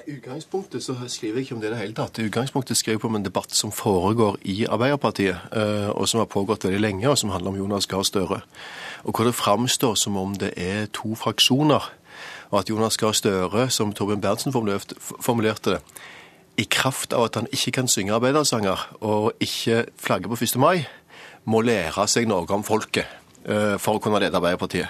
Utgangspunktet 0.08 0.84
så 0.84 0.96
skriver 1.08 1.40
jeg 1.40 1.48
ikke 1.48 1.56
om 1.56 1.62
det 1.62 1.70
i 1.70 1.74
det 1.74 1.80
hele 1.82 1.96
tatt. 1.98 2.20
I 2.20 2.28
utgangspunktet 2.30 2.78
skriver 2.80 2.98
jeg 2.98 3.10
om 3.10 3.18
en 3.20 3.26
debatt 3.26 3.54
som 3.56 3.72
foregår 3.76 4.38
i 4.48 4.66
Arbeiderpartiet, 4.66 5.38
eh, 5.52 5.90
og 5.90 6.08
som 6.08 6.22
har 6.22 6.30
pågått 6.32 6.66
veldig 6.66 6.82
lenge, 6.82 7.10
og 7.10 7.18
som 7.18 7.30
handler 7.30 7.52
om 7.52 7.58
Jonas 7.58 7.88
Gahr 7.88 8.04
Støre. 8.08 8.42
Og 9.04 9.16
hvor 9.16 9.26
det 9.26 9.36
framstår 9.36 9.96
som 9.96 10.18
om 10.18 10.36
det 10.36 10.54
er 10.58 10.88
to 10.94 11.16
fraksjoner, 11.16 11.92
og 12.52 12.60
at 12.60 12.70
Jonas 12.70 12.98
Gahr 12.98 13.12
Støre, 13.12 13.70
som 13.70 13.94
Torbjørn 13.94 14.22
Berntsen 14.22 14.52
formulerte 14.54 15.70
det, 15.76 15.82
i 16.58 16.64
kraft 16.64 17.14
av 17.14 17.28
at 17.28 17.36
han 17.36 17.48
ikke 17.54 17.72
kan 17.72 17.88
synge 17.88 18.16
arbeidersanger 18.16 18.88
og 19.06 19.32
ikke 19.40 19.86
flagge 20.02 20.30
på 20.32 20.38
1. 20.42 20.56
mai, 20.58 20.88
må 21.46 21.62
lære 21.62 22.08
seg 22.10 22.28
noe 22.28 22.48
om 22.50 22.64
folket 22.66 23.06
eh, 23.46 23.76
for 23.78 23.98
å 23.98 24.02
kunne 24.02 24.20
lede 24.24 24.40
Arbeiderpartiet. 24.40 24.90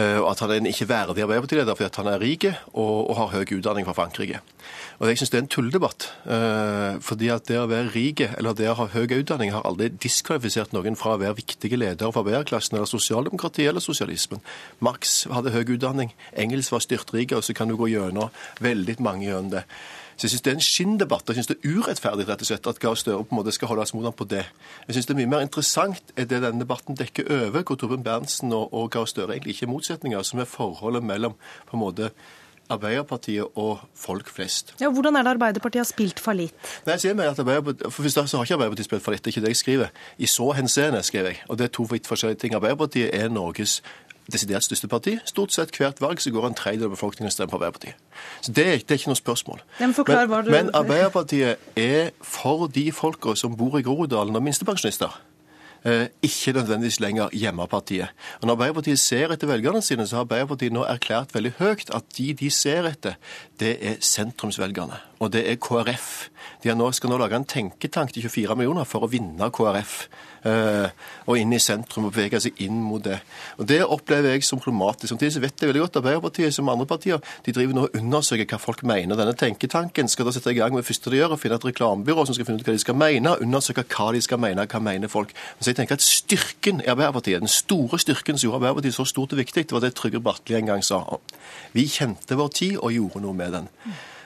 Eh, 0.00 0.18
og 0.22 0.30
at 0.30 0.40
han 0.40 0.52
er 0.52 0.60
en 0.62 0.68
ikke 0.70 0.88
verdig 0.88 1.20
Arbeiderpartileder 1.26 1.76
fordi 1.76 2.00
han 2.00 2.08
er 2.08 2.22
rik 2.22 2.46
og, 2.48 3.10
og, 3.10 3.12
har 3.18 3.32
høy 3.34 3.58
utdanning 3.58 3.84
fra 3.84 3.96
Frankrike. 3.96 4.40
Og 4.98 5.08
Jeg 5.08 5.18
syns 5.18 5.32
det 5.32 5.38
er 5.38 5.42
en 5.44 5.50
tulledebatt. 5.52 6.06
Eh, 6.24 7.00
fordi 7.04 7.28
at 7.34 7.48
det 7.50 7.58
å 7.60 7.68
være 7.68 7.92
rik 7.92 8.22
eller 8.24 8.56
det 8.56 8.70
å 8.70 8.76
ha 8.78 8.88
høy 8.94 9.18
utdanning 9.18 9.52
har 9.52 9.66
aldri 9.68 9.90
diskvalifisert 9.92 10.72
noen 10.72 10.96
fra 10.96 11.16
å 11.16 11.20
være 11.20 11.36
viktige 11.42 11.76
ledere 11.80 12.12
for 12.12 12.24
arbeiderklassen 12.24 12.78
eller 12.78 12.88
sosialdemokratiet 12.88 13.68
eller 13.68 13.84
sosialismen. 13.84 14.40
Marx 14.80 15.26
hadde 15.32 15.52
høy 15.52 15.76
utdanning, 15.76 16.14
engelsk 16.32 16.72
var 16.72 16.86
styrtrike, 16.86 17.36
og 17.36 17.44
så 17.44 17.56
kan 17.56 17.68
du 17.68 17.76
gå 17.76 17.92
gjennom 17.92 18.32
veldig 18.64 18.96
mange 19.04 19.28
gjennom 19.28 19.52
det. 19.58 19.66
Så 20.16 20.26
jeg 20.26 20.30
synes 20.30 20.42
Det 20.42 20.50
er 20.50 20.54
en 20.54 20.60
skinndebatt. 20.60 21.28
Jeg 21.28 21.34
synes 21.34 21.46
det 21.46 21.56
er 21.56 21.76
urettferdig 21.76 22.28
rett 22.28 22.44
og 22.44 22.46
slett 22.46 22.66
at 22.66 22.78
Gahr 22.80 22.94
Støre 22.94 23.24
på 23.24 23.34
en 23.34 23.40
måte 23.40 23.52
skal 23.52 23.68
holde 23.68 23.86
mot 23.94 24.04
ham 24.04 24.12
på 24.12 24.24
det. 24.24 24.44
Jeg 24.86 24.94
synes 24.94 25.06
det 25.06 25.14
er 25.14 25.20
mye 25.22 25.32
mer 25.34 25.40
interessant 25.40 26.12
er 26.16 26.24
det 26.24 26.42
denne 26.42 26.60
debatten 26.60 26.96
dekker 26.96 27.24
over, 27.28 27.62
hvor 27.62 27.76
Torbjørn 27.76 28.04
Berntsen 28.04 28.52
og, 28.52 28.74
og 28.74 28.90
Gahr 28.90 29.04
Støre 29.04 29.32
egentlig 29.32 29.56
ikke 29.56 29.66
er 29.66 29.74
motsetninger, 29.74 30.22
som 30.22 30.38
er 30.38 30.44
forholdet 30.44 31.02
mellom 31.02 31.34
på 31.66 31.76
en 31.76 31.80
måte 31.80 32.10
Arbeiderpartiet 32.72 33.58
og 33.58 33.80
folk 33.94 34.28
flest. 34.30 34.74
Ja, 34.80 34.90
Hvordan 34.90 35.16
er 35.16 35.22
det 35.22 35.34
Arbeiderpartiet 35.34 35.80
har 35.80 35.88
spilt 35.88 36.20
fallitt? 36.20 36.54
Nei, 36.86 36.94
jeg 36.96 37.04
sier 37.04 37.18
meg 37.18 37.32
at 37.32 37.40
Arbeiderpartiet, 37.42 37.88
for 37.92 38.02
Først 38.06 38.20
så 38.30 38.38
har 38.38 38.46
ikke 38.46 38.54
Arbeiderpartiet 38.54 38.88
spilt 38.88 39.04
fallitt, 39.04 39.24
det 39.24 39.32
er 39.32 39.36
ikke 39.36 39.44
det 39.46 39.52
jeg 39.52 39.60
skriver. 39.60 39.92
I 40.18 40.30
så 40.30 40.52
henseende, 40.56 41.02
skriver 41.02 41.34
jeg. 41.34 41.42
Og 41.48 41.58
det 41.58 41.68
er 41.68 41.74
to 41.76 41.86
vidt 41.90 42.08
forskjellige 42.08 42.40
ting. 42.44 42.54
Arbeiderpartiet 42.54 43.10
er 43.12 43.28
Norges 43.28 43.82
desidert 44.30 44.64
største 44.64 44.88
parti. 44.88 45.16
Stort 45.26 45.54
sett 45.54 45.74
hvert 45.76 46.00
valg 46.02 46.22
så 46.22 46.30
går 46.30 46.46
en 46.46 46.56
tredjedel 46.58 46.90
av 46.90 46.94
befolkningen 46.96 47.30
og 47.30 47.34
stemmer 47.34 47.50
på 47.54 47.58
Arbeiderpartiet. 47.58 48.22
Så 48.40 48.52
det, 48.52 48.66
det, 48.86 48.90
er 48.90 49.00
ikke 49.00 49.12
noe 49.12 49.20
spørsmål. 49.20 49.64
Men, 49.80 49.94
men, 50.06 50.50
men 50.50 50.72
Arbeiderpartiet 50.74 51.76
er 51.76 52.14
for 52.20 52.68
de 52.70 52.86
folka 52.94 53.34
som 53.38 53.56
bor 53.58 53.78
i 53.78 53.84
Groruddalen 53.86 54.36
og 54.36 54.44
minstepensjonister. 54.46 55.20
Eh, 55.84 56.06
ikke 56.22 56.52
nødvendigvis 56.52 57.00
lenger 57.00 57.28
hjemmepartiet. 57.32 58.08
Og 58.40 58.46
Når 58.46 58.52
Arbeiderpartiet 58.52 58.98
ser 58.98 59.32
etter 59.32 59.46
velgerne 59.46 59.82
sine, 59.82 60.06
så 60.06 60.16
har 60.16 60.20
Arbeiderpartiet 60.20 60.72
nå 60.72 60.84
erklært 60.86 61.34
veldig 61.34 61.52
høyt 61.58 61.90
at 61.94 62.04
de 62.18 62.34
de 62.38 62.50
ser 62.50 62.86
etter, 62.86 63.14
det 63.60 63.78
er 63.82 63.96
sentrumsvelgerne. 64.00 65.00
Og 65.18 65.32
det 65.32 65.50
er 65.50 65.58
KrF. 65.58 66.28
De 66.62 66.74
nå, 66.74 66.92
skal 66.92 67.10
nå 67.10 67.18
lage 67.18 67.36
en 67.36 67.44
tenketank 67.44 68.12
til 68.12 68.22
24 68.30 68.56
millioner 68.56 68.84
for 68.84 69.02
å 69.02 69.10
vinne 69.10 69.50
KrF. 69.50 70.06
Eh, 70.42 70.88
og 71.30 71.38
inn 71.38 71.52
i 71.54 71.60
sentrum 71.62 72.08
og 72.08 72.14
bevege 72.16 72.40
seg 72.42 72.58
inn 72.64 72.80
mot 72.82 73.02
det. 73.04 73.20
Og 73.62 73.66
Det 73.66 73.78
opplever 73.84 74.34
jeg 74.34 74.44
som 74.44 74.58
problematisk. 74.58 75.12
Samtidig 75.12 75.36
så 75.36 75.42
vet 75.44 75.60
jeg 75.60 75.70
veldig 75.70 75.84
godt 75.84 75.98
Arbeiderpartiet 76.00 76.54
som 76.54 76.68
andre 76.68 76.86
partier 76.86 77.20
de 77.46 77.54
driver 77.54 77.76
nå 77.76 77.84
og 77.86 77.96
undersøker 77.98 78.48
hva 78.50 78.58
folk 78.58 78.82
mener. 78.82 79.16
Denne 79.16 79.36
tenketanken 79.38 80.10
skal 80.10 80.26
da 80.26 80.34
sette 80.34 80.50
i 80.50 80.58
gang 80.58 80.74
med 80.74 80.82
det 80.82 80.88
første 80.90 81.10
de 81.10 81.20
gjør, 81.20 81.36
og 81.36 81.42
finne 81.42 81.60
et 81.60 81.66
reklamebyrå 81.68 82.26
som 82.26 82.34
skal 82.34 82.48
finne 82.48 82.58
ut 82.58 82.66
hva 82.66 82.74
de 82.74 82.82
skal 82.82 82.98
mene, 82.98 83.36
undersøke 83.38 83.86
hva 83.86 84.10
de 84.16 84.22
skal 84.24 84.42
mene, 84.42 84.66
hva 84.66 84.82
mener 84.82 85.12
folk. 85.12 85.30
Så 85.60 85.70
jeg 85.70 85.78
tenker 85.78 86.00
at 86.00 86.02
Styrken 86.02 86.82
i 86.82 86.90
Arbeiderpartiet, 86.90 87.40
den 87.40 87.50
store 87.50 88.00
styrken 88.02 88.38
som 88.38 88.48
gjorde 88.48 88.62
Arbeiderpartiet 88.62 88.98
så 88.98 89.06
stort 89.06 89.36
og 89.36 89.38
viktig, 89.38 89.68
det 89.68 89.76
var 89.76 89.84
det 89.84 89.94
Trygve 89.94 90.22
Bratteli 90.24 90.58
en 90.58 90.72
gang 90.74 90.82
sa. 90.84 91.04
Vi 91.72 91.86
kjente 91.86 92.38
vår 92.38 92.50
tid 92.58 92.80
og 92.80 92.92
gjorde 92.92 93.22
noe 93.22 93.36
med 93.36 93.54
den. 93.60 93.70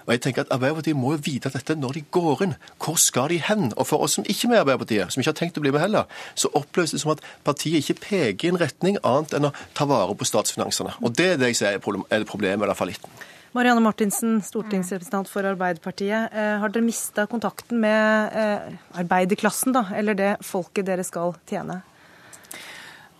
Og 0.06 0.14
jeg 0.14 0.22
tenker 0.22 0.46
at 0.46 0.52
Arbeiderpartiet 0.54 0.98
må 0.98 1.12
jo 1.16 1.22
vite 1.26 1.50
dette 1.52 1.74
når 1.78 1.98
de 1.98 2.02
går 2.14 2.44
inn. 2.46 2.56
Hvor 2.82 2.98
skal 3.00 3.30
de 3.34 3.40
hen? 3.42 3.72
Og 3.74 3.88
for 3.90 4.06
oss 4.06 4.16
som 4.18 4.26
ikke 4.26 4.46
er 4.46 4.52
med 4.52 4.58
i 4.58 4.62
Arbeiderpartiet, 4.64 5.12
som 5.12 5.22
ikke 5.22 5.32
har 5.32 5.38
tenkt 5.40 5.58
å 5.58 5.64
bli 5.64 5.74
med 5.74 5.82
heller, 5.82 6.10
så 6.38 6.50
oppleves 6.54 6.94
det 6.94 7.02
som 7.02 7.14
at 7.14 7.24
partiet 7.46 7.82
ikke 7.82 8.00
peker 8.06 8.48
i 8.48 8.52
en 8.54 8.60
retning 8.62 9.00
annet 9.02 9.34
enn 9.36 9.50
å 9.50 9.54
ta 9.76 9.88
vare 9.90 10.14
på 10.14 10.28
statsfinansene. 10.28 10.94
Og 11.02 11.16
det 11.18 11.32
er 11.32 11.40
det 11.42 11.50
jeg 11.52 11.60
ser 11.62 11.80
er 11.80 12.28
problemet, 12.28 12.62
eller 12.62 12.78
fallitten. 12.78 13.10
Marianne 13.56 13.80
Martinsen, 13.80 14.38
stortingsrepresentant 14.44 15.30
for 15.32 15.46
Arbeiderpartiet. 15.48 16.32
Eh, 16.32 16.54
har 16.60 16.72
dere 16.72 16.84
mista 16.84 17.24
kontakten 17.30 17.80
med 17.80 18.36
eh, 18.36 18.72
arbeiderklassen, 19.00 19.72
da, 19.72 19.86
eller 19.96 20.18
det 20.18 20.32
folket 20.44 20.86
dere 20.88 21.06
skal 21.06 21.34
tjene? 21.48 21.80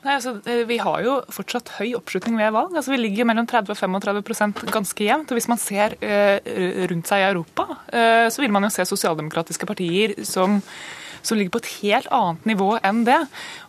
Nei, 0.05 0.15
altså, 0.15 0.37
eh, 0.47 0.65
Vi 0.69 0.79
har 0.79 1.01
jo 1.03 1.17
fortsatt 1.33 1.73
høy 1.81 1.95
oppslutning 1.99 2.37
ved 2.39 2.53
valg. 2.53 2.77
Altså, 2.77 2.93
Vi 2.93 3.01
ligger 3.01 3.25
mellom 3.25 3.47
30 3.47 3.71
og 3.71 3.79
35% 3.79 4.71
ganske 4.71 5.05
jevnt. 5.05 5.31
og 5.31 5.37
Hvis 5.37 5.49
man 5.49 5.59
ser 5.59 5.97
uh, 6.03 6.39
rundt 6.91 7.09
seg 7.09 7.23
i 7.23 7.31
Europa, 7.31 7.67
uh, 7.93 8.29
så 8.31 8.43
vil 8.43 8.53
man 8.53 8.63
jo 8.63 8.71
se 8.71 8.85
sosialdemokratiske 8.85 9.67
partier 9.67 10.15
som, 10.25 10.61
som 11.23 11.39
ligger 11.39 11.57
på 11.57 11.63
et 11.65 11.73
helt 11.83 12.07
annet 12.13 12.47
nivå 12.47 12.79
enn 12.85 13.05
det. 13.05 13.19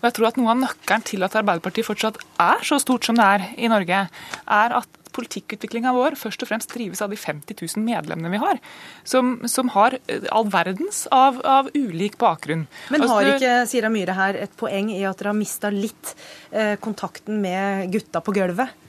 Og 0.02 0.10
jeg 0.10 0.14
tror 0.14 0.28
at 0.28 0.38
Noe 0.38 0.52
av 0.52 0.62
nøkkelen 0.62 1.08
til 1.08 1.24
at 1.24 1.36
Arbeiderpartiet 1.36 1.88
fortsatt 1.88 2.22
er 2.40 2.62
så 2.62 2.80
stort 2.80 3.06
som 3.06 3.18
det 3.18 3.26
er 3.26 3.50
i 3.58 3.72
Norge, 3.72 4.08
er 4.46 4.78
at 4.82 4.97
politikkutviklinga 5.18 5.94
vår 5.98 6.18
først 6.20 6.46
og 6.46 6.52
fremst 6.52 6.74
drives 6.74 7.04
av 7.04 7.14
de 7.14 7.20
50 7.20 7.58
000 7.60 7.86
medlemmene 7.86 8.34
vi 8.34 8.42
har, 8.42 8.62
som, 9.08 9.38
som 9.50 9.74
har 9.76 10.00
eh, 10.00 10.26
all 10.32 10.48
verdens 10.54 11.06
av, 11.14 11.42
av 11.46 11.72
ulik 11.76 12.18
bakgrunn. 12.22 12.68
Men 12.94 13.08
har 13.08 13.20
altså, 13.20 13.38
ikke 13.38 13.70
Sira 13.70 13.94
Myhre 13.94 14.18
her 14.18 14.42
et 14.48 14.58
poeng 14.60 14.92
i 14.94 15.04
at 15.04 15.20
dere 15.20 15.34
har 15.34 15.40
mista 15.40 15.74
litt 15.74 16.14
eh, 16.52 16.76
kontakten 16.82 17.42
med 17.44 17.90
gutta 17.94 18.24
på 18.24 18.36
gulvet? 18.38 18.84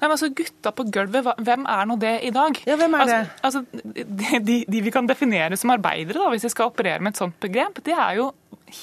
Nei, 0.00 0.08
men 0.08 0.14
altså 0.14 0.30
Gutta 0.32 0.70
på 0.72 0.86
gulvet, 0.88 1.26
hvem 1.44 1.66
er 1.68 1.88
nå 1.88 1.96
det 2.00 2.14
i 2.24 2.30
dag? 2.32 2.56
Ja, 2.64 2.78
hvem 2.80 2.94
er 2.96 3.08
det? 3.10 3.18
Altså, 3.44 3.60
altså 3.68 3.82
de, 3.84 4.62
de, 4.64 4.80
vi 4.86 4.92
kan 4.94 5.08
definere 5.08 5.58
som 5.60 5.74
arbeidere, 5.74 6.16
da, 6.16 6.30
hvis 6.32 6.46
vi 6.48 6.52
skal 6.54 6.70
operere 6.70 7.04
med 7.04 7.12
et 7.12 7.20
sånt 7.20 7.36
begrep, 7.42 7.82
det 7.84 7.92
er 7.92 8.16
jo 8.16 8.30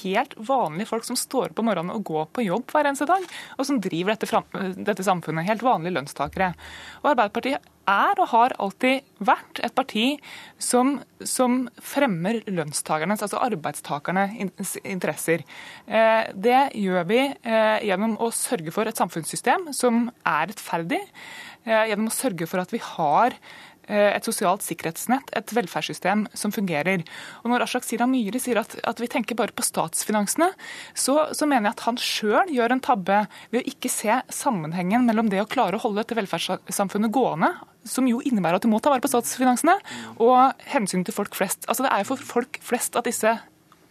helt 0.02 0.36
vanlige 0.48 0.90
folk 0.90 1.06
som 1.06 1.18
står 1.18 1.52
opp 1.52 1.62
om 1.62 1.70
morgenen 1.70 1.94
og 1.94 2.04
går 2.08 2.28
på 2.34 2.46
jobb 2.46 2.68
hver 2.72 2.90
eneste 2.90 3.08
dag, 3.08 3.24
og 3.56 3.66
som 3.68 3.80
driver 3.82 4.14
dette, 4.14 4.44
dette 4.76 5.06
samfunnet. 5.06 5.48
Helt 5.48 5.64
vanlige 5.66 5.96
lønnstakere. 5.98 6.52
Og 7.02 7.12
Arbeiderpartiet 7.12 7.74
er 7.88 8.20
og 8.20 8.30
har 8.34 8.54
alltid 8.60 9.06
vært 9.24 9.60
et 9.64 9.74
parti 9.76 10.06
som, 10.60 10.98
som 11.24 11.62
fremmer 11.80 12.42
lønnstakernes, 12.50 13.22
altså 13.24 13.40
arbeidstakernes 13.46 14.76
interesser. 14.84 15.44
Eh, 15.86 16.28
det 16.34 16.60
gjør 16.78 17.08
vi 17.08 17.22
eh, 17.24 17.86
gjennom 17.88 18.18
å 18.20 18.30
sørge 18.34 18.74
for 18.74 18.88
et 18.88 19.00
samfunnssystem 19.00 19.70
som 19.76 20.08
er 20.22 20.50
rettferdig, 20.52 21.00
gjennom 21.68 22.08
å 22.08 22.14
sørge 22.14 22.48
for 22.48 22.62
at 22.62 22.72
vi 22.74 22.80
har 22.82 23.36
Eh, 23.88 24.10
et 24.12 24.26
sosialt 24.26 24.60
sikkerhetsnett, 24.66 25.30
et 25.32 25.52
velferdssystem 25.56 26.26
som 26.36 26.52
fungerer. 26.52 27.00
Og 27.40 27.48
Når 27.48 27.64
Aslak 27.64 27.86
Sira 27.88 28.04
Myhre 28.04 28.40
sier 28.40 28.60
at, 28.60 28.74
at, 28.84 29.00
vi 29.00 29.08
tenker 29.08 29.38
bare 29.38 29.54
på 29.56 29.64
statsfinansene, 29.64 30.50
så, 30.92 31.32
så 31.32 31.48
mener 31.48 31.70
jeg 31.70 31.76
at 31.78 31.84
han 31.86 32.00
sjøl 32.02 32.52
gjør 32.52 32.76
en 32.76 32.84
tabbe 32.84 33.22
ved 33.48 33.62
å 33.62 33.72
ikke 33.72 33.88
se 33.88 34.20
sammenhengen 34.28 35.08
mellom 35.08 35.32
det 35.32 35.40
å 35.40 35.48
klare 35.48 35.80
å 35.80 35.84
holde 35.86 36.02
dette 36.02 36.18
velferdssamfunnet 36.20 37.14
gående, 37.16 37.54
som 37.88 38.04
jo 38.10 38.20
innebærer 38.20 38.60
at 38.60 38.66
du 38.66 38.68
må 38.68 38.82
ta 38.84 38.92
vare 38.92 39.00
på 39.00 39.08
statsfinansene, 39.08 39.78
og 40.20 40.68
hensynet 40.68 41.08
til 41.08 41.16
folk 41.16 41.32
flest. 41.38 41.64
Altså 41.64 41.88
Det 41.88 41.94
er 41.94 42.04
jo 42.04 42.10
for 42.12 42.32
folk 42.36 42.60
flest 42.60 43.00
at 43.00 43.08
disse 43.08 43.38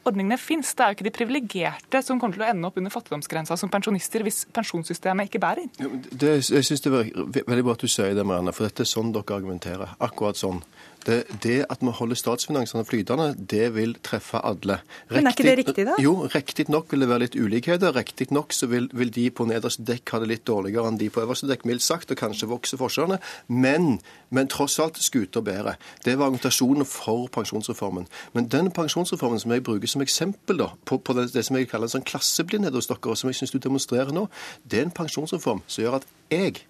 ordningene 0.10 0.40
fins. 0.42 0.74
Det 0.74 0.84
er 0.84 0.92
jo 0.92 0.98
ikke 0.98 1.08
de 1.08 1.16
privilegerte 1.16 2.02
som 2.06 2.22
kommer 2.22 2.38
til 2.38 2.46
å 2.46 2.50
ende 2.52 2.70
opp 2.70 2.80
under 2.82 2.94
fattigdomsgrensa 2.94 3.58
som 3.60 3.72
pensjonister 3.74 4.26
hvis 4.26 4.46
pensjonssystemet 4.56 5.30
ikke 5.30 5.42
bærer. 5.44 5.70
Det, 5.78 6.38
jeg 6.42 6.68
synes 6.68 6.84
det 6.86 6.94
er 6.94 7.48
veldig 7.48 7.66
bra 7.68 7.78
at 7.78 7.84
du 7.84 7.92
sier 7.92 8.16
det, 8.18 8.26
Marianne, 8.28 8.56
for 8.56 8.68
dette 8.68 8.86
er 8.86 8.92
sånn 8.92 9.14
dere 9.16 9.40
argumenterer. 9.40 9.98
Akkurat 10.04 10.40
sånn. 10.40 10.64
Det, 11.08 11.66
at 11.72 11.80
vi 11.82 11.92
holder 11.96 12.20
statsfinansene 12.20 12.84
flytende, 12.86 13.30
det 13.52 13.70
vil 13.76 13.94
treffe 14.04 14.42
alle. 14.44 14.82
Rektig, 15.08 15.16
Men 15.16 15.28
er 15.30 15.36
ikke 15.36 15.46
det 15.48 15.58
riktig, 15.62 15.86
da? 15.88 15.96
Jo, 16.04 16.14
riktig 16.34 16.66
nok 16.70 16.92
vil 16.92 17.06
det 17.06 17.10
være 17.10 17.24
litt 17.24 17.38
ulikheter. 17.40 17.96
Riktig 17.96 18.28
nok 18.36 18.52
så 18.56 18.68
vil, 18.68 18.90
vil, 18.92 19.14
de 19.16 19.30
på 19.32 19.48
nederste 19.48 19.86
dekk 19.88 20.12
ha 20.12 20.20
det 20.24 20.30
litt 20.34 20.44
dårligere 20.50 20.92
enn 20.92 21.00
de 21.00 21.08
på 21.14 21.24
øverste 21.24 21.48
dekk, 21.48 21.64
mildt 21.70 21.86
sagt, 21.86 22.12
og 22.12 22.20
kanskje 22.20 22.50
vokse 22.52 22.80
forskjellene. 22.82 23.22
Men, 23.48 24.02
men 24.36 24.52
tross 24.52 24.76
alt 24.84 25.00
skuter 25.00 25.46
bedre. 25.46 25.78
Det 26.04 26.18
var 26.18 26.28
argumentasjonen 26.28 26.88
for 26.88 27.32
pensjonsreformen. 27.32 28.12
Men 28.36 28.52
den 28.52 28.74
pensjonsreformen 28.76 29.40
som 29.40 29.56
jeg 29.56 29.64
bruker 29.64 29.88
som 29.88 30.04
eksempel 30.04 30.60
da, 30.60 30.74
på, 30.86 31.00
på 31.00 31.16
det, 31.16 31.30
det, 31.34 31.48
som 31.48 31.56
jeg 31.56 31.72
kaller 31.72 31.88
en 31.88 31.98
sånn 31.98 32.08
klasseblindhet 32.08 32.76
hos 32.76 32.92
dere, 32.92 33.00
og 33.08 33.20
som 33.20 33.32
jeg 33.32 33.40
syns 33.40 33.56
du 33.56 33.62
demonstrerer 33.64 34.12
nå, 34.12 34.28
det 34.68 34.82
er 34.82 34.90
en 34.90 34.98
pensjonsreform 35.00 35.64
som 35.68 35.86
gjør 35.86 36.02
at 36.02 36.14
jeg, 36.36 36.66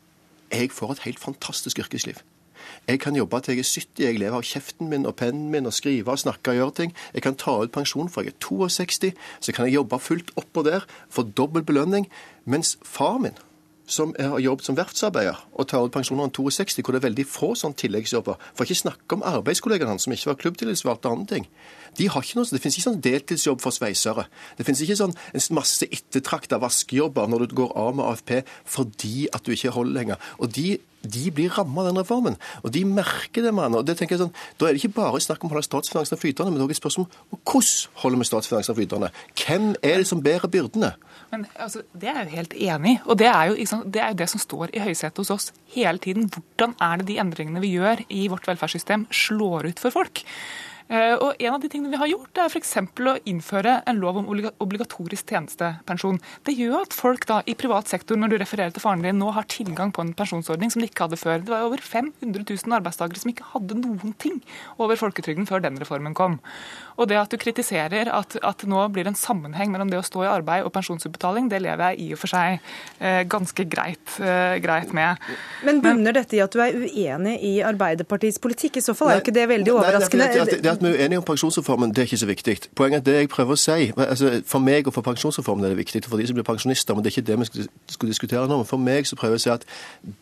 jeg 0.53 0.73
får 0.77 0.93
et 0.99 1.07
helt 1.09 1.25
fantastisk 1.25 1.81
yrkesliv. 1.81 2.21
Jeg 2.87 2.99
kan 3.03 3.15
jobbe 3.15 3.41
til 3.41 3.57
jeg 3.57 3.65
er 3.65 3.71
70, 3.71 4.03
jeg 4.03 4.19
lever 4.19 4.37
av 4.37 4.45
kjeften 4.47 4.91
min 4.91 5.05
og 5.09 5.15
pennen 5.19 5.49
min 5.51 5.69
og 5.69 5.75
skrive 5.75 6.13
og 6.13 6.19
snakke 6.19 6.53
og 6.53 6.61
gjøre 6.61 6.77
ting. 6.81 6.95
Jeg 7.13 7.25
kan 7.25 7.35
ta 7.35 7.57
ut 7.63 7.73
pensjon 7.75 8.09
fra 8.09 8.23
jeg 8.25 8.35
er 8.35 8.39
62, 8.43 9.13
så 9.39 9.55
kan 9.55 9.67
jeg 9.67 9.79
jobbe 9.79 9.99
fullt 9.99 10.31
oppå 10.35 10.63
der, 10.67 10.87
få 11.09 11.27
dobbel 11.37 11.63
belønning. 11.63 12.07
Mens 12.45 12.77
far 12.83 13.17
min, 13.17 13.35
som 13.87 14.11
har 14.19 14.39
jobbet 14.43 14.67
som 14.67 14.75
verftsarbeider 14.77 15.39
og 15.55 15.67
tar 15.71 15.85
ut 15.85 15.93
pensjon 15.95 16.19
når 16.19 16.27
han 16.27 16.33
er 16.33 16.35
62, 16.35 16.81
hvor 16.83 16.93
det 16.93 16.99
er 16.99 17.07
veldig 17.07 17.25
få 17.31 17.53
sånne 17.55 17.79
tilleggsjobber. 17.79 18.35
For 18.51 18.67
ikke 18.67 18.81
snakke 18.81 19.15
om 19.15 19.23
arbeidskollegaene 19.25 19.93
hans 19.93 20.07
som 20.07 20.13
ikke 20.13 20.31
var 20.33 20.39
klubbtillitsvalgt 20.41 21.07
og 21.07 21.15
andre 21.15 21.29
ting. 21.35 21.47
De 21.97 22.09
har 22.11 22.21
ikke 22.21 22.39
noe, 22.39 22.49
Det 22.51 22.61
finnes 22.61 22.77
ikke 22.77 22.89
sånn 22.89 23.01
deltidsjobb 23.01 23.63
for 23.63 23.71
sveisere. 23.71 24.27
Det 24.57 24.67
finnes 24.67 24.83
ikke 24.83 24.99
sånn 24.99 25.15
en 25.15 25.47
masse 25.55 25.87
ettertrakta 25.87 26.59
vaskejobber 26.59 27.31
når 27.31 27.47
du 27.47 27.55
går 27.63 27.71
av 27.79 27.95
med 27.95 28.05
AFP 28.05 28.43
fordi 28.65 29.29
at 29.33 29.47
du 29.47 29.55
ikke 29.55 29.71
holder 29.71 29.93
lenger. 30.01 30.17
Og 30.39 30.51
de 30.51 30.77
de 31.01 31.31
blir 31.31 31.53
ramma 31.53 31.83
av 31.83 31.89
den 31.89 31.99
reformen. 32.01 32.37
Og 32.63 32.71
de 32.73 32.83
merker 32.85 33.45
det, 33.45 33.53
mann. 33.53 33.75
Og 33.77 33.85
det 33.85 33.97
tenker 33.99 34.17
jeg 34.17 34.25
sånn, 34.25 34.33
Da 34.57 34.67
er 34.67 34.75
det 34.75 34.83
ikke 34.83 34.97
bare 34.97 35.21
snakk 35.21 35.43
om 35.43 35.49
å 35.49 35.55
holde 35.55 35.67
statsfinansene 35.67 36.19
flytende, 36.19 36.51
men 36.51 36.61
også 36.61 36.75
et 36.75 36.81
spørsmål 36.81 37.07
om 37.07 37.39
hvordan 37.45 38.01
holder 38.01 38.17
vi 38.17 38.29
statsfinansene 38.29 38.77
flytende. 38.77 39.11
Hvem 39.37 39.69
er 39.83 39.97
det 39.97 40.07
som 40.07 40.23
bærer 40.23 40.51
byrdene? 40.51 40.93
Men 41.31 41.45
altså, 41.55 41.81
Det 41.93 42.09
er 42.09 42.23
jeg 42.23 42.29
jo 42.29 42.35
helt 42.35 42.53
enig 42.53 42.91
i. 42.91 42.99
Og 43.05 43.19
det 43.19 43.27
er, 43.27 43.43
jo, 43.45 43.81
det 43.85 44.01
er 44.01 44.07
jo 44.13 44.21
det 44.21 44.29
som 44.29 44.39
står 44.39 44.73
i 44.73 44.79
høysetet 44.79 45.17
hos 45.17 45.31
oss 45.31 45.51
hele 45.75 45.97
tiden. 45.97 46.29
Hvordan 46.29 46.75
er 46.81 46.97
det 46.97 47.07
de 47.07 47.19
endringene 47.19 47.61
vi 47.61 47.75
gjør 47.75 48.03
i 48.09 48.27
vårt 48.27 48.47
velferdssystem, 48.47 49.07
slår 49.11 49.71
ut 49.71 49.79
for 49.79 49.91
folk? 49.91 50.23
Eh, 50.87 51.15
og 51.19 51.35
En 51.39 51.53
av 51.53 51.61
de 51.61 51.69
tingene 51.69 51.91
vi 51.91 51.99
har 51.99 52.09
gjort, 52.09 52.39
er 52.39 52.51
f.eks. 52.51 52.73
å 52.79 53.15
innføre 53.27 53.81
en 53.87 53.99
lov 54.01 54.21
om 54.21 54.29
obligatorisk 54.29 55.29
tjenestepensjon. 55.33 56.19
Det 56.47 56.55
gjør 56.55 56.85
at 56.85 56.95
folk 56.95 57.27
da 57.29 57.41
i 57.45 57.55
privat 57.59 57.91
sektor, 57.91 58.17
når 58.19 58.33
du 58.33 58.37
refererer 58.41 58.73
til 58.75 58.83
faren 58.83 59.03
din, 59.05 59.19
nå 59.19 59.31
har 59.35 59.47
tilgang 59.51 59.91
på 59.95 60.03
en 60.03 60.13
pensjonsordning 60.17 60.71
som 60.73 60.81
de 60.81 60.89
ikke 60.89 61.05
hadde 61.05 61.19
før. 61.19 61.43
Det 61.43 61.53
var 61.53 61.67
over 61.67 61.83
500 61.83 62.45
000 62.47 62.77
arbeidstakere 62.79 63.21
som 63.21 63.31
ikke 63.33 63.49
hadde 63.53 63.79
noen 63.79 64.15
ting 64.19 64.39
over 64.81 64.99
folketrygden 64.99 65.47
før 65.49 65.63
den 65.65 65.79
reformen 65.81 66.15
kom. 66.17 66.39
Og 66.97 67.11
det 67.11 67.19
at 67.19 67.33
du 67.33 67.37
kritiserer 67.41 68.09
at, 68.13 68.37
at 68.41 68.65
nå 68.67 68.87
blir 68.93 69.05
det 69.05 69.13
en 69.13 69.19
sammenheng 69.19 69.73
mellom 69.73 69.91
det 69.91 69.99
å 69.99 70.05
stå 70.05 70.23
i 70.25 70.31
arbeid 70.31 70.65
og 70.65 70.73
pensjonsutbetaling, 70.75 71.51
det 71.51 71.61
lever 71.65 71.93
jeg 71.93 72.07
i 72.07 72.09
og 72.15 72.21
for 72.23 72.31
seg 72.31 72.57
eh, 72.99 73.21
ganske 73.29 73.67
greit, 73.69 74.17
eh, 74.21 74.57
greit, 74.63 74.93
med. 74.97 75.19
Men 75.67 75.81
bunner 75.83 76.15
dette 76.15 76.37
i 76.37 76.41
at 76.41 76.53
du 76.53 76.61
er 76.63 76.73
uenig 76.73 77.35
i 77.43 77.53
Arbeiderpartiets 77.65 78.39
politikk? 78.41 78.79
I 78.79 78.85
så 78.85 78.95
fall 78.97 79.11
er 79.11 79.19
jo 79.19 79.25
ikke 79.25 79.35
det 79.35 79.45
veldig 79.51 79.73
overraskende. 79.75 80.29
Nei, 80.31 80.45
det, 80.47 80.59
det, 80.63 80.76
at 80.77 80.83
vi 80.83 80.89
er 80.91 81.01
uenige 81.01 81.17
om 81.17 81.25
pensjonsreformen, 81.25 81.89
det 81.89 81.97
er 81.97 82.07
ikke 82.09 82.17
så 82.17 82.29
viktig. 82.29 82.57
Poenget 82.75 82.99
er 82.99 83.05
det 83.05 83.15
jeg 83.15 83.29
prøver 83.29 83.57
å 83.57 83.59
si 83.59 83.91
altså, 83.97 84.41
For 84.47 84.63
meg 84.63 84.87
og 84.87 84.93
for 84.95 85.05
pensjonsreformen 85.05 85.65
er 85.65 85.73
det 85.73 85.79
viktig, 85.81 86.03
for 86.05 86.21
de 86.21 86.27
som 86.29 86.37
blir 86.37 86.45
pensjonister, 86.47 86.95
men 86.95 87.03
det 87.03 87.11
er 87.11 87.17
ikke 87.17 87.27
det 87.27 87.37
vi 87.39 87.65
skal, 87.93 88.09
diskutere 88.09 88.47
nå. 88.47 88.59
Men 88.61 88.69
for 88.69 88.81
meg 88.81 89.09
så 89.09 89.17
prøver 89.17 89.37
jeg 89.37 89.41
å 89.41 89.45
si 89.45 89.53
at 89.53 89.65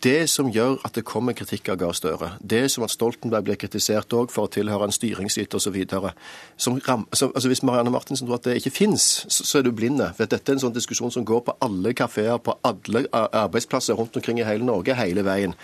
det 0.04 0.30
som 0.32 0.50
gjør 0.52 0.80
at 0.88 0.96
det 0.96 1.06
kommer 1.08 1.36
kritikk 1.38 1.70
av 1.74 1.80
Gahr 1.82 1.96
Støre, 1.98 2.32
det 2.42 2.64
som 2.72 2.86
at 2.88 2.94
Stoltenberg 2.94 3.48
blir 3.48 3.60
kritisert 3.60 4.14
òg 4.16 4.32
for 4.34 4.48
å 4.48 4.52
tilhøre 4.52 4.88
en 4.88 4.96
styringsyter 4.96 5.60
osv., 5.60 5.78
altså, 5.86 7.48
Hvis 7.48 7.64
Marianne 7.64 7.92
Martinsen 7.92 8.28
tror 8.28 8.40
at 8.40 8.48
det 8.48 8.58
ikke 8.62 8.74
fins, 8.74 9.26
så, 9.28 9.44
så, 9.44 9.58
er 9.60 9.68
du 9.68 9.72
blinde. 9.72 10.12
For 10.16 10.26
dette 10.26 10.52
er 10.52 10.58
en 10.58 10.64
sånn 10.66 10.76
diskusjon 10.76 11.12
som 11.12 11.26
går 11.26 11.44
på 11.46 11.58
alle 11.62 11.94
kafeer, 11.94 12.38
på 12.38 12.58
alle 12.64 13.06
arbeidsplasser 13.14 13.94
rundt 13.94 14.16
omkring 14.16 14.40
i 14.40 14.48
hele 14.48 14.66
Norge, 14.66 14.96
hele 14.96 15.26
veien. 15.26 15.56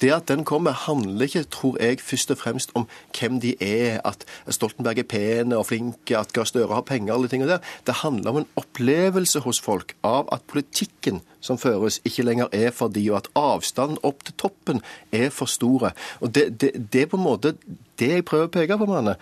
Det 0.00 0.12
at 0.14 0.28
den 0.28 0.44
kommer, 0.44 0.72
handler 0.86 1.28
ikke, 1.28 1.44
tror 1.50 1.78
jeg, 1.82 2.00
først 2.00 2.30
og 2.30 2.40
fremst 2.40 2.74
om 2.74 2.86
hvem 3.16 3.40
de 3.40 3.54
er, 3.60 4.00
at 4.04 4.24
Stoltenberg 4.48 5.02
er 5.02 5.08
pene 5.10 5.58
og 5.58 5.68
flinke, 5.70 6.18
at 6.18 6.32
Gahr 6.36 6.48
Støre 6.48 6.74
har 6.74 6.86
penger, 6.88 7.14
alle 7.14 7.30
tingene 7.30 7.56
der. 7.56 7.66
Det 7.86 8.00
handler 8.02 8.30
om 8.30 8.40
en 8.42 8.48
opplevelse 8.60 9.44
hos 9.46 9.60
folk 9.62 9.94
av 10.06 10.30
at 10.34 10.46
politikken 10.50 11.20
som 11.40 11.58
føres, 11.60 12.00
ikke 12.04 12.26
lenger 12.26 12.50
er 12.52 12.72
for 12.76 12.92
de, 12.92 13.04
og 13.10 13.22
at 13.22 13.30
avstanden 13.38 14.00
opp 14.06 14.24
til 14.26 14.36
toppen 14.40 14.82
er 15.12 15.30
for 15.34 15.50
store. 15.50 15.94
Og 16.20 16.34
Det, 16.34 16.50
det, 16.60 16.74
det 16.92 17.02
er 17.02 17.12
på 17.12 17.20
en 17.20 17.26
måte 17.26 17.54
det 18.00 18.10
jeg 18.14 18.24
prøver 18.28 18.48
å 18.48 18.52
peke 18.52 18.78
på, 18.80 18.88
Manne. 18.88 19.16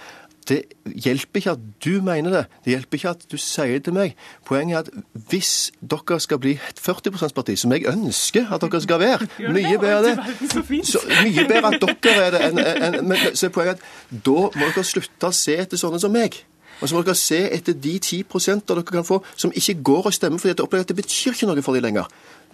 Det 0.49 0.63
hjelper 1.05 1.41
ikke 1.41 1.55
at 1.57 1.65
du 1.85 2.01
mener 2.05 2.33
det, 2.33 2.45
det 2.65 2.73
hjelper 2.73 2.99
ikke 2.99 3.11
at 3.11 3.25
du 3.29 3.37
sier 3.41 3.77
det 3.77 3.85
til 3.89 3.97
meg. 3.97 4.15
Poenget 4.49 4.77
er 4.77 4.87
at 4.87 5.25
hvis 5.29 5.53
dere 5.81 6.21
skal 6.25 6.41
bli 6.43 6.55
et 6.57 6.81
40 6.81 7.13
%-parti, 7.19 7.57
som 7.61 7.73
jeg 7.73 7.87
ønsker 7.91 8.53
at 8.55 8.65
dere 8.65 8.81
skal 8.85 9.01
være, 9.03 9.29
mye 9.57 9.79
bedre 9.79 10.03
det, 10.09 10.87
så 10.89 11.03
mye 11.09 11.49
bedre 11.49 11.75
at 11.75 12.05
dere 12.05 12.29
er 12.29 12.37
det 12.37 12.45
enn 12.49 12.63
en, 12.65 13.01
en, 13.13 13.17
så 13.35 13.49
er 13.49 13.55
poenget 13.55 13.77
at 13.77 14.23
da 14.25 14.49
må 14.49 14.71
dere 14.71 14.87
slutte 14.87 15.29
å 15.29 15.37
se 15.37 15.59
etter 15.59 15.81
sånne 15.81 16.01
som 16.01 16.15
meg. 16.15 16.41
Og 16.79 16.89
så 16.89 16.95
må 16.95 17.03
dere 17.03 17.19
se 17.19 17.39
etter 17.53 17.75
de 17.75 17.99
10% 17.99 18.67
dere 18.69 18.85
kan 18.87 19.07
få 19.07 19.21
som 19.35 19.53
ikke 19.55 19.81
går 19.91 20.11
og 20.11 20.15
stemmer 20.15 20.41
fordi 20.41 20.55
at 20.79 20.89
det 20.89 20.97
betyr 20.97 21.35
ikke 21.35 21.51
noe 21.51 21.65
for 21.67 21.77
dem 21.77 21.85
lenger. 21.89 22.07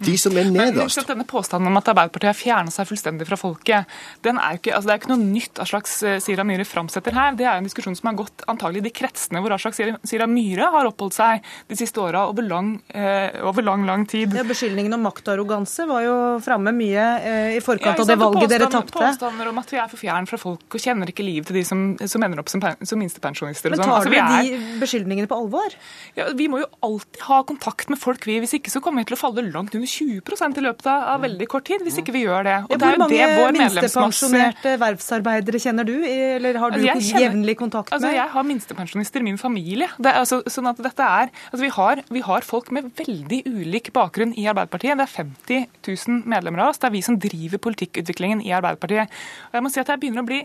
De 0.03 0.15
som 0.19 0.35
er 0.35 0.49
nederst. 0.51 0.99
Men, 0.99 1.07
denne 1.13 1.25
påstanden 1.27 1.69
om 1.69 1.79
at 1.79 1.87
Arbeiderpartiet 1.91 2.31
har 2.31 2.37
fjerna 2.37 2.73
seg 2.73 2.87
fullstendig 2.89 3.27
fra 3.29 3.37
folket, 3.39 3.91
den 4.25 4.39
er 4.41 4.55
jo 4.55 4.61
ikke, 4.61 4.73
altså 4.75 4.89
det 4.89 4.95
er 4.95 5.01
ikke 5.01 5.11
noe 5.13 5.23
nytt 5.23 5.61
Aslak 5.63 5.87
Sira 5.87 6.45
Myhre 6.47 6.65
framsetter 6.67 7.15
her. 7.15 7.37
Det 7.39 7.47
er 7.47 7.59
en 7.59 7.67
diskusjon 7.67 7.95
som 7.97 8.09
har 8.09 8.17
gått 8.19 8.43
antagelig 8.51 8.83
i 8.83 8.87
de 8.89 8.93
kretsene 8.95 9.41
hvor 9.43 9.55
Aslak 9.55 9.77
Sira 9.77 10.27
Myhre 10.27 10.67
har 10.73 10.89
oppholdt 10.89 11.15
seg 11.15 11.45
de 11.71 11.79
siste 11.79 12.01
åra 12.03 12.25
over, 12.27 12.49
eh, 12.91 13.39
over 13.47 13.65
lang, 13.65 13.85
lang 13.87 14.05
tid. 14.09 14.35
Ja, 14.35 14.43
Beskyldningen 14.45 14.97
om 14.97 15.05
maktarroganse 15.07 15.87
var 15.87 16.03
jo 16.03 16.15
framme 16.43 16.75
mye 16.75 17.05
eh, 17.21 17.55
i 17.55 17.63
forkant 17.63 17.95
ja, 17.95 18.03
av 18.03 18.11
det 18.11 18.19
valget 18.19 18.51
dere 18.51 18.69
tapte. 18.71 18.99
Påstander 18.99 19.51
om 19.51 19.63
at 19.63 19.71
vi 19.71 19.79
er 19.79 19.91
for 19.91 20.01
fjern 20.01 20.27
fra 20.29 20.39
folk 20.41 20.75
og 20.75 20.83
kjenner 20.83 21.11
ikke 21.11 21.25
livet 21.25 21.49
til 21.49 21.59
de 21.61 21.65
som, 21.67 21.85
som 22.03 22.25
ender 22.25 22.43
opp 22.43 22.51
som, 22.51 22.63
som 22.83 22.99
minstepensjonister. 23.01 23.71
Men 23.71 23.81
sånn. 23.81 23.93
tar 23.93 24.03
altså, 24.03 24.11
dere 24.11 24.43
de 24.43 24.79
beskyldningene 24.83 25.31
på 25.31 25.39
alvor? 25.39 25.79
Ja, 26.17 26.29
Vi 26.35 26.49
må 26.51 26.61
jo 26.63 26.69
alltid 26.85 27.23
ha 27.29 27.41
kontakt 27.47 27.91
med 27.91 28.01
folk, 28.01 28.27
vi. 28.27 28.39
Hvis 28.43 28.57
ikke 28.59 28.73
så 28.73 28.81
kommer 28.83 29.03
vi 29.03 29.11
til 29.11 29.17
å 29.17 29.21
falle 29.21 29.45
langt 29.47 29.75
under 29.77 29.84
20% 29.89 30.59
i 30.59 30.63
løpet 30.65 30.87
av 30.91 31.23
veldig 31.23 31.47
kort 31.51 31.65
tid, 31.67 31.83
hvis 31.85 31.99
ikke 32.01 32.13
vi 32.15 32.23
gjør 32.25 32.45
det. 32.47 32.55
Og 32.67 32.75
ja, 32.75 32.79
Hvor 32.81 33.01
mange 33.03 33.49
minstepensjonerte 33.55 34.75
verftsarbeidere 34.81 35.61
kjenner 35.61 35.87
du, 35.87 35.95
eller 36.05 36.59
har 36.61 36.75
du 36.75 36.79
altså, 36.81 37.21
jevnlig 37.23 37.57
kontakt 37.59 37.91
med? 37.91 37.97
Altså, 37.97 38.13
jeg 38.15 38.33
har 38.35 38.47
minstepensjonister 38.51 39.23
i 39.23 39.27
min 39.27 39.39
familie. 39.41 39.89
Det 39.97 40.11
er, 40.11 40.21
altså, 40.23 40.41
sånn 40.51 40.71
at 40.71 40.81
dette 40.85 41.09
er, 41.19 41.33
altså, 41.51 41.63
vi, 41.63 41.71
har, 41.77 42.03
vi 42.17 42.23
har 42.29 42.47
folk 42.47 42.71
med 42.75 42.89
veldig 42.99 43.41
ulik 43.49 43.91
bakgrunn 43.95 44.33
i 44.37 44.47
Arbeiderpartiet. 44.51 44.97
Det 44.99 45.07
er 45.07 45.13
50 45.13 46.09
000 46.09 46.25
medlemmer 46.35 46.65
av 46.65 46.73
oss. 46.73 46.81
Det 46.81 46.89
er 46.89 46.97
vi 46.97 47.05
som 47.05 47.19
driver 47.21 47.61
politikkutviklingen 47.69 48.43
i 48.45 48.53
Arbeiderpartiet. 48.55 49.13
Og 49.51 49.59
jeg 49.59 49.65
må 49.65 49.73
si 49.73 49.83
at 49.83 49.93
jeg 49.93 50.03
begynner 50.03 50.25
å 50.25 50.29
bli 50.29 50.43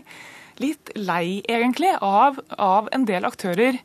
litt 0.61 0.93
lei, 0.99 1.41
egentlig, 1.49 1.93
av, 2.05 2.39
av 2.61 2.89
en 2.93 3.05
del 3.07 3.25
aktører 3.27 3.79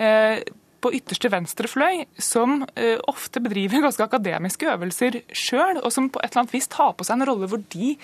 eh, 0.00 0.42
på 0.80 0.92
ytterste 0.96 1.30
venstre 1.32 1.68
fløy, 1.70 2.04
som 2.20 2.62
uh, 2.64 2.98
ofte 3.10 3.42
bedriver 3.42 3.82
ganske 3.86 4.04
akademiske 4.04 4.68
øvelser 4.72 5.20
sjøl, 5.32 5.80
og 5.82 5.92
som 5.94 6.10
på 6.12 6.22
et 6.22 6.30
eller 6.30 6.44
annet 6.44 6.56
vis 6.56 6.70
tar 6.72 6.94
på 6.96 7.06
seg 7.06 7.18
en 7.18 7.28
rolle 7.30 7.50
hvor 7.50 7.62
de 7.72 7.94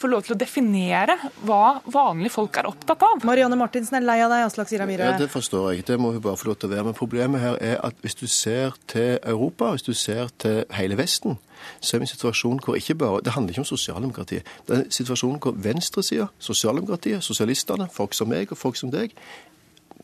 får 0.00 0.12
lov 0.12 0.24
til 0.26 0.36
å 0.36 0.40
definere 0.40 1.18
hva 1.46 1.78
vanlige 1.84 2.34
folk 2.36 2.58
er 2.58 2.70
opptatt 2.70 3.04
av. 3.06 3.22
Marianne 3.28 3.58
Martinsen 3.60 3.98
er 3.98 4.06
lei 4.06 4.18
av 4.24 4.32
deg, 4.32 4.46
Aslak 4.48 4.70
Sira 4.70 4.88
Myhre. 4.88 5.12
Ja, 5.12 5.20
det 5.20 5.30
forstår 5.32 5.72
jeg. 5.72 5.86
Det 5.88 5.98
må 6.00 6.14
hun 6.14 6.24
bare 6.24 6.40
få 6.40 6.50
lov 6.50 6.58
til 6.60 6.70
å 6.70 6.74
være. 6.74 6.88
Men 6.90 6.98
problemet 6.98 7.42
her 7.42 7.58
er 7.60 7.78
at 7.84 7.98
hvis 8.04 8.18
du 8.18 8.26
ser 8.30 8.76
til 8.90 9.18
Europa, 9.18 9.72
hvis 9.74 9.86
du 9.86 9.92
ser 9.96 10.32
til 10.42 10.62
hele 10.76 10.98
Vesten, 11.00 11.38
så 11.80 11.96
er 11.96 12.02
vi 12.02 12.06
i 12.06 12.08
en 12.08 12.12
situasjon 12.14 12.60
hvor 12.64 12.78
ikke 12.78 12.96
bare 12.98 13.20
Det 13.22 13.32
handler 13.36 13.54
ikke 13.54 13.62
om 13.62 13.68
sosialdemokratiet. 13.68 14.48
Det 14.66 14.74
er 14.74 14.82
en 14.82 14.90
situasjon 14.90 15.38
hvor 15.42 15.54
venstresida, 15.56 16.26
sosialdemokratiet, 16.38 17.22
sosialistene, 17.24 17.88
folk 17.92 18.14
som 18.14 18.30
meg 18.32 18.52
og 18.52 18.58
folk 18.58 18.76
som 18.76 18.90
deg, 18.90 19.14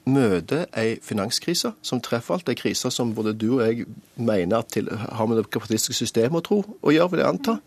møter 0.08 0.66
ei 0.78 0.96
finanskrise 1.04 1.74
som 1.84 2.00
treffer 2.04 2.38
alt. 2.38 2.48
Ei 2.48 2.58
krise 2.58 2.90
som 2.94 3.14
både 3.14 3.36
du 3.36 3.58
og 3.58 3.64
jeg 3.66 3.86
mener 4.16 4.62
at 4.62 4.72
til, 4.74 4.88
har 4.90 5.26
med 5.28 5.40
det 5.40 5.50
kapitalistiske 5.50 6.04
systemet 6.04 6.42
å 6.42 6.46
tro 6.48 6.60
å 6.82 6.94
gjøre, 6.94 7.12
vil 7.12 7.24
jeg 7.24 7.32
anta. 7.34 7.58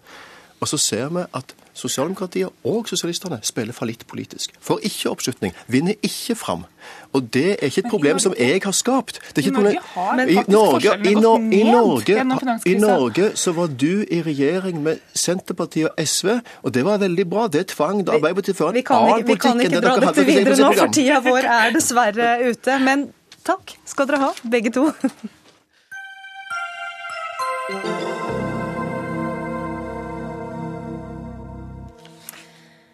Og 0.61 0.69
så 0.69 0.77
ser 0.81 1.09
vi 1.13 1.25
at 1.37 1.55
sosialdemokratiet 1.74 2.49
og 2.67 2.89
sosialistene 2.89 3.39
spiller 3.43 3.76
fallitt 3.76 4.05
politisk. 4.07 4.53
Får 4.61 4.84
ikke 4.88 5.09
oppslutning, 5.11 5.55
vinner 5.72 5.95
ikke 6.03 6.36
fram. 6.36 6.65
Og 7.13 7.28
det 7.34 7.57
er 7.57 7.69
ikke 7.69 7.84
et 7.86 7.89
problem 7.91 8.19
som 8.19 8.34
jeg 8.39 8.61
har 8.63 8.76
skapt. 8.76 9.19
Det 9.36 9.43
er 9.43 9.47
ikke 9.47 9.61
Norge 9.61 9.82
har 9.93 10.22
I 10.22 10.38
Norge, 10.47 10.93
i, 11.09 11.13
no, 11.13 11.34
i, 11.38 11.63
Norge, 11.63 12.59
I 12.65 12.76
Norge 12.80 13.32
så 13.36 13.51
var 13.55 13.67
du 13.67 14.03
i 14.03 14.22
regjering 14.26 14.82
med 14.84 15.01
Senterpartiet 15.13 15.89
og 15.91 16.07
SV, 16.07 16.39
og 16.63 16.74
det 16.74 16.86
var 16.86 17.01
veldig 17.03 17.28
bra. 17.30 17.47
Det 17.47 17.67
tvang 17.76 18.05
da 18.07 18.17
Arbeiderpartiet 18.19 18.57
føre 18.57 18.69
en 18.69 18.93
annen 18.97 19.26
politikk 19.28 19.51
enn 19.51 19.76
det 19.76 19.84
dere 19.84 20.05
hadde. 20.05 20.26
Vi 20.28 20.38
kan 20.38 20.45
ikke 20.45 20.55
dra 20.55 20.55
dette 20.55 20.55
videre 20.55 20.55
nå, 20.61 20.72
for 20.80 20.95
tida 20.99 21.19
vår 21.28 21.51
er 21.57 21.76
dessverre 21.76 22.32
ute. 22.47 22.80
Men 22.88 23.09
takk 23.47 23.76
skal 23.86 24.09
dere 24.09 24.24
ha, 24.28 24.34
begge 24.55 24.74
to. 24.76 24.89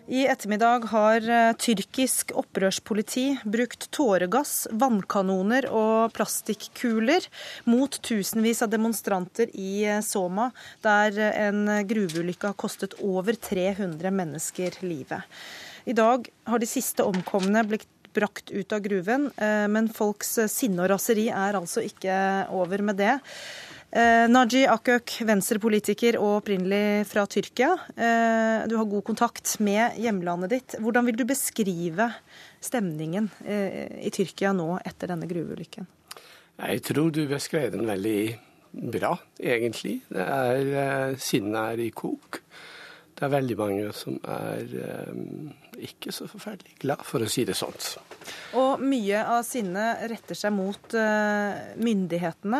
I 0.07 0.21
ettermiddag 0.27 0.85
har 0.87 1.25
eh, 1.29 1.53
tyrkisk 1.59 2.29
opprørspoliti 2.39 3.25
brukt 3.43 3.89
tåregass, 3.91 4.69
vannkanoner 4.71 5.67
og 5.67 6.13
plastikkuler 6.15 7.27
mot 7.67 7.91
tusenvis 8.07 8.63
av 8.63 8.71
demonstranter 8.71 9.51
i 9.51 9.83
eh, 9.83 9.99
Soma, 9.99 10.47
der 10.79 11.19
en 11.27 11.67
gruveulykke 11.89 12.53
har 12.53 12.55
kostet 12.55 12.95
over 13.03 13.35
300 13.35 14.13
mennesker 14.15 14.79
livet. 14.87 15.27
I 15.83 15.95
dag 15.97 16.31
har 16.47 16.63
de 16.63 16.71
siste 16.71 17.03
omkomne 17.03 17.67
blitt 17.67 17.91
brakt 18.15 18.47
ut 18.55 18.71
av 18.71 18.87
gruven, 18.87 19.27
eh, 19.35 19.67
men 19.67 19.91
folks 19.91 20.37
sinne 20.47 20.85
og 20.85 20.93
raseri 20.95 21.27
er 21.27 21.59
altså 21.59 21.83
ikke 21.83 22.15
over 22.55 22.79
med 22.79 23.03
det. 23.03 23.17
Eh, 23.91 24.27
Naji 24.27 24.65
Akök, 24.67 25.13
venstrepolitiker 25.23 26.17
og 26.19 26.41
opprinnelig 26.41 27.05
fra 27.07 27.23
Tyrkia. 27.23 27.69
Eh, 27.95 28.65
du 28.67 28.75
har 28.75 28.89
god 28.91 29.05
kontakt 29.07 29.53
med 29.63 29.95
hjemlandet 29.95 30.51
ditt. 30.51 30.75
Hvordan 30.83 31.07
vil 31.07 31.15
du 31.15 31.23
beskrive 31.23 32.09
stemningen 32.59 33.29
eh, 33.47 33.87
i 34.03 34.11
Tyrkia 34.11 34.51
nå 34.51 34.73
etter 34.83 35.13
denne 35.13 35.29
gruveulykken? 35.29 35.87
Jeg 36.57 36.83
tror 36.89 37.13
du 37.15 37.23
beskrev 37.31 37.71
den 37.77 37.87
veldig 37.87 38.19
bra, 38.97 39.13
egentlig. 39.39 40.01
Er, 40.11 41.15
Sinnet 41.21 41.77
er 41.77 41.85
i 41.87 41.91
kok. 41.95 42.41
Det 43.17 43.25
er 43.25 43.31
veldig 43.33 43.55
mange 43.57 43.85
som 43.97 44.17
er 44.29 44.73
um, 45.09 45.47
ikke 45.81 46.11
så 46.13 46.27
forferdelig 46.29 46.75
glad, 46.83 47.01
for 47.01 47.25
å 47.25 47.29
si 47.29 47.47
det 47.49 47.55
sånn. 47.57 47.73
Og 48.59 48.83
mye 48.85 49.23
av 49.25 49.41
sinnet 49.45 50.03
retter 50.11 50.37
seg 50.37 50.53
mot 50.53 50.93
uh, 50.93 51.73
myndighetene, 51.81 52.59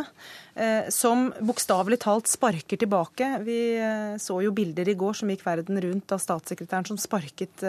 uh, 0.58 0.90
som 0.94 1.28
bokstavelig 1.46 2.00
talt 2.02 2.32
sparker 2.32 2.82
tilbake. 2.82 3.30
Vi 3.46 3.60
uh, 3.78 4.18
så 4.22 4.40
jo 4.48 4.56
bilder 4.58 4.90
i 4.90 4.98
går 4.98 5.20
som 5.22 5.30
gikk 5.30 5.46
verden 5.46 5.78
rundt 5.86 6.18
av 6.18 6.24
statssekretæren 6.26 6.90
som 6.90 6.98
sparket 7.02 7.62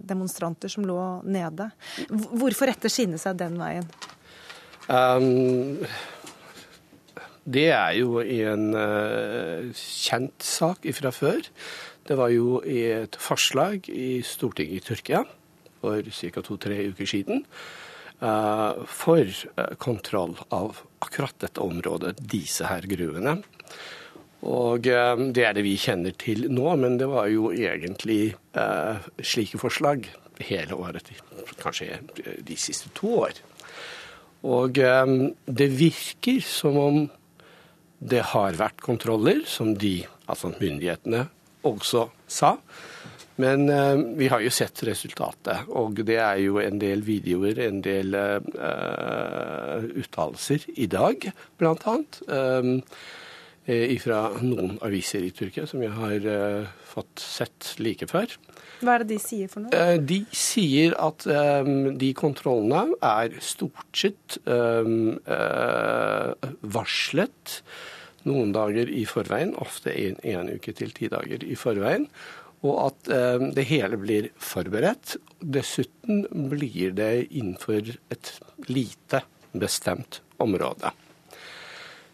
demonstranter 0.00 0.72
som 0.72 0.88
lå 0.88 0.98
nede. 1.28 1.68
Hvorfor 2.08 2.72
retter 2.72 2.92
sinnet 2.92 3.20
seg 3.20 3.36
den 3.44 3.60
veien? 3.60 3.92
Um, 4.88 5.84
det 7.44 7.68
er 7.74 7.96
jo 7.98 8.22
en 8.22 8.68
kjent 9.76 10.44
sak 10.46 10.86
fra 10.96 11.12
før. 11.12 11.48
Det 12.02 12.16
var 12.18 12.32
jo 12.34 12.58
et 12.66 13.14
forslag 13.22 13.86
i 13.86 14.22
Stortinget 14.26 14.80
i 14.80 14.84
Tyrkia 14.88 15.22
for 15.82 16.02
ca. 16.02 16.42
to-tre 16.42 16.78
uker 16.90 17.06
siden 17.06 17.44
uh, 18.22 18.82
for 18.86 19.22
uh, 19.22 19.74
kontroll 19.82 20.34
av 20.50 20.80
akkurat 21.02 21.36
dette 21.42 21.62
området, 21.62 22.16
disse 22.18 22.66
her 22.66 22.86
gruvene. 22.90 23.36
Og 24.42 24.88
uh, 24.90 25.14
Det 25.30 25.46
er 25.46 25.54
det 25.54 25.62
vi 25.66 25.76
kjenner 25.78 26.14
til 26.18 26.48
nå, 26.50 26.66
men 26.78 26.98
det 26.98 27.06
var 27.10 27.30
jo 27.30 27.52
egentlig 27.54 28.34
slike 29.22 29.60
forslag 29.62 30.08
hele 30.42 30.74
året, 30.74 31.06
kanskje 31.62 32.00
de 32.42 32.56
siste 32.58 32.90
to 32.98 33.14
år. 33.28 33.38
Og 34.42 34.74
det 34.74 35.68
virker 35.78 36.40
som 36.42 36.78
om 36.80 36.96
det 38.02 38.24
har 38.32 38.58
vært 38.58 38.82
kontroller, 38.82 39.44
som 39.46 39.76
de, 39.78 40.00
altså 40.26 40.50
myndighetene, 40.56 41.28
også 41.68 42.08
sa. 42.26 42.56
Men 43.40 43.64
uh, 43.70 43.96
vi 44.18 44.28
har 44.28 44.42
jo 44.44 44.52
sett 44.52 44.82
resultatet, 44.86 45.68
og 45.72 46.02
det 46.04 46.18
er 46.20 46.42
jo 46.42 46.60
en 46.62 46.78
del 46.82 47.02
videoer, 47.06 47.62
en 47.64 47.80
del 47.84 48.14
uh, 48.14 49.80
uttalelser 50.02 50.68
i 50.76 50.88
dag, 50.90 51.30
blant 51.60 51.88
annet. 51.88 52.22
Um, 52.28 52.78
fra 54.02 54.24
noen 54.42 54.72
aviser 54.82 55.22
i 55.22 55.30
Tyrkia 55.30 55.68
som 55.70 55.84
jeg 55.84 55.92
har 55.94 56.24
uh, 56.26 56.70
fått 56.92 57.22
sett 57.22 57.68
like 57.78 58.08
før. 58.10 58.34
Hva 58.82 58.96
er 58.96 59.04
det 59.04 59.12
de 59.12 59.18
sier 59.22 59.46
for 59.52 59.62
noe? 59.62 60.00
De 60.02 60.18
sier 60.34 60.96
at 60.98 61.22
um, 61.30 61.92
de 61.94 62.10
kontrollene 62.18 62.98
er 62.98 63.38
stort 63.38 63.86
sett 63.94 64.40
um, 64.50 65.14
varslet 66.74 67.62
noen 68.28 68.52
dager 68.54 68.90
i 68.90 69.04
forveien, 69.08 69.56
ofte 69.60 69.92
en, 69.94 70.18
en 70.22 70.52
uke 70.52 70.74
til 70.76 70.94
ti 70.96 71.10
dager 71.12 71.44
i 71.44 71.58
forveien 71.58 72.08
og 72.62 72.78
at 72.86 73.10
eh, 73.10 73.44
det 73.56 73.66
hele 73.70 73.98
blir 74.00 74.30
forberedt. 74.38 75.16
Dessuten 75.42 76.26
blir 76.50 76.94
det 76.94 77.28
innenfor 77.30 77.94
et 78.12 78.34
lite 78.70 79.24
bestemt 79.52 80.20
område. 80.42 80.92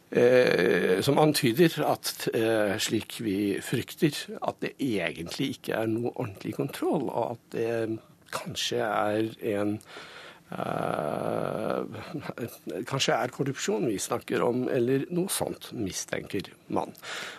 Eh, 0.08 1.00
som 1.04 1.20
antyder 1.20 1.82
at 1.84 2.28
eh, 2.32 2.76
slik 2.80 3.18
vi 3.20 3.58
frykter, 3.60 4.16
at 4.40 4.62
det 4.64 4.74
egentlig 4.80 5.52
ikke 5.58 5.82
er 5.82 5.90
noe 5.92 6.14
ordentlig 6.14 6.56
kontroll, 6.56 7.10
og 7.12 7.34
at 7.36 7.50
det 7.52 7.98
kanskje 8.32 8.80
er 8.84 9.28
en 9.52 9.76
Uh, 10.48 11.84
kanskje 12.88 13.12
er 13.12 13.32
korrupsjon 13.34 13.84
vi 13.84 13.98
snakker 14.00 14.40
om, 14.46 14.62
eller 14.72 15.04
noe 15.12 15.28
sånt, 15.32 15.68
mistenker 15.76 16.48
man. 16.72 16.94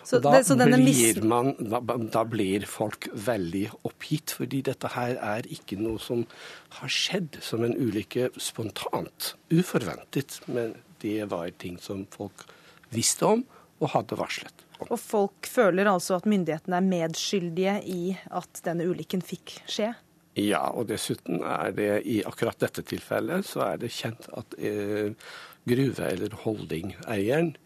Så, 0.06 0.20
da, 0.22 0.36
det, 0.38 0.68
blir 0.76 1.18
man, 1.26 1.50
da, 1.58 1.80
da, 1.82 2.22
blir 2.22 2.66
folk 2.70 3.08
veldig 3.10 3.64
oppgitt, 3.88 4.36
fordi 4.38 4.62
dette 4.70 4.92
her 4.94 5.18
er 5.18 5.48
ikke 5.50 5.80
noe 5.80 5.98
som 6.02 6.22
har 6.78 6.92
skjedd 6.94 7.40
som 7.42 7.66
en 7.66 7.74
ulykke 7.74 8.30
spontant, 8.38 9.34
uforventet, 9.50 10.38
men 10.46 10.76
det 11.02 11.24
var 11.32 11.50
ting 11.58 11.80
som 11.82 12.04
folk 12.14 12.46
visste 12.94 13.26
om 13.26 13.42
og 13.80 13.90
hadde 13.96 14.18
varslet. 14.20 14.66
Og 14.86 14.96
folk 15.00 15.48
føler 15.50 15.90
altså 15.90 16.16
at 16.20 16.28
myndighetene 16.30 16.78
er 16.78 16.86
medskyldige 16.86 17.74
i 17.90 18.14
at 18.30 18.62
denne 18.64 18.86
ulykken 18.88 19.24
fikk 19.24 19.58
skje? 19.68 19.90
Ja, 20.38 20.62
og 20.70 20.86
dessuten 20.86 21.42
er 21.42 21.72
det 21.74 21.90
i 22.06 22.20
akkurat 22.26 22.60
dette 22.62 22.84
tilfellet 22.86 23.46
så 23.48 23.64
er 23.72 23.80
det 23.82 23.90
kjent 23.90 24.28
at 24.38 24.54
eh, 24.58 25.10
gruve- 25.66 26.06
eller 26.06 26.36
holdingeieren, 26.44 27.56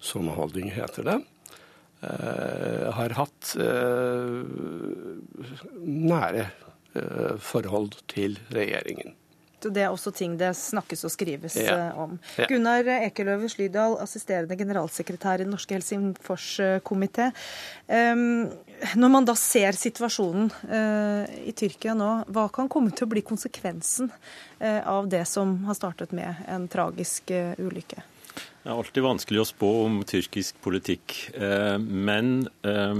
som 0.00 0.28
holding 0.32 0.70
heter 0.72 1.06
det, 1.08 1.16
eh, 2.04 2.90
har 2.96 3.16
hatt 3.16 3.54
eh, 3.60 4.44
nære 5.80 6.46
eh, 6.94 7.34
forhold 7.40 7.96
til 8.12 8.38
regjeringen. 8.52 9.16
Det 9.68 9.82
er 9.84 9.90
også 9.92 10.12
ting 10.16 10.36
det 10.40 10.52
snakkes 10.56 11.04
og 11.06 11.12
skrives 11.12 11.56
ja. 11.60 11.76
Eh, 11.90 11.98
om. 12.00 12.16
Ja. 12.38 12.48
Gunnar 12.50 12.88
Ekeløve 13.00 13.50
Slydal, 13.52 13.98
assisterende 14.02 14.56
generalsekretær 14.58 15.40
i 15.40 15.46
Den 15.46 15.52
norske 15.54 15.76
Helsingforskomité. 15.76 17.30
Um, 17.90 18.48
når 18.96 19.12
man 19.12 19.26
da 19.28 19.34
ser 19.36 19.76
situasjonen 19.76 20.48
uh, 20.70 21.24
i 21.44 21.52
Tyrkia 21.56 21.96
nå, 21.98 22.12
hva 22.32 22.46
kan 22.54 22.70
komme 22.72 22.94
til 22.94 23.08
å 23.08 23.12
bli 23.12 23.24
konsekvensen 23.26 24.08
uh, 24.10 24.80
av 24.88 25.10
det 25.12 25.26
som 25.28 25.58
har 25.68 25.76
startet 25.78 26.16
med 26.16 26.46
en 26.48 26.68
tragisk 26.70 27.34
ulykke? 27.60 28.00
Det 28.60 28.68
er 28.68 28.76
alltid 28.76 29.04
vanskelig 29.06 29.40
å 29.40 29.48
spå 29.48 29.68
om 29.86 29.94
tyrkisk 30.04 30.58
politikk. 30.60 31.14
Eh, 31.32 31.78
men 31.80 32.42
eh, 32.60 32.98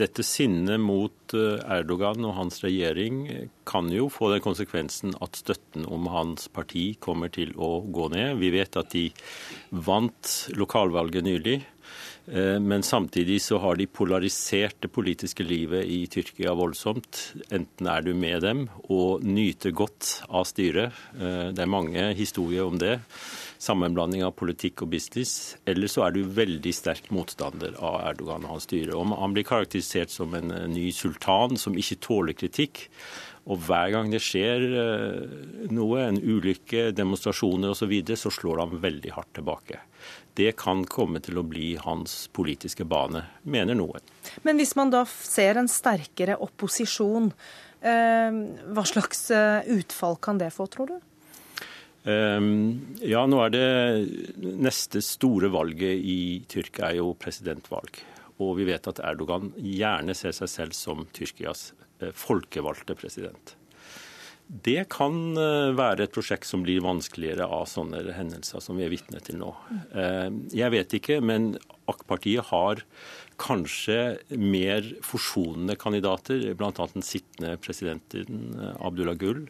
dette 0.00 0.24
sinnet 0.24 0.80
mot 0.80 1.34
eh, 1.36 1.60
Erdogan 1.76 2.24
og 2.24 2.38
hans 2.38 2.62
regjering 2.64 3.26
kan 3.68 3.90
jo 3.92 4.06
få 4.08 4.30
den 4.32 4.40
konsekvensen 4.44 5.12
at 5.20 5.36
støtten 5.36 5.84
om 5.92 6.08
hans 6.08 6.48
parti 6.48 6.94
kommer 7.04 7.28
til 7.28 7.52
å 7.60 7.82
gå 7.84 8.08
ned. 8.16 8.38
Vi 8.40 8.48
vet 8.56 8.80
at 8.80 8.96
de 8.96 9.10
vant 9.76 10.32
lokalvalget 10.56 11.28
nylig. 11.28 11.58
Men 12.24 12.80
samtidig 12.80 13.42
så 13.44 13.58
har 13.60 13.76
de 13.76 13.84
polarisert 13.84 14.78
det 14.80 14.88
politiske 14.88 15.44
livet 15.44 15.84
i 15.84 15.98
Tyrkia 16.08 16.54
voldsomt. 16.56 17.18
Enten 17.52 17.90
er 17.92 18.00
du 18.06 18.14
med 18.16 18.40
dem 18.40 18.62
og 18.86 19.20
nyter 19.28 19.74
godt 19.76 20.22
av 20.30 20.46
styret. 20.48 20.96
Det 21.12 21.60
er 21.60 21.68
mange 21.68 22.06
historier 22.16 22.64
om 22.64 22.80
det 22.80 22.94
sammenblanding 23.64 24.24
av 24.26 24.34
politikk 24.38 24.84
og 24.84 24.92
business, 24.94 25.56
eller 25.68 25.90
så 25.90 26.06
er 26.06 26.14
du 26.14 26.24
veldig 26.36 26.72
sterk 26.74 27.10
motstander 27.14 27.76
av 27.78 28.00
Erdogan 28.10 28.46
og 28.46 28.56
hans 28.56 28.68
styre. 28.68 28.96
Og 28.96 29.14
han 29.14 29.36
blir 29.36 29.46
karakterisert 29.48 30.12
som 30.12 30.34
en 30.36 30.52
eh, 30.54 30.66
ny 30.70 30.88
sultan 30.94 31.58
som 31.60 31.78
ikke 31.78 32.00
tåler 32.04 32.36
kritikk. 32.38 32.86
Og 33.44 33.60
hver 33.66 33.90
gang 33.92 34.12
det 34.12 34.22
skjer 34.24 34.66
eh, 34.82 35.34
noe, 35.74 36.04
en 36.04 36.20
ulykke, 36.20 36.90
demonstrasjoner 36.96 37.74
osv., 37.74 37.84
så, 37.84 37.90
videre, 37.90 38.20
så 38.20 38.32
slår 38.32 38.64
han 38.64 38.78
veldig 38.84 39.16
hardt 39.16 39.34
tilbake. 39.40 39.82
Det 40.34 40.56
kan 40.58 40.82
komme 40.90 41.22
til 41.22 41.38
å 41.38 41.46
bli 41.46 41.74
hans 41.78 42.24
politiske 42.34 42.86
bane, 42.88 43.22
mener 43.46 43.78
noen. 43.78 44.02
Men 44.42 44.58
hvis 44.58 44.74
man 44.78 44.90
da 44.90 45.04
ser 45.06 45.60
en 45.60 45.70
sterkere 45.70 46.36
opposisjon, 46.42 47.30
eh, 47.80 48.38
hva 48.74 48.86
slags 48.88 49.28
utfall 49.30 50.18
kan 50.18 50.42
det 50.42 50.50
få, 50.56 50.66
tror 50.66 50.94
du? 50.94 50.96
Ehm, 52.04 52.96
ja, 53.00 53.22
nå 53.24 53.38
er 53.46 53.52
det 53.54 53.68
neste 54.60 55.00
store 55.04 55.48
valget 55.52 56.04
i 56.04 56.18
Tyrkia 56.48 56.90
er 56.90 57.00
jo 57.00 57.14
presidentvalg. 57.16 58.02
Og 58.44 58.58
vi 58.58 58.66
vet 58.68 58.88
at 58.90 59.00
Erdogan 59.00 59.52
gjerne 59.56 60.16
ser 60.16 60.34
seg 60.36 60.50
selv 60.52 60.76
som 60.76 61.06
Tyrkias 61.16 61.70
eh, 62.02 62.12
folkevalgte 62.12 62.96
president. 62.98 63.54
Det 64.46 64.84
kan 64.92 65.14
eh, 65.40 65.72
være 65.76 66.04
et 66.04 66.12
prosjekt 66.14 66.46
som 66.48 66.62
blir 66.66 66.82
vanskeligere 66.84 67.46
av 67.48 67.64
sånne 67.70 68.02
hendelser 68.12 68.60
som 68.60 68.76
vi 68.76 68.84
er 68.84 68.92
vitne 68.92 69.22
til 69.24 69.38
nå. 69.40 69.50
Ehm, 69.96 70.42
jeg 70.52 70.72
vet 70.74 70.96
ikke, 70.98 71.18
men 71.24 71.54
AK-partiet 71.90 72.50
har 72.50 72.82
kanskje 73.40 73.98
mer 74.36 74.86
forsonende 75.04 75.78
kandidater, 75.80 76.44
bl.a. 76.58 76.72
den 76.92 77.04
sittende 77.06 77.56
presidenten 77.56 78.52
eh, 78.60 78.74
Abdullah 78.84 79.16
Gull. 79.18 79.46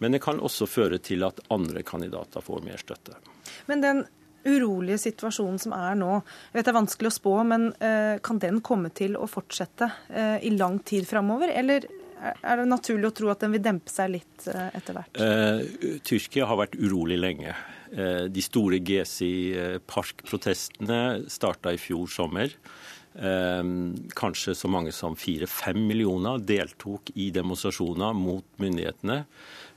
Men 0.00 0.16
det 0.16 0.24
kan 0.24 0.40
også 0.42 0.66
føre 0.66 0.98
til 1.04 1.24
at 1.28 1.44
andre 1.54 1.84
kandidater 1.86 2.42
får 2.44 2.64
mer 2.64 2.80
støtte. 2.80 3.20
Men 3.68 3.84
den 3.84 4.06
urolige 4.44 4.98
situasjonen 5.00 5.60
som 5.60 5.74
er 5.76 5.96
nå, 6.00 6.16
jeg 6.50 6.58
vet 6.58 6.66
det 6.66 6.72
er 6.72 6.78
vanskelig 6.80 7.10
å 7.12 7.16
spå, 7.18 7.34
men 7.48 7.68
eh, 7.76 8.16
kan 8.24 8.40
den 8.40 8.60
komme 8.64 8.90
til 8.96 9.18
å 9.20 9.28
fortsette 9.30 9.90
eh, 10.08 10.38
i 10.48 10.52
lang 10.56 10.80
tid 10.84 11.06
framover? 11.08 11.52
Eller 11.52 11.86
er 12.32 12.56
det 12.60 12.66
naturlig 12.70 13.08
å 13.10 13.16
tro 13.18 13.26
at 13.32 13.40
den 13.44 13.52
vil 13.56 13.64
dempe 13.64 13.90
seg 13.92 14.06
litt 14.14 14.38
eh, 14.50 14.70
etter 14.78 14.92
hvert? 14.96 15.14
Eh, 15.20 15.58
Tyrkia 16.06 16.44
har 16.50 16.56
vært 16.62 16.78
urolig 16.80 17.18
lenge. 17.20 17.52
Eh, 17.92 18.24
de 18.32 18.42
store 18.44 18.78
Gezi-parkprotestene 18.84 21.00
starta 21.30 21.68
i 21.74 21.78
fjor 21.80 22.06
sommer. 22.10 22.48
Eh, 23.14 23.62
kanskje 24.18 24.54
så 24.58 24.68
mange 24.72 24.92
som 24.96 25.16
fire-fem 25.18 25.86
millioner 25.86 26.38
deltok 26.42 27.02
i 27.14 27.30
demonstrasjoner 27.34 28.12
mot 28.18 28.44
myndighetene 28.62 29.18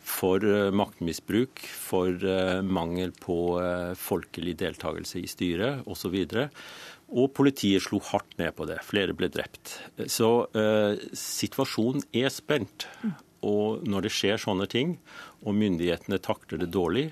for 0.08 0.44
eh, 0.46 0.70
maktmisbruk, 0.76 1.62
for 1.68 2.24
eh, 2.24 2.62
mangel 2.64 3.14
på 3.16 3.38
eh, 3.62 3.94
folkelig 4.00 4.56
deltakelse 4.62 5.22
i 5.22 5.30
styret 5.30 5.88
osv. 5.90 6.16
Og, 7.08 7.30
politiet 7.36 7.84
slo 7.84 8.00
hardt 8.10 8.38
ned 8.40 8.56
på 8.58 8.68
det. 8.70 8.80
Flere 8.88 9.16
ble 9.18 9.30
drept. 9.32 9.78
Så 10.12 10.32
eh, 10.58 11.00
situasjonen 11.16 12.08
er 12.16 12.32
spent. 12.34 12.88
Og 13.48 13.86
når 13.88 14.08
det 14.08 14.14
skjer 14.16 14.42
sånne 14.42 14.68
ting, 14.72 14.98
og 15.46 15.56
myndighetene 15.56 16.20
takler 16.24 16.64
det 16.64 16.72
dårlig, 16.74 17.10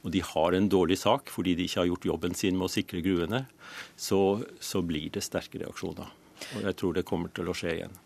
og 0.00 0.14
de 0.14 0.22
har 0.24 0.56
en 0.56 0.68
dårlig 0.72 0.96
sak 0.96 1.28
fordi 1.28 1.52
de 1.58 1.66
ikke 1.68 1.82
har 1.82 1.90
gjort 1.90 2.06
jobben 2.08 2.36
sin 2.38 2.56
med 2.56 2.70
å 2.70 2.72
sikre 2.72 3.02
gruene, 3.04 3.44
så, 4.00 4.40
så 4.56 4.80
blir 4.86 5.10
det 5.12 5.26
sterke 5.26 5.60
reaksjoner. 5.60 6.08
Og 6.56 6.62
jeg 6.64 6.78
tror 6.80 6.96
det 6.96 7.06
kommer 7.06 7.32
til 7.36 7.50
å 7.52 7.56
skje 7.56 7.74
igjen. 7.74 7.98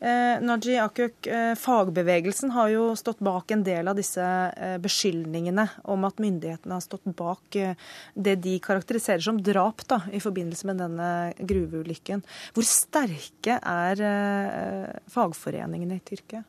Eh, 0.00 0.40
Naji 0.44 0.78
Akuk, 0.82 1.26
eh, 1.26 1.54
fagbevegelsen 1.58 2.52
har 2.54 2.70
jo 2.72 2.86
stått 2.98 3.22
bak 3.24 3.50
en 3.54 3.64
del 3.66 3.88
av 3.90 3.98
disse 3.98 4.22
eh, 4.22 4.76
beskyldningene 4.82 5.66
om 5.90 6.06
at 6.08 6.22
myndighetene 6.22 6.76
har 6.76 6.84
stått 6.84 7.06
bak 7.16 7.58
eh, 7.60 7.76
det 8.14 8.36
de 8.44 8.56
karakteriserer 8.62 9.24
som 9.24 9.40
drap 9.42 9.86
da, 9.90 10.02
i 10.12 10.22
forbindelse 10.22 10.70
med 10.70 10.82
denne 10.82 11.10
gruveulykken. 11.38 12.24
Hvor 12.56 12.66
sterke 12.68 13.60
er 13.60 14.02
eh, 14.08 14.98
fagforeningene 15.14 16.00
i 16.00 16.04
Tyrkia? 16.04 16.44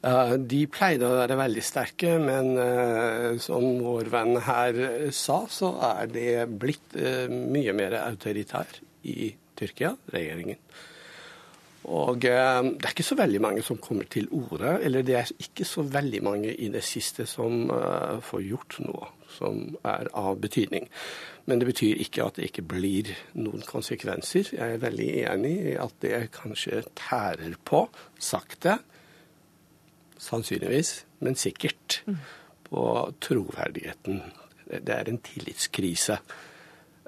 Ja, 0.00 0.32
de 0.32 0.62
pleide 0.72 1.04
å 1.04 1.16
være 1.18 1.36
veldig 1.36 1.62
sterke, 1.64 2.14
men 2.22 2.54
eh, 2.56 3.34
som 3.42 3.66
vår 3.84 4.08
venn 4.12 4.38
her 4.46 4.78
sa, 5.12 5.42
så 5.52 5.74
er 5.90 6.08
det 6.08 6.30
blitt 6.62 6.96
eh, 6.96 7.28
mye 7.28 7.74
mer 7.76 7.98
autoritær 8.00 8.80
i 9.04 9.34
Tyrkia, 9.60 9.92
regjeringen. 10.14 10.56
Og 11.88 12.20
det 12.20 12.34
er 12.36 12.90
ikke 12.90 13.06
så 13.06 13.16
veldig 13.16 13.40
mange 13.40 13.62
som 13.64 13.78
kommer 13.80 14.04
til 14.04 14.28
orde, 14.36 14.74
eller 14.84 15.02
det 15.06 15.14
er 15.16 15.30
ikke 15.40 15.64
så 15.64 15.82
veldig 15.82 16.20
mange 16.22 16.52
i 16.52 16.68
det 16.68 16.82
siste 16.84 17.24
som 17.26 17.70
får 18.26 18.42
gjort 18.44 18.76
noe 18.84 19.08
som 19.30 19.62
er 19.86 20.10
av 20.16 20.40
betydning. 20.42 20.88
Men 21.48 21.60
det 21.60 21.70
betyr 21.70 22.02
ikke 22.02 22.26
at 22.26 22.38
det 22.38 22.50
ikke 22.50 22.66
blir 22.68 23.12
noen 23.38 23.64
konsekvenser. 23.66 24.52
Jeg 24.56 24.76
er 24.76 24.82
veldig 24.82 25.08
enig 25.32 25.54
i 25.72 25.76
at 25.80 25.96
det 26.04 26.28
kanskje 26.36 26.82
tærer 26.98 27.56
på, 27.64 27.86
sakte, 28.20 28.78
sannsynligvis, 30.20 30.92
men 31.24 31.38
sikkert, 31.38 32.02
på 32.70 32.84
troverdigheten. 33.24 34.20
Det 34.70 34.94
er 34.94 35.08
en 35.10 35.18
tillitskrise 35.26 36.20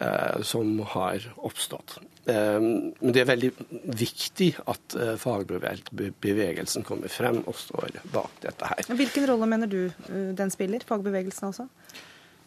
eh, 0.03 0.41
som 0.43 0.81
har 0.95 1.29
oppstått. 1.39 2.01
Eh, 2.27 2.61
men 2.63 3.15
det 3.15 3.25
er 3.25 3.31
veldig 3.33 3.51
viktig 3.99 4.53
at 4.71 4.95
eh, 4.95 5.15
fagbevegelsen 5.19 6.87
kommer 6.87 7.11
frem 7.11 7.41
og 7.43 7.59
står 7.59 7.99
bak 8.15 8.39
dette 8.45 8.71
her. 8.71 8.87
Hvilken 8.95 9.27
rolle 9.33 9.49
mener 9.51 9.71
du 9.71 9.81
eh, 9.89 10.33
den 10.39 10.55
spiller, 10.55 10.85
fagbevegelsen 10.87 11.51
altså? 11.51 11.69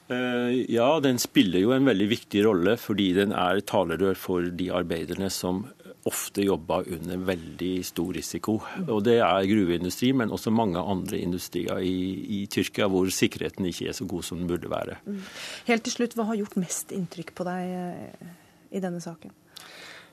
Ja, 0.06 1.00
den 1.02 1.18
spiller 1.18 1.64
jo 1.64 1.72
en 1.74 1.88
veldig 1.88 2.06
viktig 2.12 2.44
rolle, 2.46 2.76
fordi 2.78 3.08
den 3.18 3.32
er 3.34 3.58
talerør 3.66 4.14
for 4.14 4.52
de 4.54 4.68
arbeiderne 4.70 5.32
som 5.34 5.64
ofte 6.06 6.44
jobber 6.46 6.86
under 6.94 7.24
veldig 7.26 7.72
stor 7.88 8.12
risiko. 8.14 8.60
Og 8.86 9.00
Det 9.08 9.16
er 9.18 9.48
gruveindustri, 9.50 10.12
men 10.14 10.30
også 10.30 10.54
mange 10.54 10.78
andre 10.78 11.18
industrier 11.18 11.82
i, 11.82 11.96
i, 12.38 12.44
Tyrkia 12.46 12.86
hvor 12.94 13.10
sikkerheten 13.10 13.66
ikke 13.66 13.90
er 13.90 13.98
så 13.98 14.06
god 14.06 14.28
som 14.28 14.38
den 14.44 14.52
burde 14.52 14.70
være. 14.70 15.00
Mm. 15.10 15.24
Helt 15.72 15.88
til 15.90 15.96
slutt, 15.98 16.14
Hva 16.14 16.28
har 16.30 16.38
gjort 16.38 16.60
mest 16.62 16.94
inntrykk 16.94 17.34
på 17.34 17.50
deg 17.50 17.74
eh, 17.74 18.30
i 18.78 18.84
denne 18.86 19.02
saken? 19.02 19.34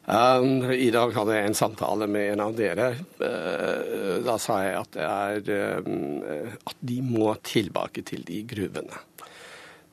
Um, 0.03 0.65
I 0.67 0.89
dag 0.91 1.13
hadde 1.15 1.35
jeg 1.37 1.47
en 1.47 1.55
samtale 1.55 2.09
med 2.11 2.33
en 2.33 2.41
av 2.43 2.57
dere. 2.59 2.89
Uh, 3.23 4.19
da 4.27 4.35
sa 4.43 4.57
jeg 4.65 4.75
at, 4.81 4.97
er, 4.99 5.85
um, 5.87 6.25
at 6.67 6.81
de 6.83 6.97
må 7.07 7.29
tilbake 7.47 8.03
til 8.09 8.25
de 8.27 8.41
gruvene. 8.51 8.99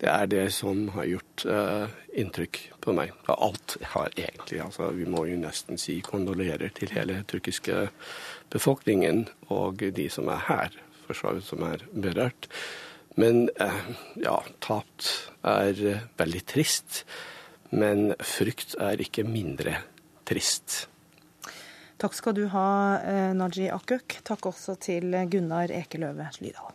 Det 0.02 0.10
er 0.10 0.32
det 0.32 0.48
som 0.56 0.88
har 0.96 1.06
gjort 1.12 1.44
uh, 1.46 1.86
inntrykk 2.18 2.58
på 2.82 2.96
meg. 2.98 3.14
Alt 3.30 3.78
har 3.92 4.10
egentlig. 4.16 4.64
Altså, 4.66 4.90
vi 4.98 5.06
må 5.06 5.28
jo 5.30 5.38
nesten 5.44 5.78
si 5.78 6.00
kondolerer 6.02 6.74
til 6.74 6.96
hele 6.96 7.22
tyrkiske 7.30 7.86
befolkningen 8.50 9.28
og 9.54 9.86
de 9.94 10.08
som 10.10 10.32
er 10.34 10.42
her, 10.48 10.80
for 11.06 11.22
så 11.22 11.36
vidt 11.38 11.50
som 11.52 11.68
er 11.70 11.86
berørt. 11.94 12.50
Men 13.20 13.50
ja, 14.16 14.38
tapt 14.64 15.10
er 15.44 15.76
veldig 16.18 16.44
trist. 16.48 17.04
Men 17.70 18.14
frykt 18.24 18.78
er 18.80 19.02
ikke 19.04 19.28
mindre 19.28 19.82
trist. 20.30 20.86
Takk 22.00 22.16
skal 22.16 22.38
du 22.38 22.46
ha, 22.54 22.68
Naji 23.36 23.68
Akuk. 23.76 24.22
Takk 24.24 24.46
også 24.54 24.78
til 24.80 25.12
Gunnar 25.28 25.74
Ekeløve 25.74 26.30
Slydal. 26.32 26.72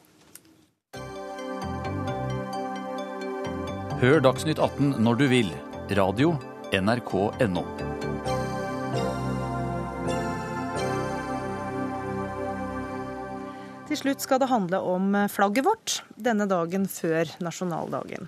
Hør 4.05 4.20
Dagsnytt 4.20 4.61
18 4.61 4.98
når 5.00 5.22
du 5.22 5.26
vil. 5.32 5.55
Radio 5.96 6.34
NRK.no. 6.74 7.93
Til 13.95 14.09
slutt 14.09 14.24
skal 14.24 14.40
det 14.42 14.49
handle 14.51 14.78
om 14.90 15.12
flagget 15.30 15.62
vårt 15.62 15.92
denne 16.18 16.49
dagen 16.51 16.88
før 16.90 17.28
nasjonaldagen. 17.38 18.26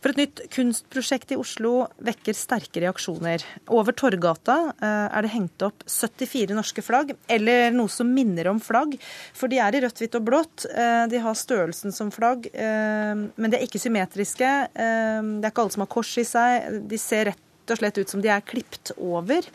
For 0.00 0.14
et 0.14 0.20
nytt 0.22 0.40
kunstprosjekt 0.54 1.34
i 1.34 1.36
Oslo 1.36 1.90
vekker 2.08 2.32
sterke 2.32 2.80
reaksjoner. 2.80 3.44
Over 3.68 3.92
Torgata 3.92 4.56
eh, 4.72 5.12
er 5.12 5.26
det 5.26 5.34
hengt 5.34 5.66
opp 5.66 5.84
74 5.84 6.56
norske 6.56 6.80
flagg, 6.86 7.12
eller 7.28 7.76
noe 7.76 7.92
som 7.92 8.16
minner 8.16 8.48
om 8.48 8.62
flagg. 8.64 8.96
For 9.36 9.52
de 9.52 9.60
er 9.60 9.76
i 9.76 9.84
rødt, 9.84 10.00
hvitt 10.00 10.16
og 10.16 10.24
blått. 10.24 10.64
Eh, 10.72 11.04
de 11.12 11.20
har 11.20 11.36
størrelsen 11.36 11.92
som 11.92 12.08
flagg, 12.14 12.48
eh, 12.56 13.12
men 13.12 13.52
de 13.52 13.60
er 13.60 13.68
ikke 13.68 13.84
symmetriske. 13.84 14.54
Det 14.72 14.88
er 14.88 15.52
ikke 15.52 15.66
alle 15.66 15.76
som 15.76 15.84
har 15.84 15.92
kors 15.98 16.16
i 16.16 16.24
seg. 16.24 16.80
De 16.88 16.96
ser 16.96 17.28
rett 17.34 17.44
og 17.72 17.80
slett 17.80 18.00
ut 18.00 18.10
som 18.10 18.24
de 18.24 18.32
er 18.32 18.44
klipt 18.44 18.92
over. 18.96 19.46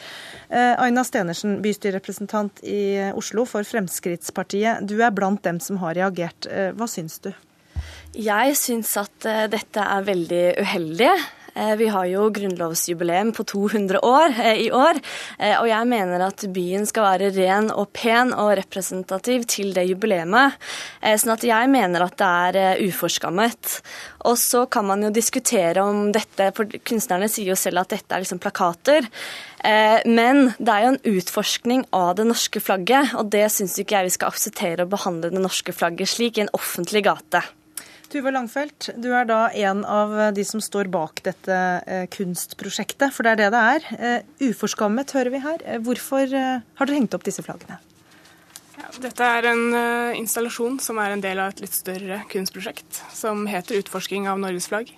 Aina 0.49 1.03
Stenersen, 1.05 1.59
bystyrerepresentant 1.61 2.63
i 2.65 3.11
Oslo 3.17 3.45
for 3.49 3.67
Fremskrittspartiet. 3.67 4.81
Du 4.89 4.97
er 5.03 5.13
blant 5.13 5.43
dem 5.45 5.61
som 5.63 5.77
har 5.83 5.97
reagert. 5.99 6.49
Hva 6.49 6.89
syns 6.89 7.19
du? 7.23 7.31
Jeg 8.17 8.55
syns 8.57 8.95
at 8.97 9.27
eh, 9.29 9.45
dette 9.51 9.83
er 9.83 10.07
veldig 10.07 10.45
uheldig. 10.63 11.11
Eh, 11.59 11.75
vi 11.75 11.87
har 11.91 12.05
jo 12.07 12.29
grunnlovsjubileum 12.31 13.33
på 13.35 13.43
200 13.43 13.99
år 14.05 14.35
eh, 14.39 14.61
i 14.63 14.69
år, 14.71 14.99
og 15.59 15.67
jeg 15.67 15.87
mener 15.89 16.23
at 16.23 16.43
byen 16.55 16.85
skal 16.87 17.05
være 17.05 17.31
ren 17.35 17.67
og 17.73 17.89
pen 17.95 18.31
og 18.31 18.53
representativ 18.59 19.43
til 19.49 19.73
det 19.75 19.85
jubileet. 19.89 20.55
Sånn 21.19 21.33
at 21.33 21.43
jeg 21.47 21.69
mener 21.71 22.03
at 22.03 22.15
det 22.19 22.29
er 22.59 22.81
uforskammet. 22.83 23.79
Og 24.27 24.35
så 24.39 24.65
kan 24.71 24.87
man 24.87 25.03
jo 25.05 25.11
diskutere 25.15 25.83
om 25.83 26.09
dette, 26.15 26.49
for 26.55 26.69
kunstnerne 26.87 27.29
sier 27.31 27.53
jo 27.53 27.59
selv 27.59 27.83
at 27.83 27.93
dette 27.95 28.15
er 28.15 28.23
liksom 28.23 28.41
plakater. 28.43 29.07
Men 30.09 30.51
det 30.57 30.73
er 30.73 30.85
jo 30.85 30.91
en 30.93 31.01
utforskning 31.15 31.85
av 31.95 32.17
det 32.19 32.27
norske 32.29 32.63
flagget, 32.63 33.15
og 33.19 33.31
det 33.35 33.47
syns 33.55 33.77
ikke 33.79 33.99
jeg 33.99 34.09
vi 34.09 34.17
skal 34.17 34.33
akseptere 34.33 34.85
å 34.85 34.91
behandle 34.91 35.31
det 35.31 35.45
norske 35.45 35.75
flagget 35.75 36.11
slik 36.11 36.39
i 36.39 36.45
en 36.47 36.53
offentlig 36.57 37.05
gate. 37.07 37.45
Tuva 38.09 38.31
Langfelt, 38.33 38.89
du 38.97 39.11
er 39.13 39.27
da 39.29 39.51
en 39.53 39.83
av 39.85 40.15
de 40.33 40.41
som 40.47 40.61
står 40.63 40.87
bak 40.89 41.21
dette 41.27 41.55
eh, 41.85 42.07
kunstprosjektet, 42.09 43.13
for 43.13 43.25
det 43.25 43.35
er 43.35 43.41
det 43.43 43.49
det 43.53 43.59
er. 43.73 43.83
Eh, 43.99 44.47
uforskammet, 44.49 45.13
hører 45.13 45.29
vi 45.35 45.41
her. 45.43 45.61
Eh, 45.61 45.77
hvorfor 45.85 46.25
har 46.33 46.89
dere 46.89 46.97
hengt 46.97 47.13
opp 47.13 47.27
disse 47.27 47.45
flaggene? 47.45 47.77
Ja, 48.79 48.87
dette 49.03 49.27
er 49.35 49.49
en 49.51 49.75
installasjon 50.17 50.79
som 50.81 50.97
er 51.03 51.13
en 51.13 51.21
del 51.21 51.41
av 51.43 51.53
et 51.53 51.61
litt 51.61 51.75
større 51.75 52.23
kunstprosjekt 52.31 53.03
som 53.13 53.45
heter 53.45 53.77
'Utforsking 53.77 54.25
av 54.31 54.39
Norges 54.41 54.69
flagg'. 54.71 54.95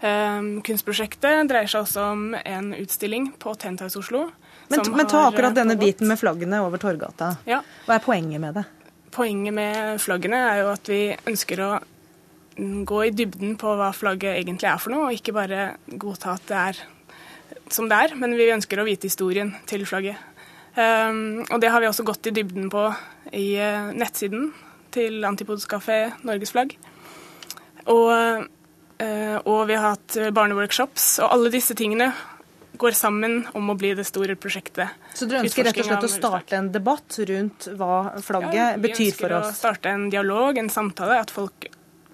kunstprosjektet 0.00 1.48
dreier 1.50 1.66
seg 1.66 1.82
også 1.82 2.00
om 2.12 2.34
en 2.34 2.72
utstilling 2.72 3.32
på 3.36 3.52
Tentaus 3.58 3.96
Oslo. 3.96 4.30
Men, 4.68 4.80
men 4.94 5.06
ta 5.06 5.26
akkurat 5.26 5.54
denne 5.54 5.76
biten 5.76 6.08
med 6.08 6.18
flaggene 6.18 6.62
over 6.62 6.78
Torgata. 6.78 7.36
Ja. 7.44 7.60
Hva 7.84 7.98
er 7.98 8.04
poenget 8.04 8.40
med 8.40 8.54
det? 8.54 8.64
Poenget 9.10 9.54
med 9.54 10.00
flaggene 10.00 10.36
er 10.36 10.60
jo 10.62 10.72
at 10.72 10.88
vi 10.88 11.02
ønsker 11.26 11.64
å 11.66 11.70
gå 12.58 13.00
i 13.06 13.14
dybden 13.14 13.56
på 13.60 13.74
hva 13.78 13.92
flagget 13.94 14.36
egentlig 14.36 14.68
er 14.70 14.80
for 14.82 14.94
noe, 14.94 15.08
og 15.08 15.18
ikke 15.18 15.34
bare 15.36 15.72
godta 16.00 16.34
at 16.36 16.48
det 16.50 16.62
er 16.62 16.80
som 17.72 17.88
det 17.88 17.96
er, 17.96 18.14
men 18.18 18.36
vi 18.38 18.50
ønsker 18.52 18.80
å 18.80 18.86
vite 18.86 19.08
historien 19.08 19.52
til 19.68 19.84
flagget. 19.88 20.20
Um, 20.78 21.42
og 21.48 21.58
det 21.62 21.72
har 21.72 21.82
vi 21.82 21.88
også 21.88 22.06
gått 22.06 22.28
i 22.30 22.34
dybden 22.36 22.68
på 22.72 22.84
i 23.34 23.48
uh, 23.58 23.90
nettsiden 23.96 24.52
til 24.94 25.24
Antipodes 25.26 25.66
kafé 25.68 26.06
Norges 26.26 26.52
flagg. 26.54 26.76
Og, 27.88 28.10
uh, 29.02 29.36
og 29.42 29.60
vi 29.68 29.76
har 29.76 29.94
hatt 29.96 30.18
barneworkshops, 30.36 31.16
og 31.24 31.32
alle 31.34 31.52
disse 31.54 31.76
tingene 31.78 32.12
går 32.78 32.94
sammen 32.94 33.40
om 33.58 33.72
å 33.72 33.74
bli 33.78 33.90
det 33.98 34.04
store 34.06 34.36
prosjektet. 34.38 34.92
Så 35.16 35.26
dere 35.26 35.42
ønsker 35.42 35.66
rett 35.66 35.80
og 35.82 35.88
slett 35.88 36.06
å 36.06 36.12
starte 36.12 36.58
en 36.60 36.68
debatt 36.70 37.16
rundt 37.26 37.66
hva 37.74 38.20
flagget 38.22 38.60
ja, 38.60 38.68
betyr 38.78 39.16
for 39.18 39.34
oss? 39.34 39.48
Vi 39.48 39.48
ønsker 39.48 39.50
å 39.50 39.56
starte 39.56 39.94
en 39.96 40.06
dialog, 40.12 40.60
en 40.62 40.70
samtale, 40.70 41.18
at 41.24 41.32
folk 41.34 41.66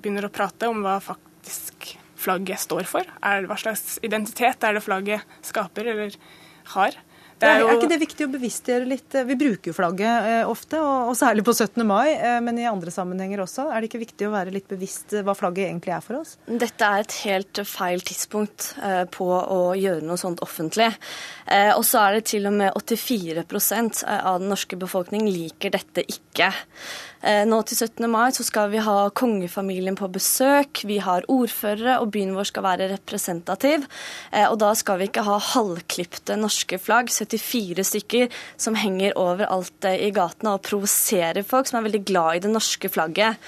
begynner 0.04 0.28
å 0.28 0.32
prate 0.32 0.68
om 0.70 0.84
hva 0.84 0.98
faktisk 1.02 1.94
flagget 2.24 2.62
står 2.62 2.86
for. 2.88 3.08
Er, 3.24 3.48
hva 3.48 3.58
slags 3.60 3.98
identitet 4.04 4.64
er 4.64 4.76
det 4.76 4.84
flagget 4.84 5.36
skaper 5.44 5.92
eller 5.94 6.16
har. 6.76 6.96
Er, 7.42 7.60
jo... 7.60 7.66
er, 7.68 7.76
ikke 7.76 7.90
det 7.90 7.98
viktig 8.00 8.26
å 8.26 8.30
bevisstgjøre 8.32 8.86
litt? 8.88 9.16
Vi 9.28 9.36
bruker 9.38 9.70
jo 9.70 9.76
flagget 9.76 10.28
eh, 10.30 10.48
ofte, 10.48 10.78
og, 10.80 11.12
særlig 11.18 11.44
på 11.46 11.52
17. 11.52 11.82
mai, 11.86 12.14
eh, 12.14 12.38
men 12.44 12.60
i 12.60 12.66
andre 12.70 12.92
sammenhenger 12.94 13.42
også. 13.44 13.66
Er 13.68 13.82
det 13.82 13.90
ikke 13.90 14.02
viktig 14.04 14.28
å 14.28 14.32
være 14.32 14.54
litt 14.54 14.68
bevisst 14.70 15.16
hva 15.26 15.34
flagget 15.36 15.66
egentlig 15.66 15.96
er 15.96 16.04
for 16.04 16.20
oss? 16.20 16.36
Dette 16.46 16.88
er 16.88 17.04
et 17.04 17.16
helt 17.26 17.62
feil 17.68 18.04
tidspunkt 18.06 18.70
eh, 18.84 19.02
på 19.12 19.28
å 19.28 19.60
gjøre 19.78 20.06
noe 20.06 20.20
sånt 20.20 20.44
offentlig. 20.46 20.92
Eh, 21.44 21.72
og 21.74 21.82
så 21.88 22.04
er 22.06 22.18
det 22.18 22.28
til 22.30 22.48
og 22.50 22.56
med 22.60 22.70
84% 22.78 24.04
av 24.14 24.40
den 24.40 24.54
norske 24.54 24.78
befolkning 24.80 25.26
liker 25.28 25.74
dette 25.74 26.06
ikke. 26.06 26.52
Eh, 27.24 27.42
nå 27.48 27.56
til 27.64 27.78
17. 27.78 28.04
mai 28.12 28.34
så 28.36 28.44
skal 28.44 28.68
vi 28.68 28.82
ha 28.84 29.08
kongefamilien 29.16 29.96
på 29.96 30.10
besøk, 30.12 30.82
vi 30.84 30.98
har 31.00 31.24
ordførere, 31.32 31.96
og 32.02 32.10
byen 32.12 32.34
vår 32.36 32.50
skal 32.50 32.66
være 32.66 32.90
representativ. 32.90 33.86
Eh, 34.30 34.44
og 34.44 34.58
da 34.60 34.74
skal 34.76 35.00
vi 35.00 35.08
ikke 35.08 35.24
ha 35.24 35.38
halvklipte 35.54 36.36
norske 36.36 36.76
flagg, 36.76 37.08
74 37.08 37.86
stykker, 37.94 38.28
som 38.60 38.76
henger 38.76 39.16
overalt 39.16 39.88
eh, 39.88 40.02
i 40.04 40.12
gatene 40.12 40.52
og 40.58 40.66
provoserer 40.68 41.46
folk 41.48 41.70
som 41.70 41.80
er 41.80 41.88
veldig 41.88 42.02
glad 42.04 42.36
i 42.36 42.44
det 42.44 42.52
norske 42.52 42.92
flagget. 42.92 43.40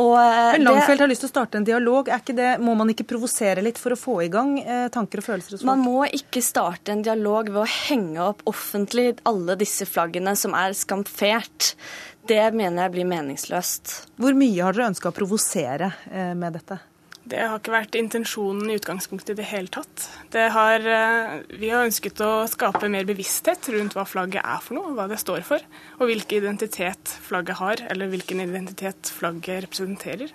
Og 0.00 0.16
Men 0.16 0.64
Langfeld 0.66 1.04
har 1.04 1.10
lyst 1.10 1.22
til 1.24 1.30
å 1.30 1.34
starte 1.34 1.60
en 1.60 1.66
dialog. 1.66 2.08
Det, 2.26 2.48
må 2.62 2.74
man 2.78 2.90
ikke 2.90 3.06
provosere 3.14 3.62
litt 3.62 3.78
for 3.80 3.94
å 3.94 3.98
få 3.98 4.16
i 4.24 4.30
gang 4.32 4.56
eh, 4.62 4.86
tanker 4.94 5.22
og 5.22 5.28
følelser 5.28 5.56
hos 5.56 5.62
folk? 5.62 5.70
Man 5.70 5.84
må 5.84 6.06
ikke 6.08 6.42
starte 6.44 6.94
en 6.94 7.04
dialog 7.06 7.52
ved 7.52 7.62
å 7.62 7.68
henge 7.88 8.30
opp 8.32 8.42
offentlig 8.50 9.12
alle 9.28 9.58
disse 9.60 9.86
flaggene 9.88 10.34
som 10.38 10.56
er 10.58 10.74
skamfert. 10.78 11.74
det 12.26 12.42
mener 12.56 12.86
jeg 12.86 12.94
blir 12.96 13.08
meningsløst. 13.08 13.94
Hvor 14.16 14.34
mye 14.38 14.64
har 14.64 14.74
dere 14.74 14.90
ønska 14.94 15.12
å 15.12 15.16
provosere 15.16 15.92
eh, 16.10 16.34
med 16.34 16.58
dette? 16.58 16.80
Det 17.24 17.40
har 17.40 17.56
ikke 17.56 17.72
vært 17.72 17.96
intensjonen 17.96 18.68
i 18.68 18.74
utgangspunktet 18.76 19.32
i 19.32 19.38
det 19.38 19.46
hele 19.48 19.70
tatt. 19.72 20.08
Det 20.32 20.44
har, 20.52 20.80
eh, 20.84 21.40
vi 21.56 21.70
har 21.72 21.86
ønsket 21.86 22.20
å 22.20 22.44
skape 22.44 22.90
mer 22.92 23.04
bevissthet 23.08 23.64
rundt 23.72 23.94
hva 23.96 24.04
flagget 24.04 24.44
er 24.44 24.60
for 24.60 24.76
noe, 24.76 24.92
hva 24.92 25.08
det 25.08 25.16
står 25.22 25.42
for, 25.42 25.60
og 25.98 26.04
hvilken 26.10 26.42
identitet 26.42 27.16
flagget 27.24 27.56
har, 27.56 27.76
eller 27.88 28.12
hvilken 28.12 28.44
identitet 28.44 29.08
flagget 29.08 29.64
representerer. 29.64 30.28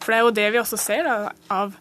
For 0.00 0.10
det 0.10 0.18
er 0.18 0.24
jo 0.26 0.34
det 0.40 0.48
vi 0.52 0.58
også 0.58 0.78
ser 0.82 1.04
da, 1.06 1.32
av 1.48 1.76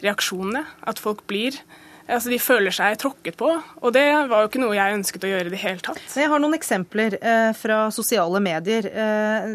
reaksjonene, 0.00 0.64
at 0.86 0.98
folk 0.98 1.26
blir 1.26 1.60
Altså, 2.06 2.30
De 2.30 2.38
føler 2.38 2.74
seg 2.74 2.96
tråkket 3.02 3.36
på, 3.38 3.48
og 3.56 3.94
det 3.94 4.04
var 4.30 4.44
jo 4.44 4.50
ikke 4.50 4.62
noe 4.62 4.76
jeg 4.76 4.94
ønsket 4.94 5.26
å 5.26 5.30
gjøre 5.30 5.50
i 5.50 5.54
det 5.54 5.60
hele 5.62 5.82
tatt. 5.82 6.02
Jeg 6.14 6.30
har 6.30 6.42
noen 6.42 6.54
eksempler 6.54 7.16
eh, 7.18 7.50
fra 7.58 7.78
sosiale 7.94 8.40
medier. 8.42 8.86
Eh, 8.86 9.48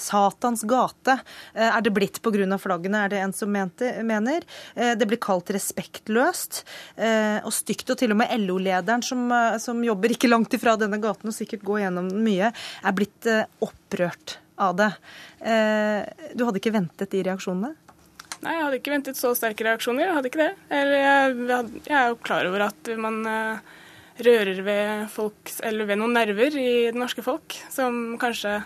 Satans 0.00 0.64
gate 0.68 1.16
eh, 1.54 1.70
er 1.70 1.84
det 1.84 1.94
blitt 1.96 2.20
pga. 2.20 2.58
flaggene, 2.60 3.04
er 3.04 3.14
det 3.14 3.22
en 3.24 3.32
som 3.36 3.52
mente, 3.52 3.94
mener. 4.04 4.44
Eh, 4.74 4.92
det 4.98 5.08
blir 5.08 5.20
kalt 5.22 5.50
respektløst 5.56 6.64
eh, 6.96 7.40
og 7.40 7.52
stygt. 7.54 7.88
Og 7.94 8.00
til 8.00 8.12
og 8.12 8.20
med 8.20 8.34
LO-lederen, 8.44 9.04
som, 9.04 9.24
eh, 9.32 9.56
som, 9.62 9.80
jobber 9.86 10.12
ikke 10.12 10.30
langt 10.30 10.52
ifra 10.56 10.76
denne 10.76 11.00
gaten 11.00 11.32
og 11.32 11.36
sikkert 11.36 11.64
går 11.64 11.86
gjennom 11.86 12.12
den 12.12 12.24
mye, 12.26 12.52
er 12.52 12.96
blitt 12.96 13.28
opprørt 13.62 14.38
av 14.60 14.76
det. 14.78 14.88
Du 16.34 16.42
hadde 16.46 16.58
ikke 16.58 16.72
ventet 16.74 17.12
de 17.12 17.20
reaksjonene? 17.26 17.74
Nei, 18.46 18.54
jeg 18.54 18.62
hadde 18.62 18.78
ikke 18.78 18.92
ventet 18.94 19.18
så 19.18 19.32
sterke 19.34 19.64
reaksjoner. 19.66 20.04
Jeg 20.06 20.14
hadde 20.14 20.30
ikke 20.30 20.44
det. 20.44 20.52
Eller 20.70 21.00
jeg, 21.02 21.72
jeg 21.88 21.96
er 21.98 22.12
jo 22.12 22.18
klar 22.22 22.46
over 22.46 22.68
at 22.68 22.90
man 23.02 23.16
uh, 23.26 23.72
rører 24.22 24.60
ved, 24.62 25.08
folk, 25.10 25.50
ved 25.58 25.96
noen 25.98 26.14
nerver 26.14 26.54
i 26.54 26.68
det 26.92 27.00
norske 27.00 27.24
folk, 27.26 27.58
som 27.74 28.14
kanskje 28.22 28.60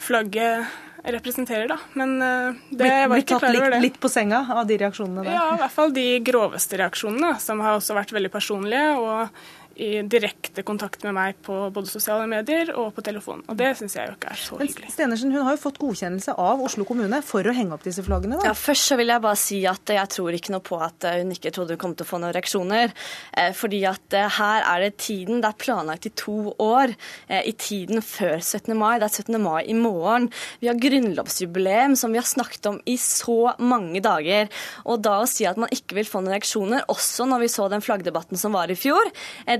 flagget 0.00 0.72
representerer, 1.04 1.68
da. 1.68 1.76
Men 2.00 2.16
uh, 2.22 2.62
det 2.72 2.88
jeg 2.88 3.10
var 3.12 3.20
ikke 3.20 3.40
klar 3.42 3.50
over 3.50 3.58
det. 3.58 3.60
Blitt 3.60 3.76
tatt 3.76 3.84
litt 3.84 4.00
på 4.00 4.12
senga 4.12 4.40
av 4.56 4.64
de 4.70 4.80
reaksjonene 4.80 5.26
der? 5.26 5.36
Ja, 5.36 5.44
i 5.52 5.60
hvert 5.60 5.76
fall 5.76 5.92
de 6.00 6.06
groveste 6.24 6.80
reaksjonene, 6.80 7.34
som 7.44 7.60
har 7.60 7.76
også 7.76 7.98
vært 7.98 8.16
veldig 8.16 8.32
personlige. 8.32 8.88
og 8.96 9.44
i 9.76 10.02
direkte 10.06 10.62
kontakt 10.66 11.02
med 11.06 11.14
meg 11.16 11.38
på 11.44 11.56
både 11.74 11.90
sosiale 11.90 12.26
medier 12.30 12.72
og 12.78 12.92
på 12.96 13.04
telefon. 13.06 13.42
Og 13.48 13.56
det 13.58 13.72
syns 13.78 13.96
jeg 13.96 14.08
jo 14.08 14.16
ikke 14.16 14.32
er 14.32 14.40
så 14.40 14.58
hyggelig. 14.60 14.88
Men 14.88 14.94
Stenersen 14.94 15.34
hun 15.34 15.46
har 15.46 15.56
jo 15.56 15.62
fått 15.64 15.80
godkjennelse 15.82 16.36
av 16.40 16.62
Oslo 16.64 16.86
kommune 16.88 17.20
for 17.26 17.46
å 17.46 17.54
henge 17.54 17.74
opp 17.76 17.84
disse 17.86 18.04
flaggene. 18.06 18.38
da. 18.38 18.50
Ja, 18.50 18.54
Først 18.58 18.90
så 18.90 18.98
vil 19.00 19.10
jeg 19.12 19.24
bare 19.24 19.40
si 19.40 19.60
at 19.68 19.94
jeg 19.94 20.12
tror 20.14 20.36
ikke 20.36 20.54
noe 20.54 20.64
på 20.64 20.78
at 20.82 21.08
hun 21.18 21.32
ikke 21.34 21.52
trodde 21.54 21.76
hun 21.76 21.82
kom 21.84 21.94
til 21.98 22.06
å 22.06 22.10
få 22.10 22.20
noen 22.22 22.34
reaksjoner. 22.36 22.94
Eh, 23.36 23.52
fordi 23.56 23.82
at 23.90 24.16
eh, 24.18 24.38
her 24.38 24.66
er 24.70 24.84
det 24.86 24.92
tiden. 25.02 25.42
Det 25.42 25.50
er 25.50 25.60
planlagt 25.64 26.08
i 26.08 26.14
to 26.18 26.54
år. 26.62 26.94
Eh, 27.28 27.42
I 27.50 27.54
tiden 27.58 28.02
før 28.04 28.38
17. 28.40 28.74
mai. 28.78 28.98
Det 29.02 29.08
er 29.10 29.22
17. 29.24 29.40
mai 29.42 29.64
i 29.66 29.76
morgen. 29.78 30.30
Vi 30.62 30.70
har 30.70 30.78
grunnlovsjubileum 30.80 31.96
som 31.98 32.14
vi 32.14 32.20
har 32.20 32.28
snakket 32.28 32.70
om 32.70 32.80
i 32.86 32.96
så 33.00 33.54
mange 33.58 34.02
dager. 34.04 34.48
Og 34.84 35.02
da 35.04 35.18
å 35.22 35.28
si 35.30 35.46
at 35.48 35.58
man 35.60 35.72
ikke 35.74 35.98
vil 35.98 36.08
få 36.08 36.22
noen 36.22 36.36
reaksjoner, 36.36 36.86
også 36.92 37.26
når 37.28 37.44
vi 37.44 37.52
så 37.52 37.68
den 37.72 37.84
flaggdebatten 37.84 38.40
som 38.40 38.54
var 38.56 38.70
i 38.72 38.78
fjor, 38.78 39.10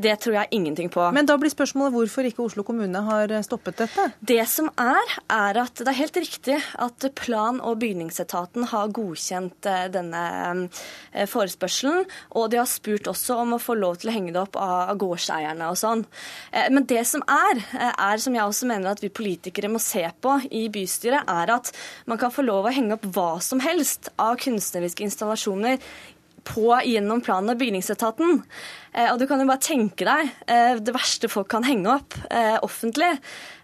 det 0.04 0.14
tror 0.22 0.36
jeg 0.36 0.52
ingenting 0.54 0.90
på. 0.92 1.04
Men 1.16 1.28
da 1.28 1.36
blir 1.40 1.52
spørsmålet 1.52 1.94
hvorfor 1.94 2.28
ikke 2.28 2.44
Oslo 2.44 2.64
kommune 2.66 3.00
har 3.06 3.32
stoppet 3.46 3.80
dette? 3.84 4.06
Det 4.20 4.42
som 4.50 4.68
er, 4.80 5.14
er 5.32 5.60
at 5.64 5.80
det 5.80 5.88
er 5.90 5.98
helt 5.98 6.18
riktig 6.20 6.58
at 6.82 7.08
plan- 7.18 7.62
og 7.64 7.78
bygningsetaten 7.82 8.68
har 8.70 8.92
godkjent 8.94 9.68
eh, 9.70 9.86
denne 9.94 10.22
eh, 11.12 11.26
forespørselen, 11.30 12.04
og 12.36 12.50
de 12.52 12.60
har 12.60 12.68
spurt 12.70 13.08
også 13.10 13.38
om 13.42 13.56
å 13.56 13.62
få 13.62 13.76
lov 13.78 14.00
til 14.00 14.10
å 14.10 14.16
henge 14.16 14.34
det 14.34 14.42
opp 14.42 14.58
av 14.60 14.94
gårdseierne 15.00 15.70
og 15.72 15.78
sånn. 15.80 16.04
Eh, 16.52 16.68
men 16.74 16.88
det 16.90 17.04
som 17.08 17.24
er, 17.30 17.62
er 17.92 18.22
som 18.22 18.36
jeg 18.36 18.44
også 18.44 18.70
mener 18.70 18.92
at 18.92 19.04
vi 19.04 19.12
politikere 19.14 19.72
må 19.72 19.82
se 19.82 20.04
på 20.20 20.38
i 20.50 20.66
bystyret, 20.72 21.28
er 21.30 21.54
at 21.56 21.72
man 22.10 22.20
kan 22.20 22.34
få 22.34 22.44
lov 22.46 22.68
å 22.68 22.74
henge 22.74 22.98
opp 22.98 23.08
hva 23.14 23.30
som 23.44 23.62
helst 23.64 24.12
av 24.20 24.36
kunstneriske 24.42 25.06
installasjoner 25.06 25.80
på 26.44 26.68
gjennom 26.84 27.22
plan- 27.24 27.48
og 27.50 27.58
bygningsetaten. 27.60 28.42
Eh, 28.94 29.10
og 29.10 29.18
du 29.18 29.26
kan 29.26 29.40
jo 29.42 29.48
bare 29.48 29.62
tenke 29.64 30.06
deg 30.06 30.30
eh, 30.46 30.78
det 30.78 30.94
verste 30.94 31.30
folk 31.32 31.48
kan 31.50 31.66
henge 31.66 31.90
opp 31.96 32.16
eh, 32.30 32.56
offentlig. 32.62 33.10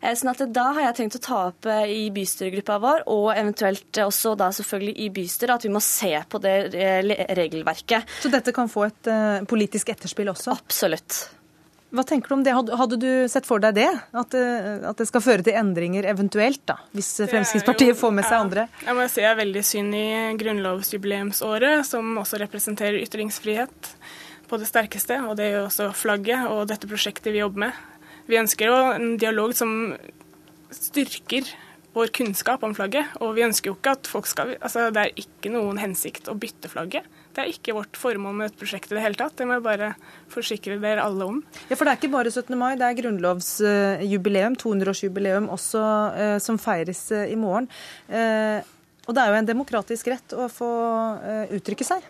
sånn 0.02 0.32
at 0.32 0.44
da 0.50 0.66
har 0.74 0.88
jeg 0.88 0.96
tenkt 0.98 1.18
å 1.20 1.24
ta 1.24 1.40
opp 1.50 1.68
i 1.68 2.08
bystyregruppa 2.14 2.78
vår, 2.82 3.04
og 3.12 3.30
eventuelt 3.36 4.02
også 4.04 4.34
da 4.40 4.50
selvfølgelig 4.56 4.96
i 4.96 5.10
bystyret, 5.14 5.56
at 5.58 5.68
vi 5.68 5.74
må 5.74 5.82
se 5.84 6.14
på 6.28 6.40
det 6.42 6.56
regelverket. 7.36 8.08
Så 8.22 8.32
dette 8.32 8.54
kan 8.56 8.70
få 8.72 8.88
et 8.88 9.12
politisk 9.50 9.92
etterspill 9.92 10.32
også? 10.32 10.56
Absolutt. 10.56 11.39
Hva 11.90 12.04
tenker 12.06 12.30
du 12.30 12.34
om 12.36 12.42
det? 12.46 12.54
Hadde 12.54 12.98
du 13.02 13.10
sett 13.30 13.48
for 13.48 13.62
deg 13.62 13.74
det? 13.80 13.88
At, 14.14 14.34
at 14.34 15.00
det 15.00 15.08
skal 15.08 15.24
føre 15.24 15.42
til 15.46 15.56
endringer 15.58 16.06
eventuelt, 16.06 16.62
da, 16.70 16.76
hvis 16.94 17.08
Fremskrittspartiet 17.24 17.96
jo, 17.96 17.98
får 17.98 18.12
med 18.14 18.28
seg 18.28 18.36
ja, 18.36 18.42
andre? 18.44 18.66
Jeg 18.86 18.98
må 18.98 19.06
si 19.10 19.24
jeg 19.24 19.30
er 19.32 19.40
veldig 19.40 19.64
synd 19.66 19.96
i 19.98 20.06
grunnlovsjubileumsåret, 20.38 21.82
som 21.88 22.12
også 22.22 22.38
representerer 22.44 23.00
ytringsfrihet 23.02 23.90
på 24.50 24.58
det 24.60 24.68
sterkeste. 24.70 25.18
Og 25.26 25.34
det 25.38 25.48
er 25.48 25.58
jo 25.58 25.66
også 25.68 25.90
flagget 25.96 26.46
og 26.50 26.68
dette 26.70 26.90
prosjektet 26.90 27.34
vi 27.34 27.42
jobber 27.42 27.66
med. 27.66 27.82
Vi 28.30 28.38
ønsker 28.38 28.70
jo 28.70 28.78
en 28.94 29.16
dialog 29.18 29.54
som 29.58 29.74
styrker 30.70 31.48
vår 31.96 32.12
kunnskap 32.14 32.62
om 32.66 32.74
flagget. 32.76 33.16
Og 33.22 33.34
vi 33.38 33.46
ønsker 33.46 33.72
jo 33.72 33.78
ikke 33.78 33.96
at 33.98 34.10
folk 34.10 34.30
skal 34.30 34.54
Altså, 34.60 34.88
det 34.94 35.02
er 35.02 35.22
ikke 35.24 35.52
noen 35.54 35.80
hensikt 35.82 36.30
å 36.30 36.38
bytte 36.38 36.70
flagget. 36.70 37.06
Det 37.30 37.42
er 37.42 37.52
ikke 37.52 37.76
vårt 37.76 37.98
formål 37.98 38.34
med 38.34 38.48
dette 38.48 38.58
prosjektet 38.58 38.94
i 38.94 38.98
det 38.98 39.04
hele 39.04 39.18
tatt. 39.18 39.36
Det 39.38 39.46
må 39.46 39.58
jeg 39.58 39.66
bare 39.66 39.92
forsikre 40.32 40.80
dere 40.82 41.04
alle 41.06 41.28
om. 41.30 41.38
Ja, 41.68 41.76
For 41.76 41.86
det 41.86 41.92
er 41.92 42.00
ikke 42.00 42.12
bare 42.16 42.32
17. 42.32 42.56
mai, 42.58 42.72
det 42.80 42.88
er 42.88 42.98
grunnlovsjubileum, 42.98 44.58
200-årsjubileum 44.58 45.48
også, 45.54 45.86
eh, 46.18 46.36
som 46.42 46.58
feires 46.58 47.06
eh, 47.14 47.30
i 47.30 47.38
morgen. 47.38 47.70
Eh, 48.10 48.58
og 49.06 49.16
det 49.16 49.22
er 49.22 49.32
jo 49.32 49.38
en 49.40 49.48
demokratisk 49.48 50.10
rett 50.12 50.34
å 50.38 50.44
få 50.52 50.68
uttrykke 51.56 51.86
seg. 51.86 52.04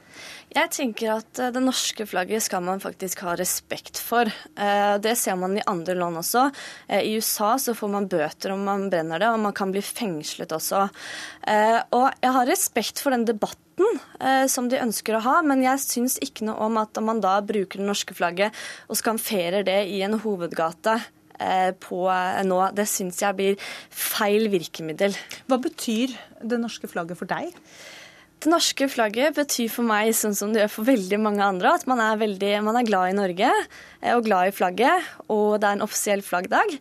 Jeg 0.52 0.68
tenker 0.74 1.14
at 1.14 1.38
det 1.54 1.62
norske 1.62 2.04
flagget 2.04 2.44
skal 2.44 2.64
man 2.66 2.82
faktisk 2.82 3.22
ha 3.24 3.36
respekt 3.38 3.96
for. 4.04 4.28
Det 5.00 5.14
ser 5.16 5.38
man 5.40 5.54
i 5.56 5.64
andre 5.70 5.94
land 5.96 6.20
også. 6.20 6.42
I 6.98 7.14
USA 7.16 7.54
så 7.62 7.72
får 7.78 7.92
man 7.94 8.10
bøter 8.10 8.52
om 8.52 8.66
man 8.68 8.90
brenner 8.92 9.22
det, 9.22 9.30
og 9.32 9.40
man 9.46 9.56
kan 9.56 9.72
bli 9.72 9.80
fengslet 9.86 10.52
også. 10.52 10.82
Og 11.96 12.06
jeg 12.10 12.36
har 12.36 12.50
respekt 12.50 13.00
for 13.00 13.16
den 13.16 13.24
debatten 13.30 13.69
debatten 13.80 14.00
eh, 14.20 14.46
som 14.48 14.68
de 14.68 14.80
ønsker 14.80 15.16
å 15.16 15.24
ha, 15.24 15.40
men 15.42 15.62
jeg 15.64 15.80
syns 15.82 16.18
ikke 16.22 16.46
noe 16.46 16.58
om 16.66 16.78
at 16.80 16.96
om 16.98 17.08
man 17.08 17.20
da 17.20 17.40
bruker 17.40 17.80
det 17.80 17.88
norske 17.88 18.14
flagget 18.14 18.52
og 18.88 18.96
skamferer 18.98 19.64
det 19.64 19.86
i 19.88 20.02
en 20.02 20.18
hovedgate 20.20 21.00
eh, 21.38 21.72
på 21.78 22.08
eh, 22.10 22.42
nå. 22.44 22.60
Det 22.74 22.86
syns 22.88 23.20
jeg 23.22 23.36
blir 23.36 23.70
feil 23.90 24.50
virkemiddel. 24.52 25.16
Hva 25.46 25.60
betyr 25.60 26.14
det 26.42 26.60
norske 26.60 26.88
flagget 26.90 27.18
for 27.18 27.30
deg? 27.30 27.52
Det 28.40 28.48
norske 28.48 28.88
flagget 28.88 29.36
betyr 29.36 29.68
for 29.68 29.84
meg, 29.84 30.14
sånn 30.16 30.36
som 30.36 30.52
det 30.52 30.62
gjør 30.62 30.76
for 30.78 30.88
veldig 30.88 31.18
mange 31.20 31.44
andre, 31.44 31.74
at 31.76 31.84
man 31.90 32.00
er, 32.00 32.16
veldig, 32.22 32.54
man 32.64 32.78
er 32.80 32.88
glad 32.88 33.12
i 33.12 33.16
Norge 33.18 33.52
eh, 33.52 34.12
og 34.14 34.26
glad 34.28 34.50
i 34.50 34.56
flagget, 34.56 35.16
og 35.28 35.60
det 35.60 35.68
er 35.68 35.78
en 35.78 35.88
offisiell 35.88 36.24
flaggdag. 36.24 36.78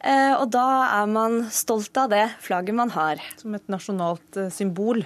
Eh, 0.00 0.32
og 0.32 0.46
da 0.54 0.66
er 1.02 1.08
man 1.10 1.42
stolt 1.52 1.98
av 2.00 2.12
det 2.12 2.24
flagget 2.40 2.78
man 2.78 2.92
har. 2.94 3.20
Som 3.36 3.58
et 3.58 3.66
nasjonalt 3.68 4.38
symbol? 4.54 5.02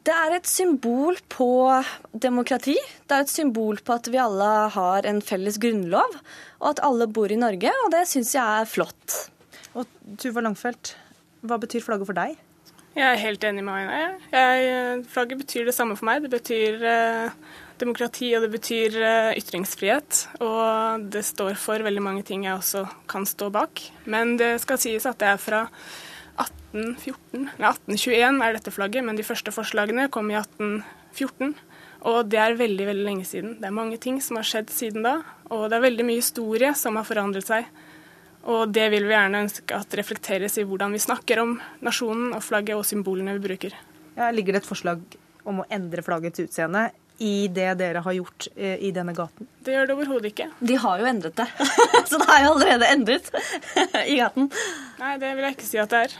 Det 0.00 0.14
er 0.16 0.32
et 0.32 0.48
symbol 0.48 1.18
på 1.28 1.50
demokrati. 2.16 2.76
Det 3.04 3.16
er 3.16 3.26
et 3.26 3.32
symbol 3.32 3.80
på 3.84 3.96
at 3.98 4.08
vi 4.08 4.20
alle 4.22 4.48
har 4.72 5.08
en 5.08 5.20
felles 5.24 5.58
grunnlov, 5.60 6.14
og 6.62 6.68
at 6.70 6.80
alle 6.86 7.08
bor 7.10 7.32
i 7.32 7.36
Norge, 7.40 7.72
og 7.84 7.90
det 7.92 8.06
syns 8.08 8.32
jeg 8.36 8.62
er 8.62 8.70
flott. 8.70 9.16
Og 9.76 9.90
Tuva 10.20 10.44
Langfelt, 10.46 10.94
hva 11.44 11.58
betyr 11.60 11.84
flagget 11.84 12.08
for 12.08 12.16
deg? 12.16 12.38
Jeg 12.96 13.06
er 13.06 13.20
helt 13.22 13.44
enig 13.46 13.62
med 13.66 13.76
Aina. 13.76 15.02
Flagget 15.12 15.42
betyr 15.44 15.68
det 15.68 15.76
samme 15.76 15.94
for 15.98 16.08
meg. 16.08 16.24
Det 16.24 16.32
betyr 16.32 16.80
eh, 16.90 17.36
demokrati, 17.78 18.32
og 18.34 18.46
det 18.46 18.50
betyr 18.56 18.96
eh, 18.98 19.32
ytringsfrihet. 19.38 20.24
Og 20.42 21.04
det 21.12 21.22
står 21.28 21.60
for 21.60 21.86
veldig 21.86 22.02
mange 22.02 22.24
ting 22.26 22.48
jeg 22.48 22.56
også 22.56 22.86
kan 23.10 23.28
stå 23.28 23.52
bak. 23.54 23.84
Men 24.10 24.34
det 24.40 24.56
skal 24.64 24.80
sies 24.82 25.06
at 25.06 25.20
det 25.22 25.34
er 25.34 25.42
fra 25.42 25.66
1814, 26.70 27.48
nei 27.58 27.72
1821 27.72 28.44
er 28.46 28.56
dette 28.56 28.72
flagget, 28.74 29.06
men 29.06 29.18
de 29.18 29.26
første 29.26 29.52
forslagene 29.54 30.08
kom 30.12 30.30
i 30.30 30.38
1814. 30.38 31.54
Og 32.08 32.30
det 32.32 32.38
er 32.40 32.56
veldig 32.56 32.86
veldig 32.88 33.04
lenge 33.04 33.26
siden. 33.28 33.56
Det 33.60 33.68
er 33.68 33.76
mange 33.76 33.98
ting 34.00 34.20
som 34.24 34.38
har 34.40 34.46
skjedd 34.48 34.70
siden 34.72 35.04
da. 35.04 35.18
Og 35.52 35.66
det 35.68 35.76
er 35.76 35.84
veldig 35.84 36.06
mye 36.08 36.22
historie 36.22 36.70
som 36.78 36.96
har 36.96 37.08
forandret 37.08 37.48
seg. 37.48 37.66
Og 38.48 38.70
det 38.72 38.86
vil 38.94 39.04
vi 39.04 39.12
gjerne 39.12 39.42
ønske 39.44 39.76
at 39.76 39.98
reflekteres 39.98 40.56
i 40.56 40.64
hvordan 40.64 40.94
vi 40.96 41.02
snakker 41.02 41.42
om 41.42 41.58
nasjonen 41.84 42.32
og 42.36 42.44
flagget 42.46 42.78
og 42.78 42.86
symbolene 42.88 43.36
vi 43.36 43.44
bruker. 43.50 43.76
Ja, 44.16 44.30
ligger 44.32 44.56
det 44.56 44.62
et 44.62 44.70
forslag 44.70 45.02
om 45.48 45.60
å 45.60 45.68
endre 45.72 46.04
flaggets 46.04 46.40
utseende 46.40 46.88
i 47.20 47.50
det 47.52 47.74
dere 47.76 48.00
har 48.00 48.14
gjort 48.16 48.46
eh, 48.56 48.78
i 48.80 48.94
denne 48.96 49.12
gaten? 49.12 49.48
Det 49.60 49.74
gjør 49.74 49.90
det 49.90 49.96
overhodet 49.98 50.30
ikke. 50.30 50.46
De 50.64 50.78
har 50.80 51.02
jo 51.02 51.08
endret 51.10 51.36
det. 51.36 51.46
Så 52.08 52.16
det 52.16 52.28
er 52.32 52.46
jo 52.46 52.54
allerede 52.54 52.88
endret 52.94 53.28
i 54.14 54.16
gaten. 54.22 54.48
Nei, 55.02 55.16
det 55.20 55.34
vil 55.36 55.44
jeg 55.44 55.58
ikke 55.58 55.68
si 55.68 55.82
at 55.82 55.92
det 55.92 56.04
er. 56.06 56.16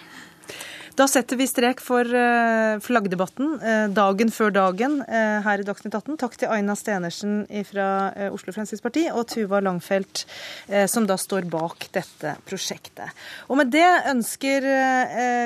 Da 1.00 1.06
setter 1.08 1.38
vi 1.40 1.46
strek 1.48 1.78
for 1.80 2.04
eh, 2.04 2.76
flaggdebatten 2.84 3.54
eh, 3.64 3.84
dagen 3.96 4.28
før 4.34 4.50
dagen 4.52 4.98
eh, 5.06 5.38
her 5.40 5.62
i 5.62 5.64
Dagsnytt 5.64 5.94
18. 5.96 6.18
Takk 6.20 6.34
til 6.36 6.52
Aina 6.52 6.74
Stenersen 6.76 7.46
fra 7.70 7.86
Oslo 8.26 8.52
Fremskrittsparti 8.52 9.06
og 9.08 9.24
Tuva 9.30 9.62
Langfelt, 9.64 10.26
som 10.92 11.06
da 11.08 11.16
står 11.20 11.46
bak 11.48 11.86
dette 11.94 12.34
prosjektet. 12.44 13.16
Og 13.48 13.56
med 13.62 13.72
det 13.72 13.86
ønsker 14.10 14.66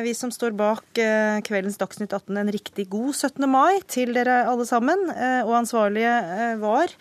vi 0.05 0.14
som 0.16 0.32
står 0.34 0.57
bak 0.59 1.00
kveldens 1.46 1.78
Dagsnytt 1.78 2.16
18 2.16 2.40
en 2.40 2.52
riktig 2.55 2.88
god 2.92 3.14
17. 3.14 3.46
mai 3.50 3.78
til 3.86 4.14
dere 4.16 4.42
alle 4.50 4.66
sammen. 4.68 5.07
Og 5.46 5.55
ansvarlige 5.61 6.18
var 6.62 6.94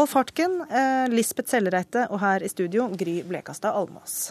Alf 0.00 0.16
Hartken, 0.16 0.60
Lisbeth 1.12 1.52
Sellereite 1.52 2.08
og 2.08 2.22
her 2.24 2.44
i 2.44 2.52
studio 2.52 2.88
Gry 2.96 3.20
Blekastad 3.28 3.76
Almås. 3.76 4.30